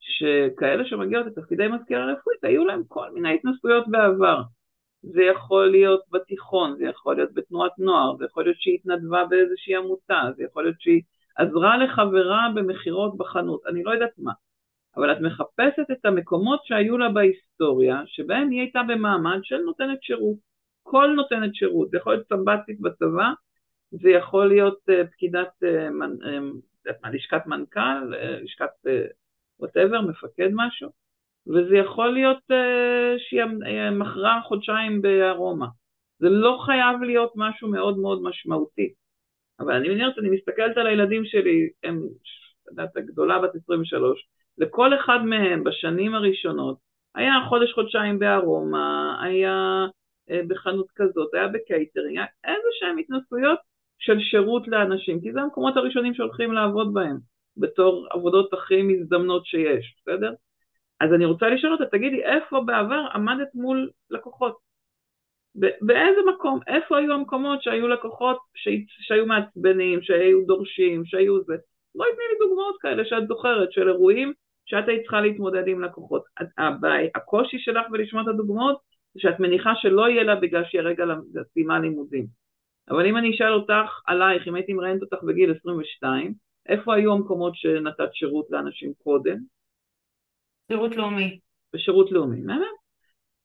שכאלה 0.00 0.84
שמגיעות 0.84 1.26
לתפקידי 1.26 1.68
מזכירה 1.68 2.12
רפואית, 2.12 2.44
היו 2.44 2.64
להם 2.64 2.82
כל 2.88 3.10
מיני 3.10 3.34
התנסויות 3.34 3.88
בעבר. 3.88 4.42
זה 5.02 5.22
יכול 5.22 5.70
להיות 5.70 6.00
בתיכון, 6.10 6.76
זה 6.76 6.84
יכול 6.84 7.16
להיות 7.16 7.34
בתנועת 7.34 7.72
נוער, 7.78 8.16
זה 8.16 8.24
יכול 8.24 8.44
להיות 8.44 8.56
שהיא 8.60 8.74
התנדבה 8.74 9.24
באיזושהי 9.24 9.76
עמותה, 9.76 10.22
זה 10.36 10.44
יכול 10.44 10.62
להיות 10.62 10.80
שהיא 10.80 11.02
עזרה 11.36 11.76
לחברה 11.76 12.48
במכירות 12.54 13.16
בחנות, 13.16 13.60
אני 13.66 13.82
לא 13.82 13.90
יודעת 13.90 14.12
מה. 14.18 14.32
אבל 14.96 15.12
את 15.12 15.20
מחפשת 15.20 15.90
את 15.92 16.04
המקומות 16.04 16.64
שהיו 16.64 16.98
לה 16.98 17.08
בהיסטוריה, 17.08 18.02
שבהם 18.06 18.50
היא 18.50 18.60
הייתה 18.60 18.80
במעמד 18.88 19.38
של 19.42 19.56
נותנת 19.56 20.02
שירות. 20.02 20.36
כל 20.82 21.12
נותנת 21.16 21.54
שירות, 21.54 21.90
זה 21.90 21.96
יכול 21.96 22.12
להיות 22.14 22.28
סמב"צית 22.28 22.80
בצבא, 22.80 23.32
זה 23.90 24.10
יכול 24.10 24.48
להיות 24.48 24.78
uh, 24.90 25.06
פקידת, 25.12 25.48
uh, 25.64 26.88
uh, 26.88 27.08
לשכת 27.12 27.46
מנכ"ל, 27.46 28.14
לשכת 28.42 28.70
whatever, 29.60 30.00
מפקד 30.00 30.48
משהו, 30.52 30.90
וזה 31.46 31.76
יכול 31.76 32.12
להיות 32.12 32.44
שהיא 33.18 33.42
מכרה 33.90 34.40
חודשיים 34.44 35.02
בארומה. 35.02 35.66
זה 36.18 36.28
לא 36.28 36.62
חייב 36.66 37.02
להיות 37.02 37.32
משהו 37.36 37.68
מאוד 37.68 37.98
מאוד 37.98 38.22
משמעותי. 38.22 38.92
אבל 39.60 39.74
אני 39.74 39.88
מניח, 39.88 40.18
אני 40.18 40.30
מסתכלת 40.30 40.76
על 40.76 40.86
הילדים 40.86 41.24
שלי, 41.24 41.68
הם, 41.82 42.00
את 42.62 42.68
יודעת, 42.70 42.96
הגדולה 42.96 43.38
בת 43.38 43.54
23, 43.54 44.26
לכל 44.58 44.94
אחד 44.94 45.18
מהם 45.24 45.64
בשנים 45.64 46.14
הראשונות 46.14 46.76
היה 47.14 47.32
חודש-חודשיים 47.48 48.18
בארומה, 48.18 49.18
היה 49.22 49.86
אה, 50.30 50.40
בחנות 50.48 50.86
כזאת, 50.96 51.34
היה 51.34 51.48
בקייטרינג, 51.48 52.16
היה 52.16 52.26
איזה 52.44 52.68
שהן 52.78 52.98
התנסויות 52.98 53.58
של 53.98 54.20
שירות 54.20 54.68
לאנשים, 54.68 55.20
כי 55.20 55.32
זה 55.32 55.40
המקומות 55.40 55.76
הראשונים 55.76 56.14
שהולכים 56.14 56.52
לעבוד 56.52 56.94
בהם, 56.94 57.16
בתור 57.56 58.06
עבודות 58.10 58.52
הכי 58.52 58.82
מזדמנות 58.82 59.46
שיש, 59.46 59.96
בסדר? 60.00 60.32
אז 61.00 61.12
אני 61.14 61.24
רוצה 61.24 61.46
לשאול 61.48 61.72
אותה, 61.72 61.86
תגידי, 61.86 62.24
איפה 62.24 62.60
בעבר 62.60 63.06
עמדת 63.14 63.54
מול 63.54 63.90
לקוחות? 64.10 64.56
באיזה 65.54 66.20
מקום? 66.34 66.60
איפה 66.66 66.98
היו 66.98 67.12
המקומות 67.12 67.62
שהיו 67.62 67.88
לקוחות 67.88 68.38
שהיו 68.86 69.26
מעצבנים, 69.26 70.02
שהיו 70.02 70.46
דורשים, 70.46 71.04
שהיו 71.04 71.44
זה? 71.44 71.54
בואי 71.94 72.08
תני 72.14 72.24
לי 72.32 72.48
דוגמאות 72.48 72.76
כאלה 72.80 73.04
שאת 73.04 73.28
זוכרת, 73.28 73.72
של 73.72 73.88
אירועים 73.88 74.32
שאת 74.66 74.88
היית 74.88 75.02
צריכה 75.02 75.20
להתמודד 75.20 75.68
עם 75.68 75.80
לקוחות. 75.80 76.24
הקושי 77.14 77.58
שלך 77.58 77.86
בלשמוע 77.90 78.22
את 78.22 78.28
הדוגמאות 78.28 78.80
זה 79.14 79.20
שאת 79.20 79.40
מניחה 79.40 79.72
שלא 79.74 80.08
יהיה 80.08 80.22
לה 80.22 80.36
בגלל 80.36 80.64
שיהיה 80.64 80.84
רגע 80.84 81.04
לסיימה 81.34 81.80
לימודים. 81.80 82.26
אבל 82.90 83.06
אם 83.06 83.16
אני 83.16 83.30
אשאל 83.30 83.52
אותך 83.52 84.00
עלייך, 84.06 84.48
אם 84.48 84.54
הייתי 84.54 84.72
מראיינת 84.72 85.02
אותך 85.02 85.22
בגיל 85.22 85.54
22, 85.60 86.34
איפה 86.68 86.94
היו 86.94 87.12
המקומות 87.12 87.54
שנתת 87.56 88.14
שירות 88.14 88.46
לאנשים 88.50 88.92
קודם? 89.02 89.36
שירות 90.68 90.96
לאומי. 90.96 91.38
בשירות 91.74 92.12
לאומי, 92.12 92.40
באמת? 92.40 92.66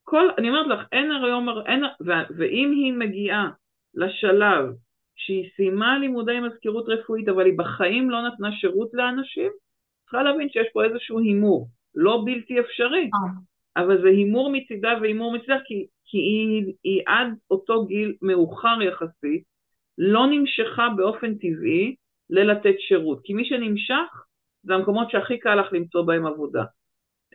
כל, 0.03 0.29
אני 0.37 0.49
אומרת 0.49 0.67
לך, 0.67 0.87
אין 0.91 1.11
היום, 1.11 1.49
אין, 1.65 1.83
ו, 1.83 2.11
ואם 2.37 2.71
היא 2.71 2.93
מגיעה 2.93 3.49
לשלב 3.93 4.65
שהיא 5.15 5.49
סיימה 5.55 5.99
לימודי 5.99 6.39
מזכירות 6.39 6.85
רפואית, 6.87 7.29
אבל 7.29 7.45
היא 7.45 7.57
בחיים 7.57 8.09
לא 8.09 8.27
נתנה 8.27 8.51
שירות 8.51 8.89
לאנשים, 8.93 9.51
צריכה 10.11 10.23
להבין 10.23 10.49
שיש 10.49 10.67
פה 10.73 10.83
איזשהו 10.83 11.19
הימור, 11.19 11.67
לא 11.95 12.21
בלתי 12.25 12.59
אפשרי, 12.59 13.09
אה. 13.13 13.83
אבל 13.83 14.01
זה 14.01 14.07
הימור 14.07 14.51
מצידה 14.51 14.89
והימור 15.01 15.33
מצידה, 15.37 15.57
כי, 15.65 15.85
כי 16.05 16.17
היא, 16.17 16.73
היא 16.83 17.01
עד 17.07 17.27
אותו 17.51 17.85
גיל 17.85 18.15
מאוחר 18.21 18.81
יחסית, 18.81 19.43
לא 19.97 20.27
נמשכה 20.27 20.87
באופן 20.97 21.35
טבעי 21.35 21.95
ללתת 22.29 22.79
שירות, 22.79 23.19
כי 23.23 23.33
מי 23.33 23.45
שנמשך 23.45 24.25
זה 24.63 24.73
המקומות 24.73 25.09
שהכי 25.09 25.39
קל 25.39 25.55
לך 25.55 25.73
למצוא 25.73 26.01
בהם 26.01 26.25
עבודה. 26.25 26.63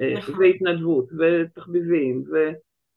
אה, 0.00 0.14
נכון. 0.18 0.34
והתנדבות, 0.38 1.08
ותחביבים, 1.18 2.24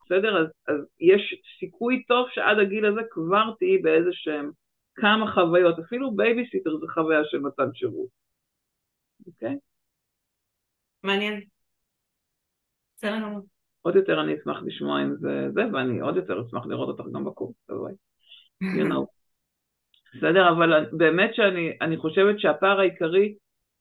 בסדר? 0.06 0.42
אז, 0.42 0.48
אז 0.68 0.86
יש 1.00 1.42
סיכוי 1.60 2.04
טוב 2.08 2.28
שעד 2.30 2.60
הגיל 2.60 2.86
הזה 2.86 3.02
כבר 3.10 3.54
תהיי 3.60 3.78
באיזה 3.78 4.10
שהם 4.12 4.52
כמה 4.96 5.32
חוויות, 5.32 5.80
אפילו 5.80 6.16
בייביסיטר 6.16 6.78
זה 6.78 6.86
חוויה 6.94 7.26
של 7.26 7.40
מתן 7.40 7.74
שירות, 7.74 8.08
אוקיי? 9.28 9.58
מעניין. 11.08 11.42
בסדר 12.96 13.20
גמור. 13.22 13.42
עוד 13.82 13.96
יותר 13.96 14.22
אני 14.22 14.36
אשמח 14.36 14.58
לשמוע 14.66 15.04
אם 15.04 15.16
זה 15.16 15.48
זה, 15.54 15.62
ואני 15.74 16.00
עוד 16.00 16.16
יותר 16.16 16.42
אשמח 16.42 16.66
לראות 16.66 16.88
אותך 16.88 17.10
גם 17.14 17.26
בקורס, 17.26 17.56
בואי. 17.70 17.94
you 18.64 18.88
know. 18.88 19.06
בסדר, 20.18 20.50
אבל 20.50 20.86
באמת 20.92 21.36
שאני 21.36 21.98
חושבת 21.98 22.40
שהפער 22.40 22.80
העיקרי 22.80 23.36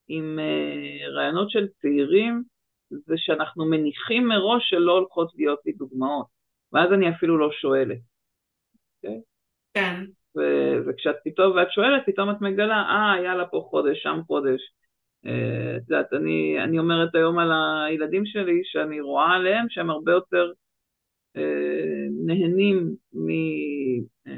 עם 0.08 0.38
uh, 0.38 1.10
רעיונות 1.16 1.50
של 1.50 1.66
צעירים 1.80 2.42
זה 2.90 3.14
שאנחנו 3.16 3.64
מניחים 3.64 4.28
מראש 4.28 4.62
שלא 4.70 4.92
הולכות 4.92 5.32
להיות 5.34 5.60
לי 5.66 5.72
דוגמאות, 5.72 6.26
ואז 6.72 6.92
אני 6.92 7.10
אפילו 7.10 7.38
לא 7.38 7.50
שואלת. 7.52 7.98
Okay? 7.98 9.08
אוקיי? 9.08 9.20
כן. 9.74 10.04
ו- 10.36 10.78
וכשאת 10.86 11.16
פתאום, 11.24 11.56
ואת 11.56 11.72
שואלת, 11.72 12.02
פתאום 12.06 12.30
את 12.30 12.40
מגלה, 12.40 12.76
אה, 12.76 13.12
היה 13.12 13.34
לה 13.34 13.46
פה 13.46 13.66
חודש, 13.70 14.02
שם 14.02 14.20
חודש. 14.26 14.60
אה, 15.26 15.76
את 15.76 15.82
יודעת, 15.90 16.12
אני, 16.12 16.64
אני 16.64 16.78
אומרת 16.78 17.14
היום 17.14 17.38
על 17.38 17.50
הילדים 17.52 18.26
שלי, 18.26 18.60
שאני 18.64 19.00
רואה 19.00 19.34
עליהם 19.34 19.66
שהם 19.68 19.90
הרבה 19.90 20.12
יותר 20.12 20.52
אה, 21.36 22.06
נהנים 22.26 22.96
מ... 23.12 23.30
אה, 24.26 24.32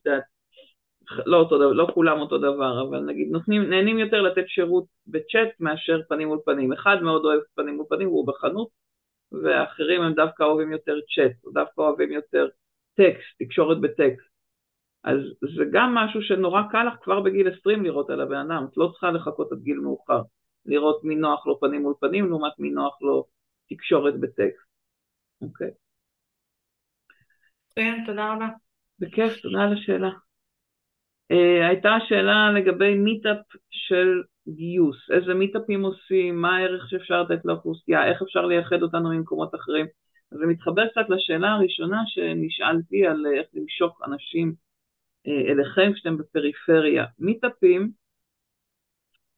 את 0.00 0.06
יודעת, 0.06 0.22
לא, 1.26 1.36
אותו 1.36 1.72
לא 1.74 1.88
כולם 1.94 2.20
אותו 2.20 2.38
דבר, 2.38 2.88
אבל 2.88 3.00
נגיד 3.00 3.28
נותנים, 3.30 3.70
נהנים 3.70 3.98
יותר 3.98 4.22
לתת 4.22 4.44
שירות 4.48 4.84
בצ'אט 5.06 5.48
מאשר 5.60 6.00
פנים 6.08 6.28
מול 6.28 6.38
פנים. 6.44 6.72
אחד 6.72 6.96
מאוד 7.02 7.24
אוהב 7.24 7.40
פנים 7.54 7.76
מול 7.76 7.86
פנים 7.88 8.08
והוא 8.08 8.26
בחנות, 8.26 8.68
ואחרים 9.32 10.02
הם 10.02 10.14
דווקא 10.14 10.42
אוהבים 10.42 10.72
יותר 10.72 10.96
צ'אט, 11.14 11.44
או 11.44 11.50
דווקא 11.50 11.80
אוהבים 11.80 12.12
יותר 12.12 12.48
טקסט, 12.94 13.42
תקשורת 13.42 13.80
בטקסט. 13.80 14.27
אז 15.08 15.20
זה 15.56 15.64
גם 15.72 15.94
משהו 15.94 16.22
שנורא 16.22 16.62
קל 16.70 16.84
לך 16.84 16.94
כבר 17.02 17.20
בגיל 17.20 17.48
20 17.60 17.84
לראות 17.84 18.10
על 18.10 18.20
הבן 18.20 18.36
אדם, 18.36 18.66
את 18.70 18.76
לא 18.76 18.88
צריכה 18.92 19.10
לחכות 19.10 19.52
עד 19.52 19.58
גיל 19.62 19.78
מאוחר, 19.78 20.22
לראות 20.66 21.04
מי 21.04 21.16
נוח 21.16 21.46
לו 21.46 21.60
פנים 21.60 21.82
מול 21.82 21.94
פנים 22.00 22.28
לעומת 22.28 22.52
מי 22.58 22.70
נוח 22.70 23.02
לו 23.02 23.26
תקשורת 23.68 24.20
בטקסט, 24.20 24.68
אוקיי? 25.42 25.70
כן, 27.76 28.02
תודה 28.06 28.32
רבה. 28.32 28.48
בכיף, 28.98 29.40
תודה 29.42 29.62
על 29.62 29.72
השאלה. 29.72 30.10
Uh, 31.32 31.68
הייתה 31.68 31.96
שאלה 32.08 32.52
לגבי 32.52 32.94
מיטאפ 32.94 33.36
של 33.70 34.22
גיוס, 34.48 34.96
איזה 35.10 35.34
מיטאפים 35.34 35.82
עושים, 35.82 36.40
מה 36.40 36.56
הערך 36.56 36.90
שאפשר 36.90 37.22
לתת 37.22 37.44
לאוכלוסייה, 37.44 38.08
איך 38.10 38.22
אפשר 38.22 38.46
לייחד 38.46 38.82
אותנו 38.82 39.10
ממקומות 39.10 39.54
אחרים. 39.54 39.86
זה 40.30 40.46
מתחבר 40.46 40.88
קצת 40.88 41.06
לשאלה 41.08 41.52
הראשונה 41.52 42.02
שנשאלתי 42.06 43.06
על 43.06 43.26
איך 43.38 43.46
למשוך 43.54 44.02
אנשים 44.06 44.67
אליכם 45.28 45.92
כשאתם 45.94 46.16
בפריפריה. 46.16 47.04
מיטאפים, 47.18 47.90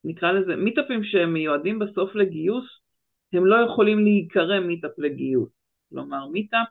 נקרא 0.04 0.32
לזה, 0.32 0.56
מיטאפים 0.56 1.04
שהם 1.04 1.32
מיועדים 1.32 1.78
בסוף 1.78 2.14
לגיוס, 2.14 2.64
הם 3.32 3.46
לא 3.46 3.56
יכולים 3.66 4.04
להיקרא 4.04 4.60
מיטאפ 4.60 4.98
לגיוס. 4.98 5.50
כלומר, 5.90 6.26
מיטאפ 6.26 6.66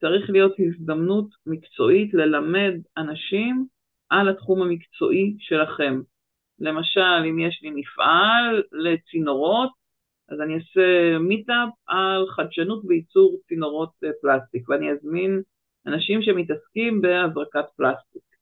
צריך 0.00 0.30
להיות 0.30 0.52
הזדמנות 0.58 1.28
מקצועית 1.46 2.14
ללמד 2.14 2.74
אנשים 2.96 3.66
על 4.10 4.28
התחום 4.28 4.62
המקצועי 4.62 5.36
שלכם. 5.38 6.00
למשל, 6.58 7.24
אם 7.30 7.38
יש 7.38 7.60
לי 7.62 7.70
מפעל 7.70 8.62
לצינורות, 8.72 9.70
אז 10.28 10.40
אני 10.40 10.54
אעשה 10.54 11.18
מיטאפ 11.18 11.68
על 11.86 12.26
חדשנות 12.36 12.86
בייצור 12.86 13.38
צינורות 13.48 13.90
אה, 14.04 14.10
פלסטיק, 14.22 14.68
ואני 14.68 14.90
אזמין 14.90 15.42
אנשים 15.86 16.22
שמתעסקים 16.22 17.00
בהזרקת 17.00 17.64
פלסטיק. 17.76 18.35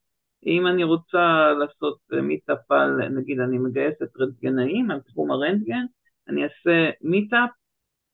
אם 0.47 0.67
אני 0.67 0.85
רוצה 0.85 1.53
לעשות 1.59 1.99
מיטאפ 2.23 2.71
על, 2.71 3.09
נגיד 3.09 3.41
אני 3.41 3.59
מגייסת 3.59 4.17
רנטגנאים 4.21 4.91
על 4.91 5.01
תחום 5.01 5.31
הרנטגן, 5.31 5.85
אני 6.29 6.45
אעשה 6.45 6.91
מיטאפ 7.03 7.51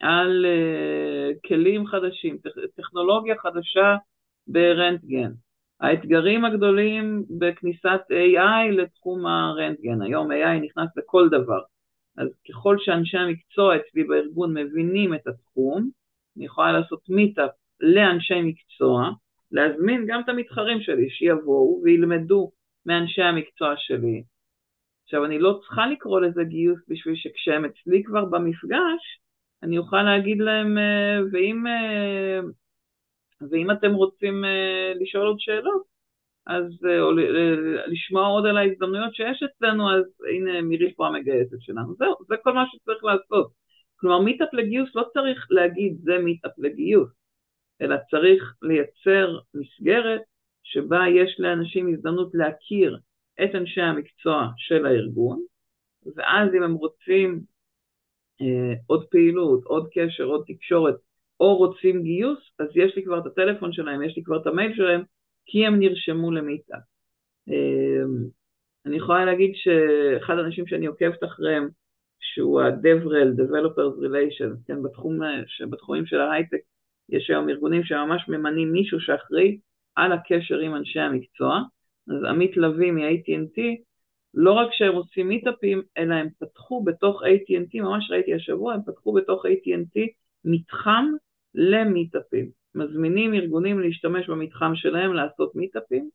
על 0.00 0.46
אה, 0.46 1.48
כלים 1.48 1.86
חדשים, 1.86 2.38
טכנולוגיה 2.76 3.34
חדשה 3.38 3.96
ברנטגן. 4.46 5.32
האתגרים 5.80 6.44
הגדולים 6.44 7.24
בכניסת 7.38 8.00
AI 8.10 8.72
לתחום 8.72 9.26
הרנטגן, 9.26 10.02
היום 10.02 10.30
AI 10.30 10.60
נכנס 10.62 10.88
לכל 10.96 11.28
דבר, 11.28 11.60
אז 12.16 12.28
ככל 12.48 12.76
שאנשי 12.78 13.16
המקצוע 13.16 13.76
אצלי 13.76 14.04
בארגון 14.04 14.54
מבינים 14.58 15.14
את 15.14 15.26
התחום, 15.26 15.90
אני 16.36 16.44
יכולה 16.44 16.72
לעשות 16.72 17.00
מיטאפ 17.08 17.50
לאנשי 17.80 18.42
מקצוע, 18.42 19.10
להזמין 19.52 20.04
גם 20.08 20.20
את 20.24 20.28
המתחרים 20.28 20.80
שלי 20.80 21.10
שיבואו 21.10 21.80
וילמדו 21.84 22.50
מאנשי 22.86 23.22
המקצוע 23.22 23.74
שלי. 23.76 24.22
עכשיו 25.04 25.24
אני 25.24 25.38
לא 25.38 25.60
צריכה 25.62 25.86
לקרוא 25.86 26.20
לזה 26.20 26.44
גיוס 26.44 26.80
בשביל 26.88 27.14
שכשהם 27.16 27.64
אצלי 27.64 28.02
כבר 28.04 28.24
במפגש, 28.24 29.20
אני 29.62 29.78
אוכל 29.78 30.02
להגיד 30.02 30.38
להם, 30.38 30.78
אה, 30.78 31.18
ואם 31.32 31.66
אה, 31.66 32.40
ואם 33.50 33.70
אתם 33.70 33.92
רוצים 33.92 34.44
uh, 34.44 35.02
לשאול 35.02 35.26
עוד 35.26 35.40
שאלות, 35.40 35.82
אז 36.46 36.64
או 37.00 37.10
לשמוע 37.86 38.26
עוד 38.26 38.46
על 38.46 38.56
ההזדמנויות 38.56 39.14
שיש 39.14 39.42
אצלנו, 39.42 39.90
אז 39.96 40.04
הנה 40.34 40.62
מירי 40.62 40.94
פה 40.94 41.06
המגייסת 41.06 41.56
שלנו. 41.60 41.94
זהו, 41.98 42.14
זה 42.28 42.34
כל 42.42 42.52
מה 42.52 42.64
שצריך 42.66 43.04
לעשות. 43.04 43.50
כלומר, 43.96 44.18
מיטאפ 44.18 44.48
לגיוס 44.52 44.94
לא 44.94 45.04
צריך 45.12 45.46
להגיד 45.50 45.98
זה 46.02 46.18
מיטאפ 46.18 46.52
לגיוס, 46.58 47.10
אלא 47.80 47.96
צריך 48.10 48.54
לייצר 48.62 49.38
מסגרת 49.54 50.20
שבה 50.62 51.04
יש 51.08 51.36
לאנשים 51.38 51.94
הזדמנות 51.94 52.30
להכיר 52.34 52.98
את 53.44 53.54
אנשי 53.54 53.80
המקצוע 53.80 54.48
של 54.56 54.86
הארגון, 54.86 55.42
ואז 56.16 56.54
אם 56.54 56.62
הם 56.62 56.74
רוצים 56.74 57.40
אה, 58.40 58.74
עוד 58.86 59.06
פעילות, 59.10 59.64
עוד 59.64 59.88
קשר, 59.92 60.24
עוד 60.24 60.44
תקשורת 60.46 60.96
או 61.40 61.56
רוצים 61.56 62.02
גיוס, 62.02 62.38
אז 62.58 62.68
יש 62.74 62.96
לי 62.96 63.04
כבר 63.04 63.18
את 63.18 63.26
הטלפון 63.26 63.72
שלהם, 63.72 64.02
יש 64.02 64.16
לי 64.16 64.22
כבר 64.22 64.42
את 64.42 64.46
המייל 64.46 64.74
שלהם, 64.76 65.02
כי 65.46 65.66
הם 65.66 65.78
נרשמו 65.78 66.30
למיטאפ. 66.30 66.76
אמ, 67.48 68.28
אני 68.86 68.96
יכולה 68.96 69.24
להגיד 69.24 69.52
שאחד 69.54 70.38
האנשים 70.38 70.66
שאני 70.66 70.86
עוקבת 70.86 71.24
אחריהם, 71.24 71.68
שהוא 72.20 72.60
ה-DevRel, 72.60 73.40
Developers 73.40 74.02
Relations, 74.04 74.66
כן, 74.66 74.82
בתחום, 74.82 75.18
בתחומים 75.70 76.06
של 76.06 76.20
ההייטק, 76.20 76.60
יש 77.10 77.30
היום 77.30 77.48
ארגונים 77.48 77.84
שממש 77.84 78.28
ממנים 78.28 78.72
מישהו 78.72 79.00
שאחראי 79.00 79.58
על 79.96 80.12
הקשר 80.12 80.58
עם 80.58 80.74
אנשי 80.74 81.00
המקצוע, 81.00 81.60
אז 82.08 82.24
עמית 82.24 82.56
לביא 82.56 82.92
מ-AT&T 82.92 83.60
לא 84.34 84.52
רק 84.52 84.68
שהם 84.72 84.94
עושים 84.94 85.28
מיטאפים, 85.28 85.82
אלא 85.98 86.14
הם 86.14 86.28
פתחו 86.38 86.84
בתוך 86.84 87.22
AT&T, 87.22 87.82
ממש 87.82 88.10
ראיתי 88.10 88.34
השבוע, 88.34 88.74
הם 88.74 88.80
פתחו 88.86 89.12
בתוך 89.12 89.46
AT&T 89.46 90.00
מתחם 90.44 91.06
למיטאפים. 91.54 92.50
מזמינים 92.74 93.34
ארגונים 93.34 93.80
להשתמש 93.80 94.28
במתחם 94.28 94.72
שלהם 94.74 95.14
לעשות 95.14 95.54
מיטאפים, 95.54 96.10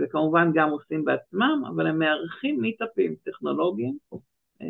וכמובן 0.00 0.50
גם 0.54 0.70
עושים 0.70 1.04
בעצמם, 1.04 1.62
אבל 1.68 1.86
הם 1.86 1.98
מארחים 1.98 2.60
מיטאפים 2.60 3.14
טכנולוגיים, 3.24 3.98
אה, 4.62 4.66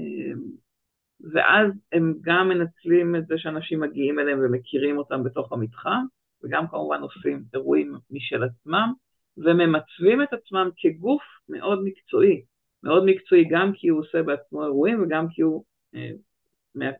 ואז 1.21 1.71
הם 1.93 2.15
גם 2.21 2.49
מנצלים 2.49 3.17
את 3.17 3.27
זה 3.27 3.35
שאנשים 3.39 3.81
מגיעים 3.81 4.19
אליהם 4.19 4.39
ומכירים 4.43 4.99
אותם 4.99 5.25
בתוך 5.25 5.53
המתחם, 5.53 6.05
וגם 6.43 6.69
כמובן 6.69 7.01
עושים 7.03 7.45
אירועים 7.55 7.95
משל 8.11 8.43
עצמם, 8.43 8.93
וממצבים 9.37 10.23
את 10.23 10.33
עצמם 10.33 10.71
כגוף 10.77 11.23
מאוד 11.49 11.85
מקצועי, 11.85 12.43
מאוד 12.83 13.05
מקצועי 13.05 13.45
גם 13.51 13.73
כי 13.75 13.89
הוא 13.89 14.01
עושה 14.01 14.23
בעצמו 14.23 14.65
אירועים 14.65 15.03
וגם 15.03 15.27
כי 15.29 15.43
הוא 15.43 15.65
אה, 15.95 16.11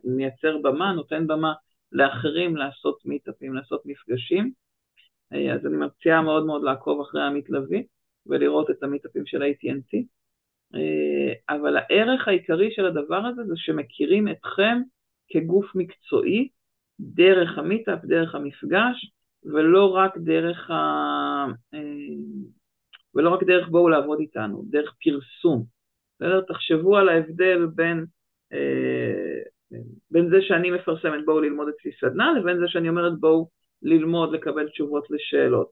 מייצר 0.03 0.57
במה, 0.57 0.93
נותן 0.93 1.27
במה 1.27 1.53
לאחרים 1.91 2.55
לעשות 2.55 3.05
מיטאפים, 3.05 3.53
לעשות 3.53 3.81
מפגשים. 3.85 4.51
אה, 5.33 5.53
אז 5.53 5.65
אני 5.65 5.77
מציעה 5.77 6.21
מאוד 6.21 6.45
מאוד 6.45 6.63
לעקוב 6.63 7.01
אחרי 7.01 7.23
המתלווים 7.23 7.83
ולראות 8.25 8.69
את 8.69 8.83
המיטאפים 8.83 9.25
של 9.25 9.43
AT&T. 9.43 10.16
אה, 10.75 11.55
אבל 11.55 11.77
הערך 11.77 12.27
העיקרי 12.27 12.71
של 12.71 12.85
הדבר 12.85 13.25
הזה 13.25 13.43
זה 13.43 13.53
שמכירים 13.55 14.27
אתכם 14.27 14.81
כגוף 15.29 15.75
מקצועי 15.75 16.49
דרך 16.99 17.57
המיטאפ, 17.57 18.05
דרך 18.05 18.35
המפגש, 18.35 19.11
ולא 19.43 19.95
רק 19.95 20.17
דרך 20.17 20.71
ה... 20.71 20.75
אה, 21.73 21.79
ולא 23.15 23.29
רק 23.29 23.43
דרך 23.43 23.67
בואו 23.67 23.89
לעבוד 23.89 24.19
איתנו, 24.19 24.63
דרך 24.69 24.93
פרסום. 25.03 25.63
בסדר? 26.15 26.41
תחשבו 26.41 26.97
על 26.97 27.09
ההבדל 27.09 27.65
בין, 27.75 28.05
אה, 28.53 29.77
בין 30.11 30.29
זה 30.29 30.37
שאני 30.41 30.71
מפרסמת 30.71 31.25
בואו 31.25 31.41
ללמוד 31.41 31.67
אצלי 31.69 31.91
סדנה, 32.01 32.33
לבין 32.39 32.59
זה 32.59 32.67
שאני 32.67 32.89
אומרת 32.89 33.19
בואו 33.19 33.49
ללמוד, 33.81 34.33
לקבל 34.33 34.69
תשובות 34.69 35.07
לשאלות. 35.09 35.71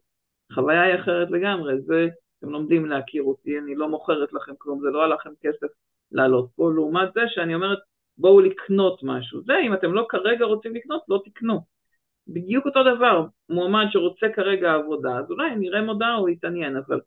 החוויה 0.51 0.81
היא 0.81 0.95
אחרת 0.95 1.31
לגמרי, 1.31 1.81
זה, 1.81 2.07
אתם 2.45 2.53
לומדים 2.53 2.85
להכיר 2.85 3.23
אותי, 3.23 3.59
אני 3.59 3.75
לא 3.75 3.89
מוכרת 3.89 4.33
לכם 4.33 4.51
כלום, 4.57 4.79
זה 4.81 4.89
לא 4.89 5.03
עלה 5.03 5.15
לכם 5.15 5.29
כסף 5.41 5.67
לעלות 6.11 6.49
פה, 6.55 6.71
לעומת 6.75 7.13
זה 7.13 7.21
שאני 7.27 7.55
אומרת 7.55 7.79
בואו 8.17 8.41
לקנות 8.41 8.99
משהו. 9.03 9.41
זה, 9.41 9.53
אם 9.65 9.73
אתם 9.73 9.93
לא 9.93 10.05
כרגע 10.09 10.45
רוצים 10.45 10.75
לקנות, 10.75 11.01
לא 11.09 11.21
תקנו. 11.25 11.59
בדיוק 12.27 12.65
אותו 12.65 12.83
דבר, 12.95 13.25
מועמד 13.49 13.85
שרוצה 13.89 14.27
כרגע 14.35 14.73
עבודה, 14.73 15.17
אז 15.17 15.31
אולי 15.31 15.55
נראה 15.55 15.81
מודעה, 15.81 16.15
הוא 16.15 16.29
יתעניין, 16.29 16.77
אבל 16.77 16.99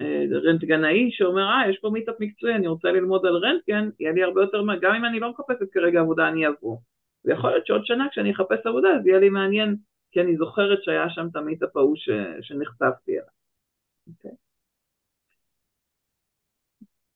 אה, 0.00 0.24
רנטגנאי 0.44 1.10
שאומר, 1.10 1.48
אה, 1.48 1.70
יש 1.70 1.78
פה 1.78 1.90
מיטאפ 1.90 2.14
מקצועי, 2.20 2.54
אני 2.54 2.66
רוצה 2.66 2.88
ללמוד 2.88 3.26
על 3.26 3.36
רנטגן, 3.36 3.90
יהיה 4.00 4.12
לי 4.12 4.22
הרבה 4.22 4.40
יותר, 4.40 4.62
גם 4.80 4.94
אם 4.94 5.04
אני 5.04 5.20
לא 5.20 5.30
מחפשת 5.30 5.72
כרגע 5.72 6.00
עבודה, 6.00 6.28
אני 6.28 6.48
אבוא. 6.48 6.76
ויכול 7.24 7.50
להיות 7.50 7.66
שעוד 7.66 7.84
שנה 7.84 8.08
כשאני 8.10 8.32
אחפש 8.32 8.66
עבודה, 8.66 8.88
אז 8.88 9.06
יהיה 9.06 9.18
לי 9.18 9.28
מעניין, 9.28 9.76
כי 10.10 10.20
אני 10.20 10.36
זוכרת 10.36 10.82
שהיה 10.82 11.10
שם 11.10 11.26
את 11.30 11.36
המיטאפ 11.36 11.76
ההוא 11.76 11.96
ש... 11.96 12.08
שנחשפתי 12.40 13.12
אליו. 13.12 13.38
Okay. 14.08 14.47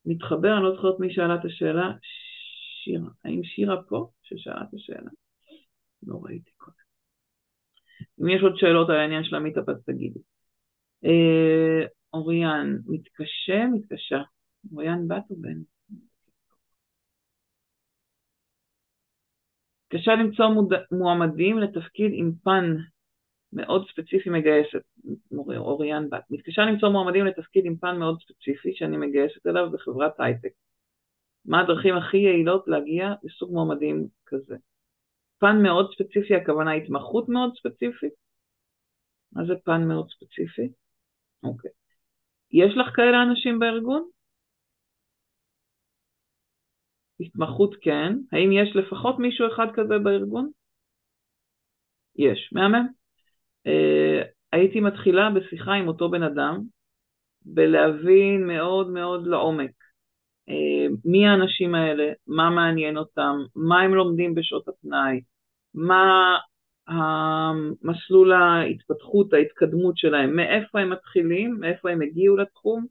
מתחבר, 0.07 0.57
אני 0.57 0.65
לא 0.65 0.75
זוכרת 0.75 1.01
מי 1.01 1.15
שאלה 1.15 1.35
את 1.35 1.45
השאלה, 1.45 1.91
שירה. 2.85 3.11
האם 3.25 3.45
שירה 3.45 3.83
פה 3.83 4.11
ששאלה 4.23 4.63
את 4.63 4.75
השאלה? 4.75 5.11
לא 6.03 6.21
ראיתי 6.23 6.51
קודם. 6.57 6.77
אם 8.21 8.29
יש 8.29 8.43
עוד 8.43 8.53
שאלות 8.57 8.91
על 8.91 8.97
העניין 8.97 9.25
של 9.25 9.37
המיטאפ 9.37 9.69
אז 9.69 9.85
תגידי. 9.87 10.21
אה, 11.05 11.87
אוריאן, 12.13 12.77
מתקשה, 12.87 13.67
מתקשה. 13.73 14.23
אוריאן 14.73 15.09
בת 15.09 15.31
או 15.31 15.37
בן? 15.37 15.59
קשה 19.89 20.13
למצוא. 20.15 20.45
מועמדים 20.93 21.59
לתפקיד 21.59 22.11
עם 22.15 22.33
פן 22.45 22.77
מאוד 23.53 23.87
ספציפי 23.91 24.31
מגייסת, 24.31 24.83
אוריאן 25.57 26.11
בת. 26.11 26.25
מתקשה 26.31 26.63
למצוא 26.63 26.89
מועמדים 26.89 27.27
לתפקיד 27.27 27.65
עם 27.67 27.77
פן 27.77 27.99
מאוד 27.99 28.19
ספציפי 28.23 28.75
שאני 28.75 28.97
מגייסת 28.97 29.47
אליו 29.47 29.71
בחברת 29.71 30.13
הייטק. 30.19 30.53
מה 31.45 31.61
הדרכים 31.61 31.97
הכי 31.97 32.17
יעילות 32.17 32.69
להגיע 32.69 33.15
לסוג 33.23 33.53
מועמדים 33.53 34.09
כזה? 34.27 34.57
פן 35.39 35.63
מאוד 35.63 35.95
ספציפי, 35.95 36.35
הכוונה 36.35 36.73
התמחות 36.73 37.29
מאוד 37.29 37.53
ספציפית? 37.59 38.13
מה 39.33 39.45
זה 39.45 39.55
פן 39.65 39.89
מאוד 39.89 40.11
ספציפי? 40.11 40.69
אוקיי. 41.43 41.71
יש 42.53 42.73
לך 42.77 42.97
כאלה 42.97 43.23
אנשים 43.23 43.59
בארגון? 43.59 44.09
התמחות 47.21 47.75
כן. 47.81 48.13
האם 48.33 48.53
יש 48.53 48.77
לפחות 48.77 49.19
מישהו 49.19 49.47
אחד 49.55 49.67
כזה 49.75 49.99
בארגון? 50.05 50.51
יש. 52.17 52.51
מהמם. 52.53 53.02
Uh, 53.67 54.27
הייתי 54.53 54.81
מתחילה 54.81 55.31
בשיחה 55.31 55.73
עם 55.73 55.89
אותו 55.89 56.11
בן 56.11 56.23
אדם, 56.23 56.61
בלהבין 57.45 58.47
מאוד 58.47 58.91
מאוד 58.91 59.27
לעומק 59.27 59.71
uh, 60.51 60.97
מי 61.05 61.27
האנשים 61.27 61.75
האלה, 61.75 62.13
מה 62.27 62.51
מעניין 62.51 62.97
אותם, 62.97 63.37
מה 63.57 63.81
הם 63.81 63.95
לומדים 63.95 64.35
בשעות 64.35 64.69
הפנאי, 64.69 65.21
מה 65.75 66.37
המסלול 66.89 68.33
ההתפתחות, 68.33 69.33
ההתקדמות 69.33 69.97
שלהם, 69.97 70.37
מאיפה 70.37 70.81
הם 70.81 70.91
מתחילים, 70.91 71.57
מאיפה 71.61 71.91
הם 71.91 72.03
הגיעו 72.03 72.37
לתחום, 72.37 72.87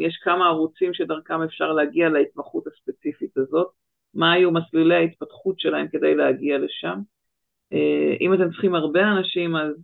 יש 0.00 0.16
כמה 0.22 0.46
ערוצים 0.46 0.94
שדרכם 0.94 1.42
אפשר 1.42 1.72
להגיע 1.72 2.08
להתמחות 2.08 2.64
הספציפית 2.66 3.36
הזאת, 3.36 3.66
מה 4.14 4.32
היו 4.32 4.50
מסלולי 4.50 4.94
ההתפתחות 4.94 5.60
שלהם 5.60 5.88
כדי 5.88 6.14
להגיע 6.14 6.58
לשם. 6.58 6.98
אה, 7.72 8.16
אם 8.20 8.34
אתם 8.34 8.50
צריכים 8.50 8.74
הרבה 8.74 9.00
אנשים, 9.12 9.56
אז 9.56 9.74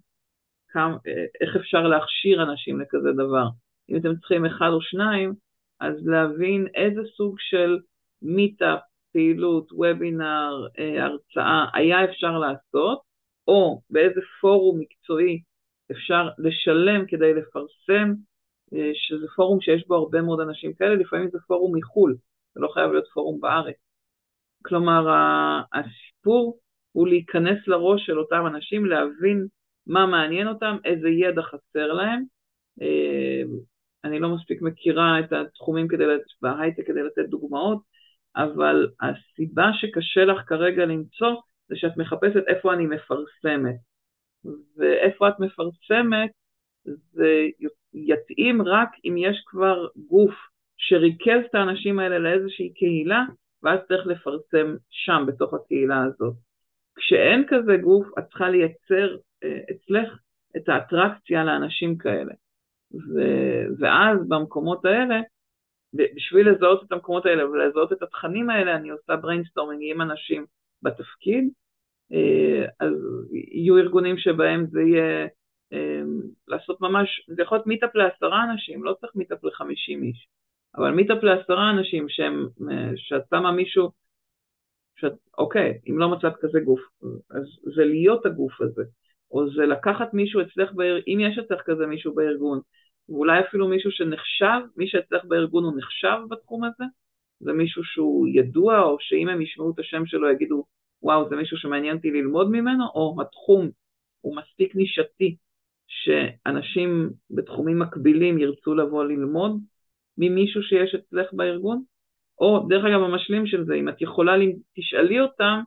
כמה, 0.69 0.97
איך 1.41 1.57
אפשר 1.57 1.83
להכשיר 1.83 2.43
אנשים 2.43 2.81
לכזה 2.81 3.12
דבר? 3.12 3.47
אם 3.91 3.97
אתם 3.97 4.17
צריכים 4.17 4.47
אחד 4.47 4.69
או 4.73 4.81
שניים, 4.81 5.35
אז 5.81 6.07
להבין 6.07 6.67
איזה 6.75 7.01
סוג 7.17 7.37
של 7.39 7.79
מיטאפ, 8.23 8.81
פעילות, 9.12 9.73
וובינר, 9.73 10.67
אה, 10.79 11.05
הרצאה, 11.05 11.67
היה 11.75 12.05
אפשר 12.05 12.39
לעשות, 12.39 13.01
או 13.49 13.81
באיזה 13.91 14.21
פורום 14.41 14.81
מקצועי 14.81 15.43
אפשר 15.93 16.29
לשלם 16.39 17.07
כדי 17.07 17.35
לפרסם, 17.35 18.12
אה, 18.75 18.91
שזה 18.95 19.27
פורום 19.37 19.61
שיש 19.61 19.87
בו 19.87 19.95
הרבה 19.95 20.23
מאוד 20.23 20.41
אנשים 20.41 20.73
כאלה, 20.75 20.95
לפעמים 20.95 21.29
זה 21.31 21.39
פורום 21.47 21.77
מחו"ל, 21.77 22.17
זה 22.55 22.61
לא 22.61 22.69
חייב 22.75 22.91
להיות 22.91 23.09
פורום 23.14 23.41
בארץ. 23.41 23.77
כלומר, 24.64 25.07
הסיפור 25.75 26.59
הוא 26.93 27.09
להיכנס 27.09 27.59
לראש 27.67 28.07
של 28.07 28.19
אותם 28.19 28.45
אנשים, 28.47 28.87
להבין 28.87 29.47
מה 29.87 30.07
מעניין 30.07 30.49
אותם, 30.49 30.76
איזה 30.84 31.09
ידע 31.09 31.43
חסר 31.43 31.93
להם. 31.93 32.24
אה, 32.82 33.43
אני 34.05 34.18
לא 34.18 34.28
מספיק 34.28 34.62
מכירה 34.62 35.20
את 35.20 35.32
התחומים 35.32 35.89
כדי, 35.89 36.05
בהייטק 36.43 36.87
כדי 36.87 37.03
לתת 37.03 37.28
דוגמאות, 37.28 37.78
אבל 38.37 38.89
הסיבה 39.01 39.70
שקשה 39.72 40.24
לך 40.24 40.43
כרגע 40.47 40.87
למצוא 40.87 41.34
זה 41.68 41.76
שאת 41.76 41.97
מחפשת 41.97 42.43
איפה 42.47 42.74
אני 42.74 42.87
מפרסמת. 42.87 43.76
ואיפה 44.76 45.28
את 45.28 45.41
מפרסמת 45.41 46.30
זה 46.84 47.47
יתאים 47.95 48.62
רק 48.62 48.89
אם 49.05 49.16
יש 49.16 49.43
כבר 49.47 49.87
גוף 49.97 50.34
שריכז 50.76 51.45
את 51.51 51.55
האנשים 51.55 51.99
האלה 51.99 52.18
לאיזושהי 52.18 52.74
קהילה, 52.74 53.24
ואז 53.62 53.78
צריך 53.89 54.07
לפרסם 54.07 54.76
שם, 54.91 55.24
בתוך 55.26 55.55
הקהילה 55.55 56.05
הזאת. 56.05 56.34
כשאין 56.97 57.45
כזה 57.49 57.76
גוף, 57.76 58.07
את 58.18 58.24
צריכה 58.28 58.49
לייצר 58.49 59.16
אצלך 59.45 60.18
את 60.57 60.68
האטרקציה 60.68 61.45
לאנשים 61.45 61.99
כאלה. 61.99 62.32
ו, 62.93 63.20
ואז 63.78 64.28
במקומות 64.28 64.84
האלה, 64.84 65.20
בשביל 65.93 66.51
לזהות 66.51 66.84
את 66.87 66.93
המקומות 66.93 67.26
האלה 67.26 67.51
ולזהות 67.51 67.93
את 67.93 68.03
התכנים 68.03 68.51
האלה, 68.51 68.76
אני 68.76 68.91
עושה 68.91 69.16
brainstorming 69.16 69.82
עם 69.84 70.01
אנשים 70.01 70.47
בתפקיד, 70.82 71.49
אה, 72.12 72.66
אז 72.80 72.93
יהיו 73.32 73.78
ארגונים 73.78 74.18
שבהם 74.18 74.66
זה 74.66 74.80
יהיה 74.80 75.26
אה, 75.72 76.03
לעשות 76.49 76.80
ממש, 76.80 77.26
זה 77.28 77.43
יכול 77.43 77.59
להיות 77.59 77.66
מיטאפ 77.66 77.95
לעשרה 77.95 78.45
אנשים, 78.45 78.84
לא 78.84 78.97
צריך 79.01 79.12
מיטאפ 79.14 79.45
לחמישים 79.45 80.03
איש, 80.03 80.28
אבל 80.76 80.91
מיטאפ 80.91 81.22
לעשרה 81.22 81.70
אנשים 81.70 82.09
שהם, 82.09 82.47
אה, 82.70 82.91
שאת 82.97 83.22
שמה 83.30 83.53
מישהו, 83.53 83.91
שאת, 84.97 85.12
אוקיי, 85.39 85.78
אם 85.91 85.99
לא 85.99 86.09
מצאת 86.09 86.37
כזה 86.41 86.61
גוף, 86.61 86.80
אז 87.30 87.45
זה 87.76 87.84
להיות 87.84 88.26
הגוף 88.26 88.61
הזה, 88.61 88.82
או 89.31 89.51
זה 89.51 89.66
לקחת 89.66 90.14
מישהו 90.14 90.41
אצלך, 90.41 90.72
בארגון, 90.72 91.03
אם 91.07 91.18
יש 91.20 91.39
אצלך 91.39 91.61
כזה 91.64 91.87
מישהו 91.87 92.14
בארגון, 92.14 92.61
ואולי 93.09 93.41
אפילו 93.41 93.68
מישהו 93.68 93.91
שנחשב, 93.91 94.61
מי 94.77 94.89
שאצלך 94.89 95.24
בארגון 95.24 95.64
הוא 95.64 95.72
נחשב 95.77 96.18
בתחום 96.31 96.64
הזה, 96.64 96.85
זה 97.41 97.53
מישהו 97.53 97.85
שהוא 97.85 98.29
ידוע, 98.29 98.83
או 98.83 98.97
שאם 99.01 99.29
הם 99.29 99.43
ישמעו 99.43 99.70
את 99.70 99.79
השם 99.79 100.07
שלו 100.07 100.31
יגידו, 100.31 100.64
וואו, 101.03 101.29
זה 101.29 101.37
מישהו 101.37 101.57
שמעניין 101.57 101.97
אותי 101.97 102.11
ללמוד 102.11 102.51
ממנו, 102.51 102.85
או 102.95 103.16
התחום 103.20 103.70
הוא 104.20 104.37
מספיק 104.37 104.77
נישתי, 104.77 105.37
שאנשים 105.87 107.11
בתחומים 107.31 107.79
מקבילים 107.79 108.39
ירצו 108.39 108.74
לבוא 108.74 109.05
ללמוד 109.05 109.61
ממישהו 110.18 110.62
שיש 110.62 110.95
אצלך 110.95 111.33
בארגון, 111.33 111.83
או 112.41 112.66
דרך 112.68 112.85
אגב 112.85 113.03
המשלים 113.03 113.47
של 113.47 113.64
זה, 113.64 113.74
אם 113.74 113.89
את 113.89 114.03
יכולה, 114.03 114.33
תשאלי 114.77 115.20
אותם 115.20 115.61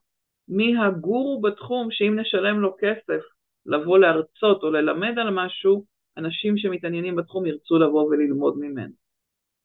מי 0.47 0.77
הגורו 0.77 1.41
בתחום 1.41 1.87
שאם 1.91 2.19
נשלם 2.19 2.59
לו 2.59 2.75
כסף 2.79 3.21
לבוא 3.65 3.99
להרצות 3.99 4.63
או 4.63 4.71
ללמד 4.71 5.19
על 5.19 5.29
משהו, 5.29 5.85
אנשים 6.17 6.57
שמתעניינים 6.57 7.15
בתחום 7.15 7.45
ירצו 7.45 7.77
לבוא 7.79 8.03
וללמוד 8.03 8.57
ממנו. 8.57 8.93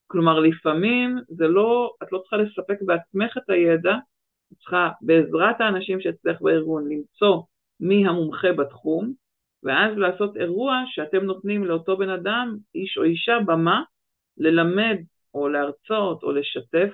כלומר, 0.06 0.40
לפעמים 0.40 1.18
זה 1.28 1.48
לא, 1.48 1.94
את 2.02 2.12
לא 2.12 2.18
צריכה 2.18 2.36
לספק 2.36 2.78
בעצמך 2.82 3.36
את 3.36 3.50
הידע, 3.50 3.94
את 4.52 4.58
צריכה 4.58 4.90
בעזרת 5.00 5.60
האנשים 5.60 6.00
שאצלך 6.00 6.42
בארגון 6.42 6.88
למצוא 6.92 7.42
מי 7.80 8.06
המומחה 8.06 8.52
בתחום, 8.52 9.12
ואז 9.62 9.96
לעשות 9.96 10.36
אירוע 10.36 10.82
שאתם 10.86 11.24
נותנים 11.24 11.64
לאותו 11.64 11.96
בן 11.96 12.08
אדם, 12.08 12.56
איש 12.74 12.98
או 12.98 13.02
אישה, 13.02 13.38
במה, 13.46 13.82
ללמד 14.38 14.96
או 15.34 15.48
להרצות 15.48 16.22
או 16.22 16.32
לשתף 16.32 16.90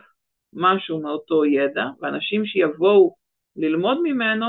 משהו 0.53 1.03
מאותו 1.03 1.45
ידע, 1.45 1.85
ואנשים 2.01 2.47
שיבואו 2.47 3.15
ללמוד 3.57 3.99
ממנו 4.03 4.47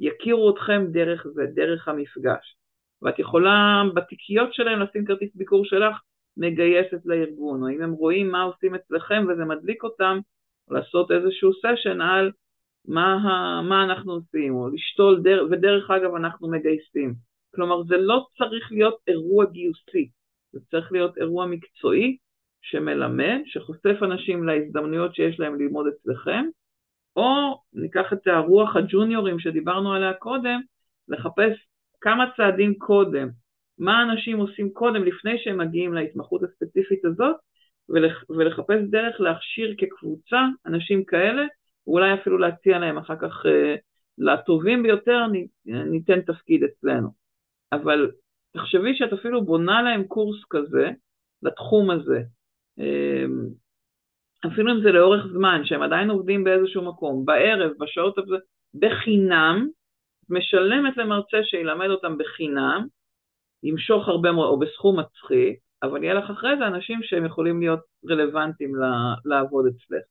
יכירו 0.00 0.50
אתכם 0.50 0.86
דרך 0.92 1.26
זה, 1.34 1.42
דרך 1.54 1.88
המפגש. 1.88 2.56
ואת 3.02 3.18
יכולה 3.18 3.82
בתיקיות 3.94 4.54
שלהם 4.54 4.80
לשים 4.80 5.04
כרטיס 5.04 5.36
ביקור 5.36 5.64
שלך 5.64 6.00
מגייסת 6.36 7.00
לארגון, 7.04 7.62
או 7.62 7.68
אם 7.68 7.82
הם 7.82 7.92
רואים 7.92 8.30
מה 8.30 8.42
עושים 8.42 8.74
אצלכם 8.74 9.24
וזה 9.28 9.44
מדליק 9.44 9.84
אותם, 9.84 10.18
לעשות 10.70 11.10
איזשהו 11.10 11.50
סשן 11.52 12.00
על 12.00 12.30
מה, 12.88 13.16
מה 13.68 13.84
אנחנו 13.84 14.12
עושים, 14.12 14.54
או 14.54 14.68
לשתול, 14.68 15.20
דר, 15.22 15.46
ודרך 15.50 15.90
אגב 15.90 16.14
אנחנו 16.14 16.50
מגייסים. 16.50 17.14
כלומר 17.54 17.82
זה 17.82 17.96
לא 17.96 18.26
צריך 18.38 18.72
להיות 18.72 18.96
אירוע 19.08 19.44
גיוסי, 19.44 20.08
זה 20.52 20.60
צריך 20.70 20.92
להיות 20.92 21.18
אירוע 21.18 21.46
מקצועי 21.46 22.16
שמלמד, 22.62 23.40
שחושף 23.44 24.02
אנשים 24.02 24.44
להזדמנויות 24.44 25.14
שיש 25.14 25.40
להם 25.40 25.60
ללמוד 25.60 25.86
אצלכם, 25.86 26.44
או 27.16 27.60
ניקח 27.72 28.12
את 28.12 28.26
הרוח 28.26 28.76
הג'וניורים 28.76 29.38
שדיברנו 29.38 29.92
עליה 29.92 30.12
קודם, 30.14 30.60
לחפש 31.08 31.66
כמה 32.00 32.24
צעדים 32.36 32.74
קודם, 32.78 33.28
מה 33.78 34.02
אנשים 34.02 34.38
עושים 34.38 34.70
קודם 34.72 35.04
לפני 35.04 35.38
שהם 35.38 35.58
מגיעים 35.58 35.94
להתמחות 35.94 36.42
הספציפית 36.42 37.04
הזאת, 37.04 37.36
ולח, 37.88 38.24
ולחפש 38.30 38.80
דרך 38.90 39.20
להכשיר 39.20 39.74
כקבוצה 39.78 40.40
אנשים 40.66 41.04
כאלה, 41.04 41.42
ואולי 41.86 42.14
אפילו 42.14 42.38
להציע 42.38 42.78
להם 42.78 42.98
אחר 42.98 43.16
כך 43.16 43.46
uh, 43.46 43.78
לטובים 44.18 44.82
ביותר 44.82 45.26
ניתן 45.64 46.20
תפקיד 46.20 46.62
אצלנו. 46.62 47.08
אבל 47.72 48.10
תחשבי 48.52 48.94
שאת 48.94 49.12
אפילו 49.12 49.44
בונה 49.44 49.82
להם 49.82 50.04
קורס 50.04 50.44
כזה 50.50 50.90
לתחום 51.42 51.90
הזה, 51.90 52.22
אמ, 52.78 53.48
אפילו 54.46 54.72
אם 54.72 54.82
זה 54.82 54.92
לאורך 54.92 55.26
זמן, 55.32 55.60
שהם 55.64 55.82
עדיין 55.82 56.10
עובדים 56.10 56.44
באיזשהו 56.44 56.84
מקום, 56.84 57.24
בערב, 57.24 57.72
בשעות 57.78 58.14
בחינם, 58.74 59.68
משלמת 60.28 60.96
למרצה 60.96 61.36
שילמד 61.42 61.88
אותם 61.88 62.18
בחינם, 62.18 62.86
ימשוך 63.62 64.08
הרבה 64.08 64.32
מאוד, 64.32 64.48
או 64.48 64.58
בסכום 64.58 65.00
מצחיק, 65.00 65.58
אבל 65.82 66.04
יהיה 66.04 66.14
לך 66.14 66.30
אחרי 66.30 66.56
זה 66.58 66.66
אנשים 66.66 67.02
שהם 67.02 67.26
יכולים 67.26 67.60
להיות 67.60 67.80
רלוונטיים 68.10 68.72
לעבוד 69.24 69.66
אצלך. 69.66 70.02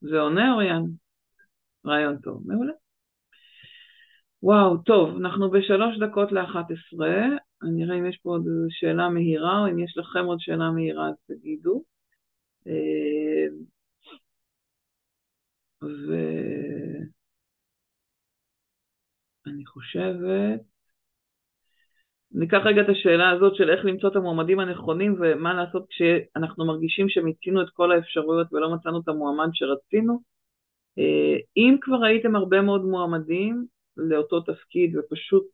זה 0.00 0.20
עונה, 0.20 0.52
אוריאן? 0.52 0.82
רעיון 1.86 2.16
טוב, 2.18 2.42
מעולה. 2.46 2.72
וואו, 4.42 4.76
טוב, 4.76 5.16
אנחנו 5.16 5.50
בשלוש 5.50 5.98
דקות 5.98 6.32
לאחת 6.32 6.64
עשרה, 6.70 7.26
אני 7.62 7.84
אראה 7.84 7.98
אם 7.98 8.06
יש 8.06 8.18
פה 8.22 8.30
עוד 8.30 8.44
שאלה 8.68 9.08
מהירה, 9.08 9.60
או 9.60 9.66
אם 9.66 9.78
יש 9.78 9.98
לכם 9.98 10.24
עוד 10.24 10.40
שאלה 10.40 10.70
מהירה 10.70 11.08
אז 11.08 11.14
תגידו. 11.26 11.82
אה, 12.66 13.46
ואני 19.46 19.66
חושבת, 19.66 20.60
ניקח 22.32 22.60
רגע 22.64 22.82
את 22.82 22.88
השאלה 22.88 23.30
הזאת 23.30 23.54
של 23.54 23.70
איך 23.70 23.84
למצוא 23.84 24.10
את 24.10 24.16
המועמדים 24.16 24.60
הנכונים 24.60 25.16
ומה 25.20 25.54
לעשות 25.54 25.86
כשאנחנו 25.88 26.66
מרגישים 26.66 27.08
שמיצינו 27.08 27.62
את 27.62 27.70
כל 27.72 27.92
האפשרויות 27.92 28.52
ולא 28.52 28.74
מצאנו 28.74 29.00
את 29.00 29.08
המועמד 29.08 29.48
שרצינו. 29.52 30.20
אה, 30.98 31.36
אם 31.56 31.76
כבר 31.80 32.04
הייתם 32.04 32.36
הרבה 32.36 32.60
מאוד 32.62 32.84
מועמדים 32.84 33.66
לאותו 33.96 34.40
תפקיד 34.40 34.96
ופשוט 34.96 35.46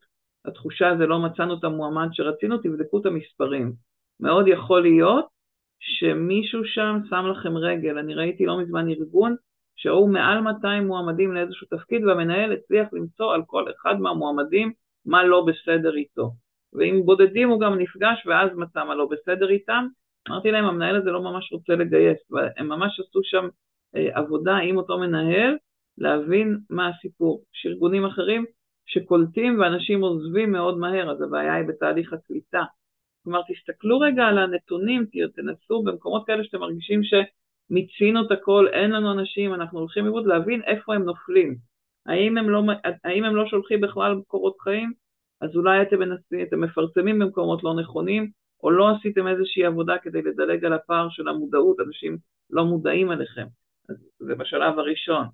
התחושה 0.45 0.95
זה 0.99 1.07
לא 1.07 1.19
מצאנו 1.19 1.59
את 1.59 1.65
המועמד 1.65 2.09
שרצינו, 2.13 2.59
תבדקו 2.59 3.01
את 3.01 3.07
המספרים. 3.07 3.73
מאוד 4.21 4.49
יכול 4.49 4.83
להיות 4.83 5.32
שמישהו 5.83 6.65
שם 6.65 6.99
שם 7.09 7.27
לכם 7.27 7.57
רגל. 7.57 7.99
אני 7.99 8.15
ראיתי 8.15 8.47
לא 8.47 8.61
מזמן 8.61 8.89
ארגון 8.89 9.37
שהיו 9.77 10.07
מעל 10.07 10.41
200 10.41 10.87
מועמדים 10.87 11.35
לאיזשהו 11.35 11.67
תפקיד 11.67 12.05
והמנהל 12.05 12.53
הצליח 12.53 12.89
למצוא 12.93 13.35
על 13.35 13.43
כל 13.47 13.65
אחד 13.71 14.01
מהמועמדים 14.01 14.73
מה 15.07 15.25
לא 15.25 15.47
בסדר 15.47 15.97
איתו. 15.97 16.31
ועם 16.73 17.03
בודדים 17.03 17.49
הוא 17.49 17.61
גם 17.61 17.79
נפגש 17.79 18.27
ואז 18.27 18.51
מצא 18.57 18.85
מה 18.85 18.95
לא 18.95 19.09
בסדר 19.11 19.51
איתם. 19.51 19.87
אמרתי 20.29 20.51
להם, 20.51 20.65
המנהל 20.65 20.97
הזה 20.97 21.11
לא 21.11 21.23
ממש 21.23 21.53
רוצה 21.53 21.73
לגייס, 21.73 22.19
והם 22.31 22.69
ממש 22.69 23.01
עשו 23.01 23.21
שם 23.23 23.49
אה, 23.97 24.09
עבודה 24.19 24.57
עם 24.57 24.77
אותו 24.77 24.99
מנהל 24.99 25.57
להבין 25.99 26.59
מה 26.71 26.89
הסיפור. 26.89 27.43
יש 27.55 27.67
ארגונים 27.67 28.05
אחרים 28.05 28.45
שקולטים 28.87 29.61
ואנשים 29.61 30.03
עוזבים 30.03 30.53
מאוד 30.53 30.79
מהר, 30.79 31.11
אז 31.11 31.23
הבעיה 31.23 31.55
היא 31.55 31.69
בתהליך 31.69 32.13
הקליטה. 32.13 32.63
כלומר, 33.25 33.41
תסתכלו 33.49 34.01
רגע 34.01 34.25
על 34.25 34.39
הנתונים, 34.39 35.07
תנסו 35.37 35.83
במקומות 35.83 36.27
כאלה 36.27 36.45
שאתם 36.45 36.59
מרגישים 36.59 37.01
שמיצינו 37.05 38.27
את 38.27 38.31
הכל, 38.31 38.67
אין 38.73 38.91
לנו 38.91 39.13
אנשים, 39.13 39.55
אנחנו 39.55 39.79
הולכים 39.79 40.05
לאיבוד, 40.05 40.27
להבין 40.27 40.63
איפה 40.63 40.95
הם 40.95 41.03
נופלים. 41.03 41.57
האם 42.07 42.39
הם, 42.39 42.51
לא, 42.51 42.63
האם 43.05 43.25
הם 43.25 43.37
לא 43.37 43.47
שולחים 43.47 43.81
בכלל 43.81 44.21
קורות 44.27 44.57
חיים? 44.61 44.93
אז 45.41 45.57
אולי 45.57 45.83
אתם, 45.83 45.99
מנסים, 45.99 46.41
אתם 46.43 46.61
מפרסמים 46.61 47.19
במקומות 47.19 47.65
לא 47.65 47.75
נכונים, 47.75 48.31
או 48.63 48.71
לא 48.71 48.91
עשיתם 48.91 49.29
איזושהי 49.29 49.65
עבודה 49.65 49.99
כדי 49.99 50.23
לדלג 50.23 50.65
על 50.65 50.73
הפער 50.73 51.09
של 51.11 51.29
המודעות, 51.29 51.77
אנשים 51.81 52.17
לא 52.51 52.65
מודעים 52.65 53.13
אליכם. 53.13 53.47
אז 53.89 53.97
זה 54.19 54.35
בשלב 54.35 54.79
הראשון. 54.79 55.27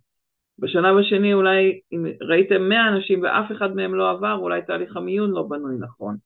בשלב 0.58 0.96
השני 0.96 1.34
אולי 1.34 1.80
אם 1.92 2.06
ראיתם 2.20 2.68
100 2.68 2.88
אנשים 2.88 3.22
ואף 3.22 3.52
אחד 3.52 3.76
מהם 3.76 3.94
לא 3.94 4.10
עבר, 4.10 4.34
אולי 4.34 4.62
תהליך 4.62 4.96
המיון 4.96 5.30
לא 5.30 5.42
בנוי 5.42 5.76
נכון. 5.80 6.16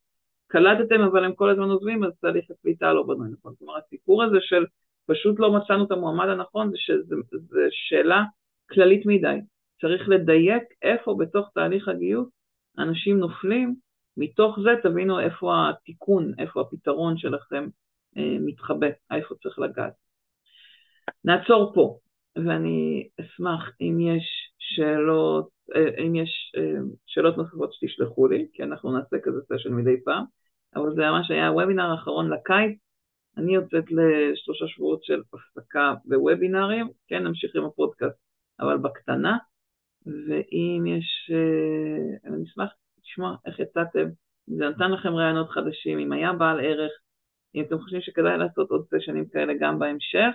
קלטתם 0.52 1.00
אבל 1.00 1.24
הם 1.24 1.34
כל 1.34 1.50
הזמן 1.50 1.70
עוזבים, 1.70 2.04
אז 2.04 2.12
תהליך 2.20 2.50
הקליטה 2.50 2.92
לא 2.92 3.02
בנוי 3.02 3.28
נכון. 3.32 3.54
אומרת, 3.60 3.82
הסיפור 3.86 4.22
הזה 4.22 4.36
של 4.40 4.64
פשוט 5.06 5.40
לא 5.40 5.52
מצאנו 5.52 5.84
את 5.84 5.90
המועמד 5.90 6.28
הנכון, 6.28 6.70
זה, 7.08 7.16
זה 7.48 7.60
שאלה 7.70 8.22
כללית 8.70 9.06
מדי. 9.06 9.36
צריך 9.80 10.08
לדייק 10.08 10.62
איפה 10.82 11.16
בתוך 11.18 11.50
תהליך 11.54 11.88
הגיוס 11.88 12.28
אנשים 12.78 13.18
נופלים, 13.18 13.74
מתוך 14.16 14.58
זה 14.64 14.70
תבינו 14.82 15.20
איפה 15.20 15.68
התיקון, 15.68 16.32
איפה 16.38 16.60
הפתרון 16.60 17.18
שלכם 17.18 17.68
אה, 18.16 18.36
מתחבא, 18.40 18.86
איפה 19.10 19.34
צריך 19.42 19.58
לגעת. 19.58 19.92
נעצור 21.24 21.72
פה. 21.74 21.98
ואני 22.36 23.08
אשמח 23.20 23.70
אם 23.80 24.00
יש 24.00 24.52
שאלות, 24.58 25.48
אה, 25.74 26.04
אם 26.06 26.14
יש 26.14 26.52
אה, 26.56 26.80
שאלות 27.06 27.36
נוספות 27.36 27.72
שתשלחו 27.72 28.28
לי, 28.28 28.46
כי 28.52 28.62
אנחנו 28.62 28.98
נעשה 28.98 29.16
כזה 29.22 29.40
סשן 29.52 29.74
מדי 29.74 30.04
פעם, 30.04 30.24
אבל 30.74 30.94
זה 30.94 31.02
ממש 31.02 31.30
היה 31.30 31.48
הוובינר 31.48 31.90
האחרון 31.90 32.30
לקיץ, 32.30 32.78
אני 33.36 33.54
יוצאת 33.54 33.84
לשלושה 33.90 34.64
שבועות 34.68 35.04
של 35.04 35.22
הפסקה 35.34 35.94
בוובינרים, 36.04 36.88
כן 37.06 37.22
נמשיך 37.22 37.56
עם 37.56 37.64
הפודקאסט, 37.64 38.18
אבל 38.60 38.78
בקטנה, 38.78 39.38
ואם 40.06 40.86
יש, 40.86 41.30
אה, 41.32 42.28
אני 42.28 42.44
אשמח 42.44 42.72
לשמוע 42.98 43.36
איך 43.46 43.58
יצאתם, 43.58 44.08
אם 44.50 44.56
זה 44.56 44.68
נתן 44.68 44.90
לכם 44.90 45.08
רעיונות 45.08 45.50
חדשים, 45.50 45.98
אם 45.98 46.12
היה 46.12 46.32
בעל 46.32 46.60
ערך, 46.60 46.92
אם 47.54 47.64
אתם 47.66 47.78
חושבים 47.78 48.00
שכדאי 48.00 48.38
לעשות 48.38 48.70
עוד 48.70 48.86
סשנים 48.86 49.28
כאלה 49.28 49.52
גם 49.60 49.78
בהמשך, 49.78 50.34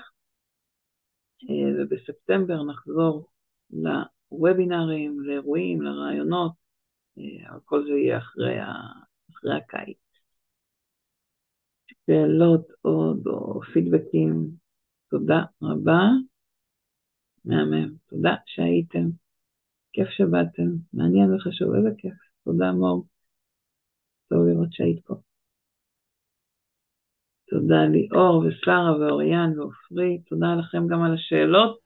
אה, 1.44 1.84
ובספטמבר 1.84 2.64
נחזור 2.64 3.30
לוובינרים, 3.70 5.20
לאירועים, 5.20 5.82
לרעיונות, 5.82 6.52
אה, 7.18 7.50
אבל 7.50 7.60
כל 7.66 7.84
זה 7.84 7.90
יהיה 7.90 8.18
אחרי, 8.18 8.60
ה... 8.60 8.74
אחרי 9.32 9.56
הקיץ. 9.56 10.07
שאלות 12.08 12.68
עוד 12.82 13.28
או 13.28 13.62
פידבקים, 13.62 14.50
תודה 15.10 15.44
רבה. 15.62 16.02
מהמם, 17.46 17.94
תודה 18.10 18.36
שהייתם. 18.46 19.10
כיף 19.94 20.10
שבאתם, 20.10 20.70
מעניין 20.94 21.34
וחשוב, 21.34 21.76
איזה 21.76 21.90
כיף. 21.98 22.14
תודה 22.44 22.72
מור. 22.72 23.06
טוב 24.30 24.48
לראות 24.48 24.74
שהיית 24.74 25.06
פה. 25.06 25.16
תודה 27.50 27.86
ליאור 27.92 28.44
ושרה 28.48 28.98
ואוריאן 29.00 29.60
ועופרי, 29.60 30.22
תודה 30.30 30.56
לכם 30.60 30.88
גם 30.88 31.04
על 31.04 31.14
השאלות 31.14 31.80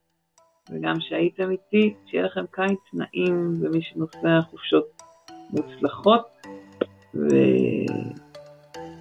וגם 0.72 0.95
שהייתם 0.99 1.51
איתי, 1.51 1.95
שיהיה 2.05 2.26
לכם 2.26 2.45
קיץ 2.51 2.93
נעים 2.93 3.53
ומי 3.61 3.82
שנוסע 3.82 4.41
חופשות 4.41 5.01
מוצלחות 5.49 6.28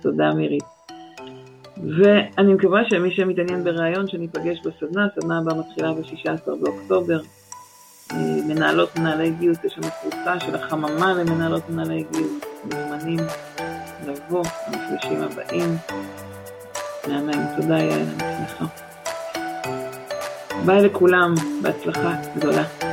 ותודה 0.00 0.34
מירית. 0.36 0.69
ואני 1.88 2.54
מקווה 2.54 2.80
שמי 2.90 3.10
שמתעניין 3.10 3.64
בריאיון, 3.64 4.08
שניפגש 4.08 4.58
בסדנה, 4.60 5.06
הסדנה 5.06 5.38
הבאה 5.38 5.54
מתחילה 5.54 5.92
ב-16 5.92 6.50
באוקטובר. 6.60 7.20
אה, 8.12 8.16
מנהלות 8.48 8.96
מנהלי 8.96 9.30
גיוס, 9.30 9.58
יש 9.64 9.78
לנו 9.78 9.86
קבוצה 10.00 10.40
של 10.40 10.54
החממה 10.54 11.12
למנהלות 11.12 11.70
מנהלי 11.70 12.04
גיוס, 12.12 12.32
מוזמנים 12.64 13.18
לבוא 14.06 14.44
למפגשים 14.68 15.22
הבאים. 15.22 15.76
מהמם, 17.08 17.46
תודה 17.56 17.78
יעל, 17.78 18.00
אני 18.00 18.46
שמחה. 18.48 18.64
ביי 20.66 20.82
לכולם, 20.82 21.34
בהצלחה 21.62 22.14
גדולה. 22.36 22.89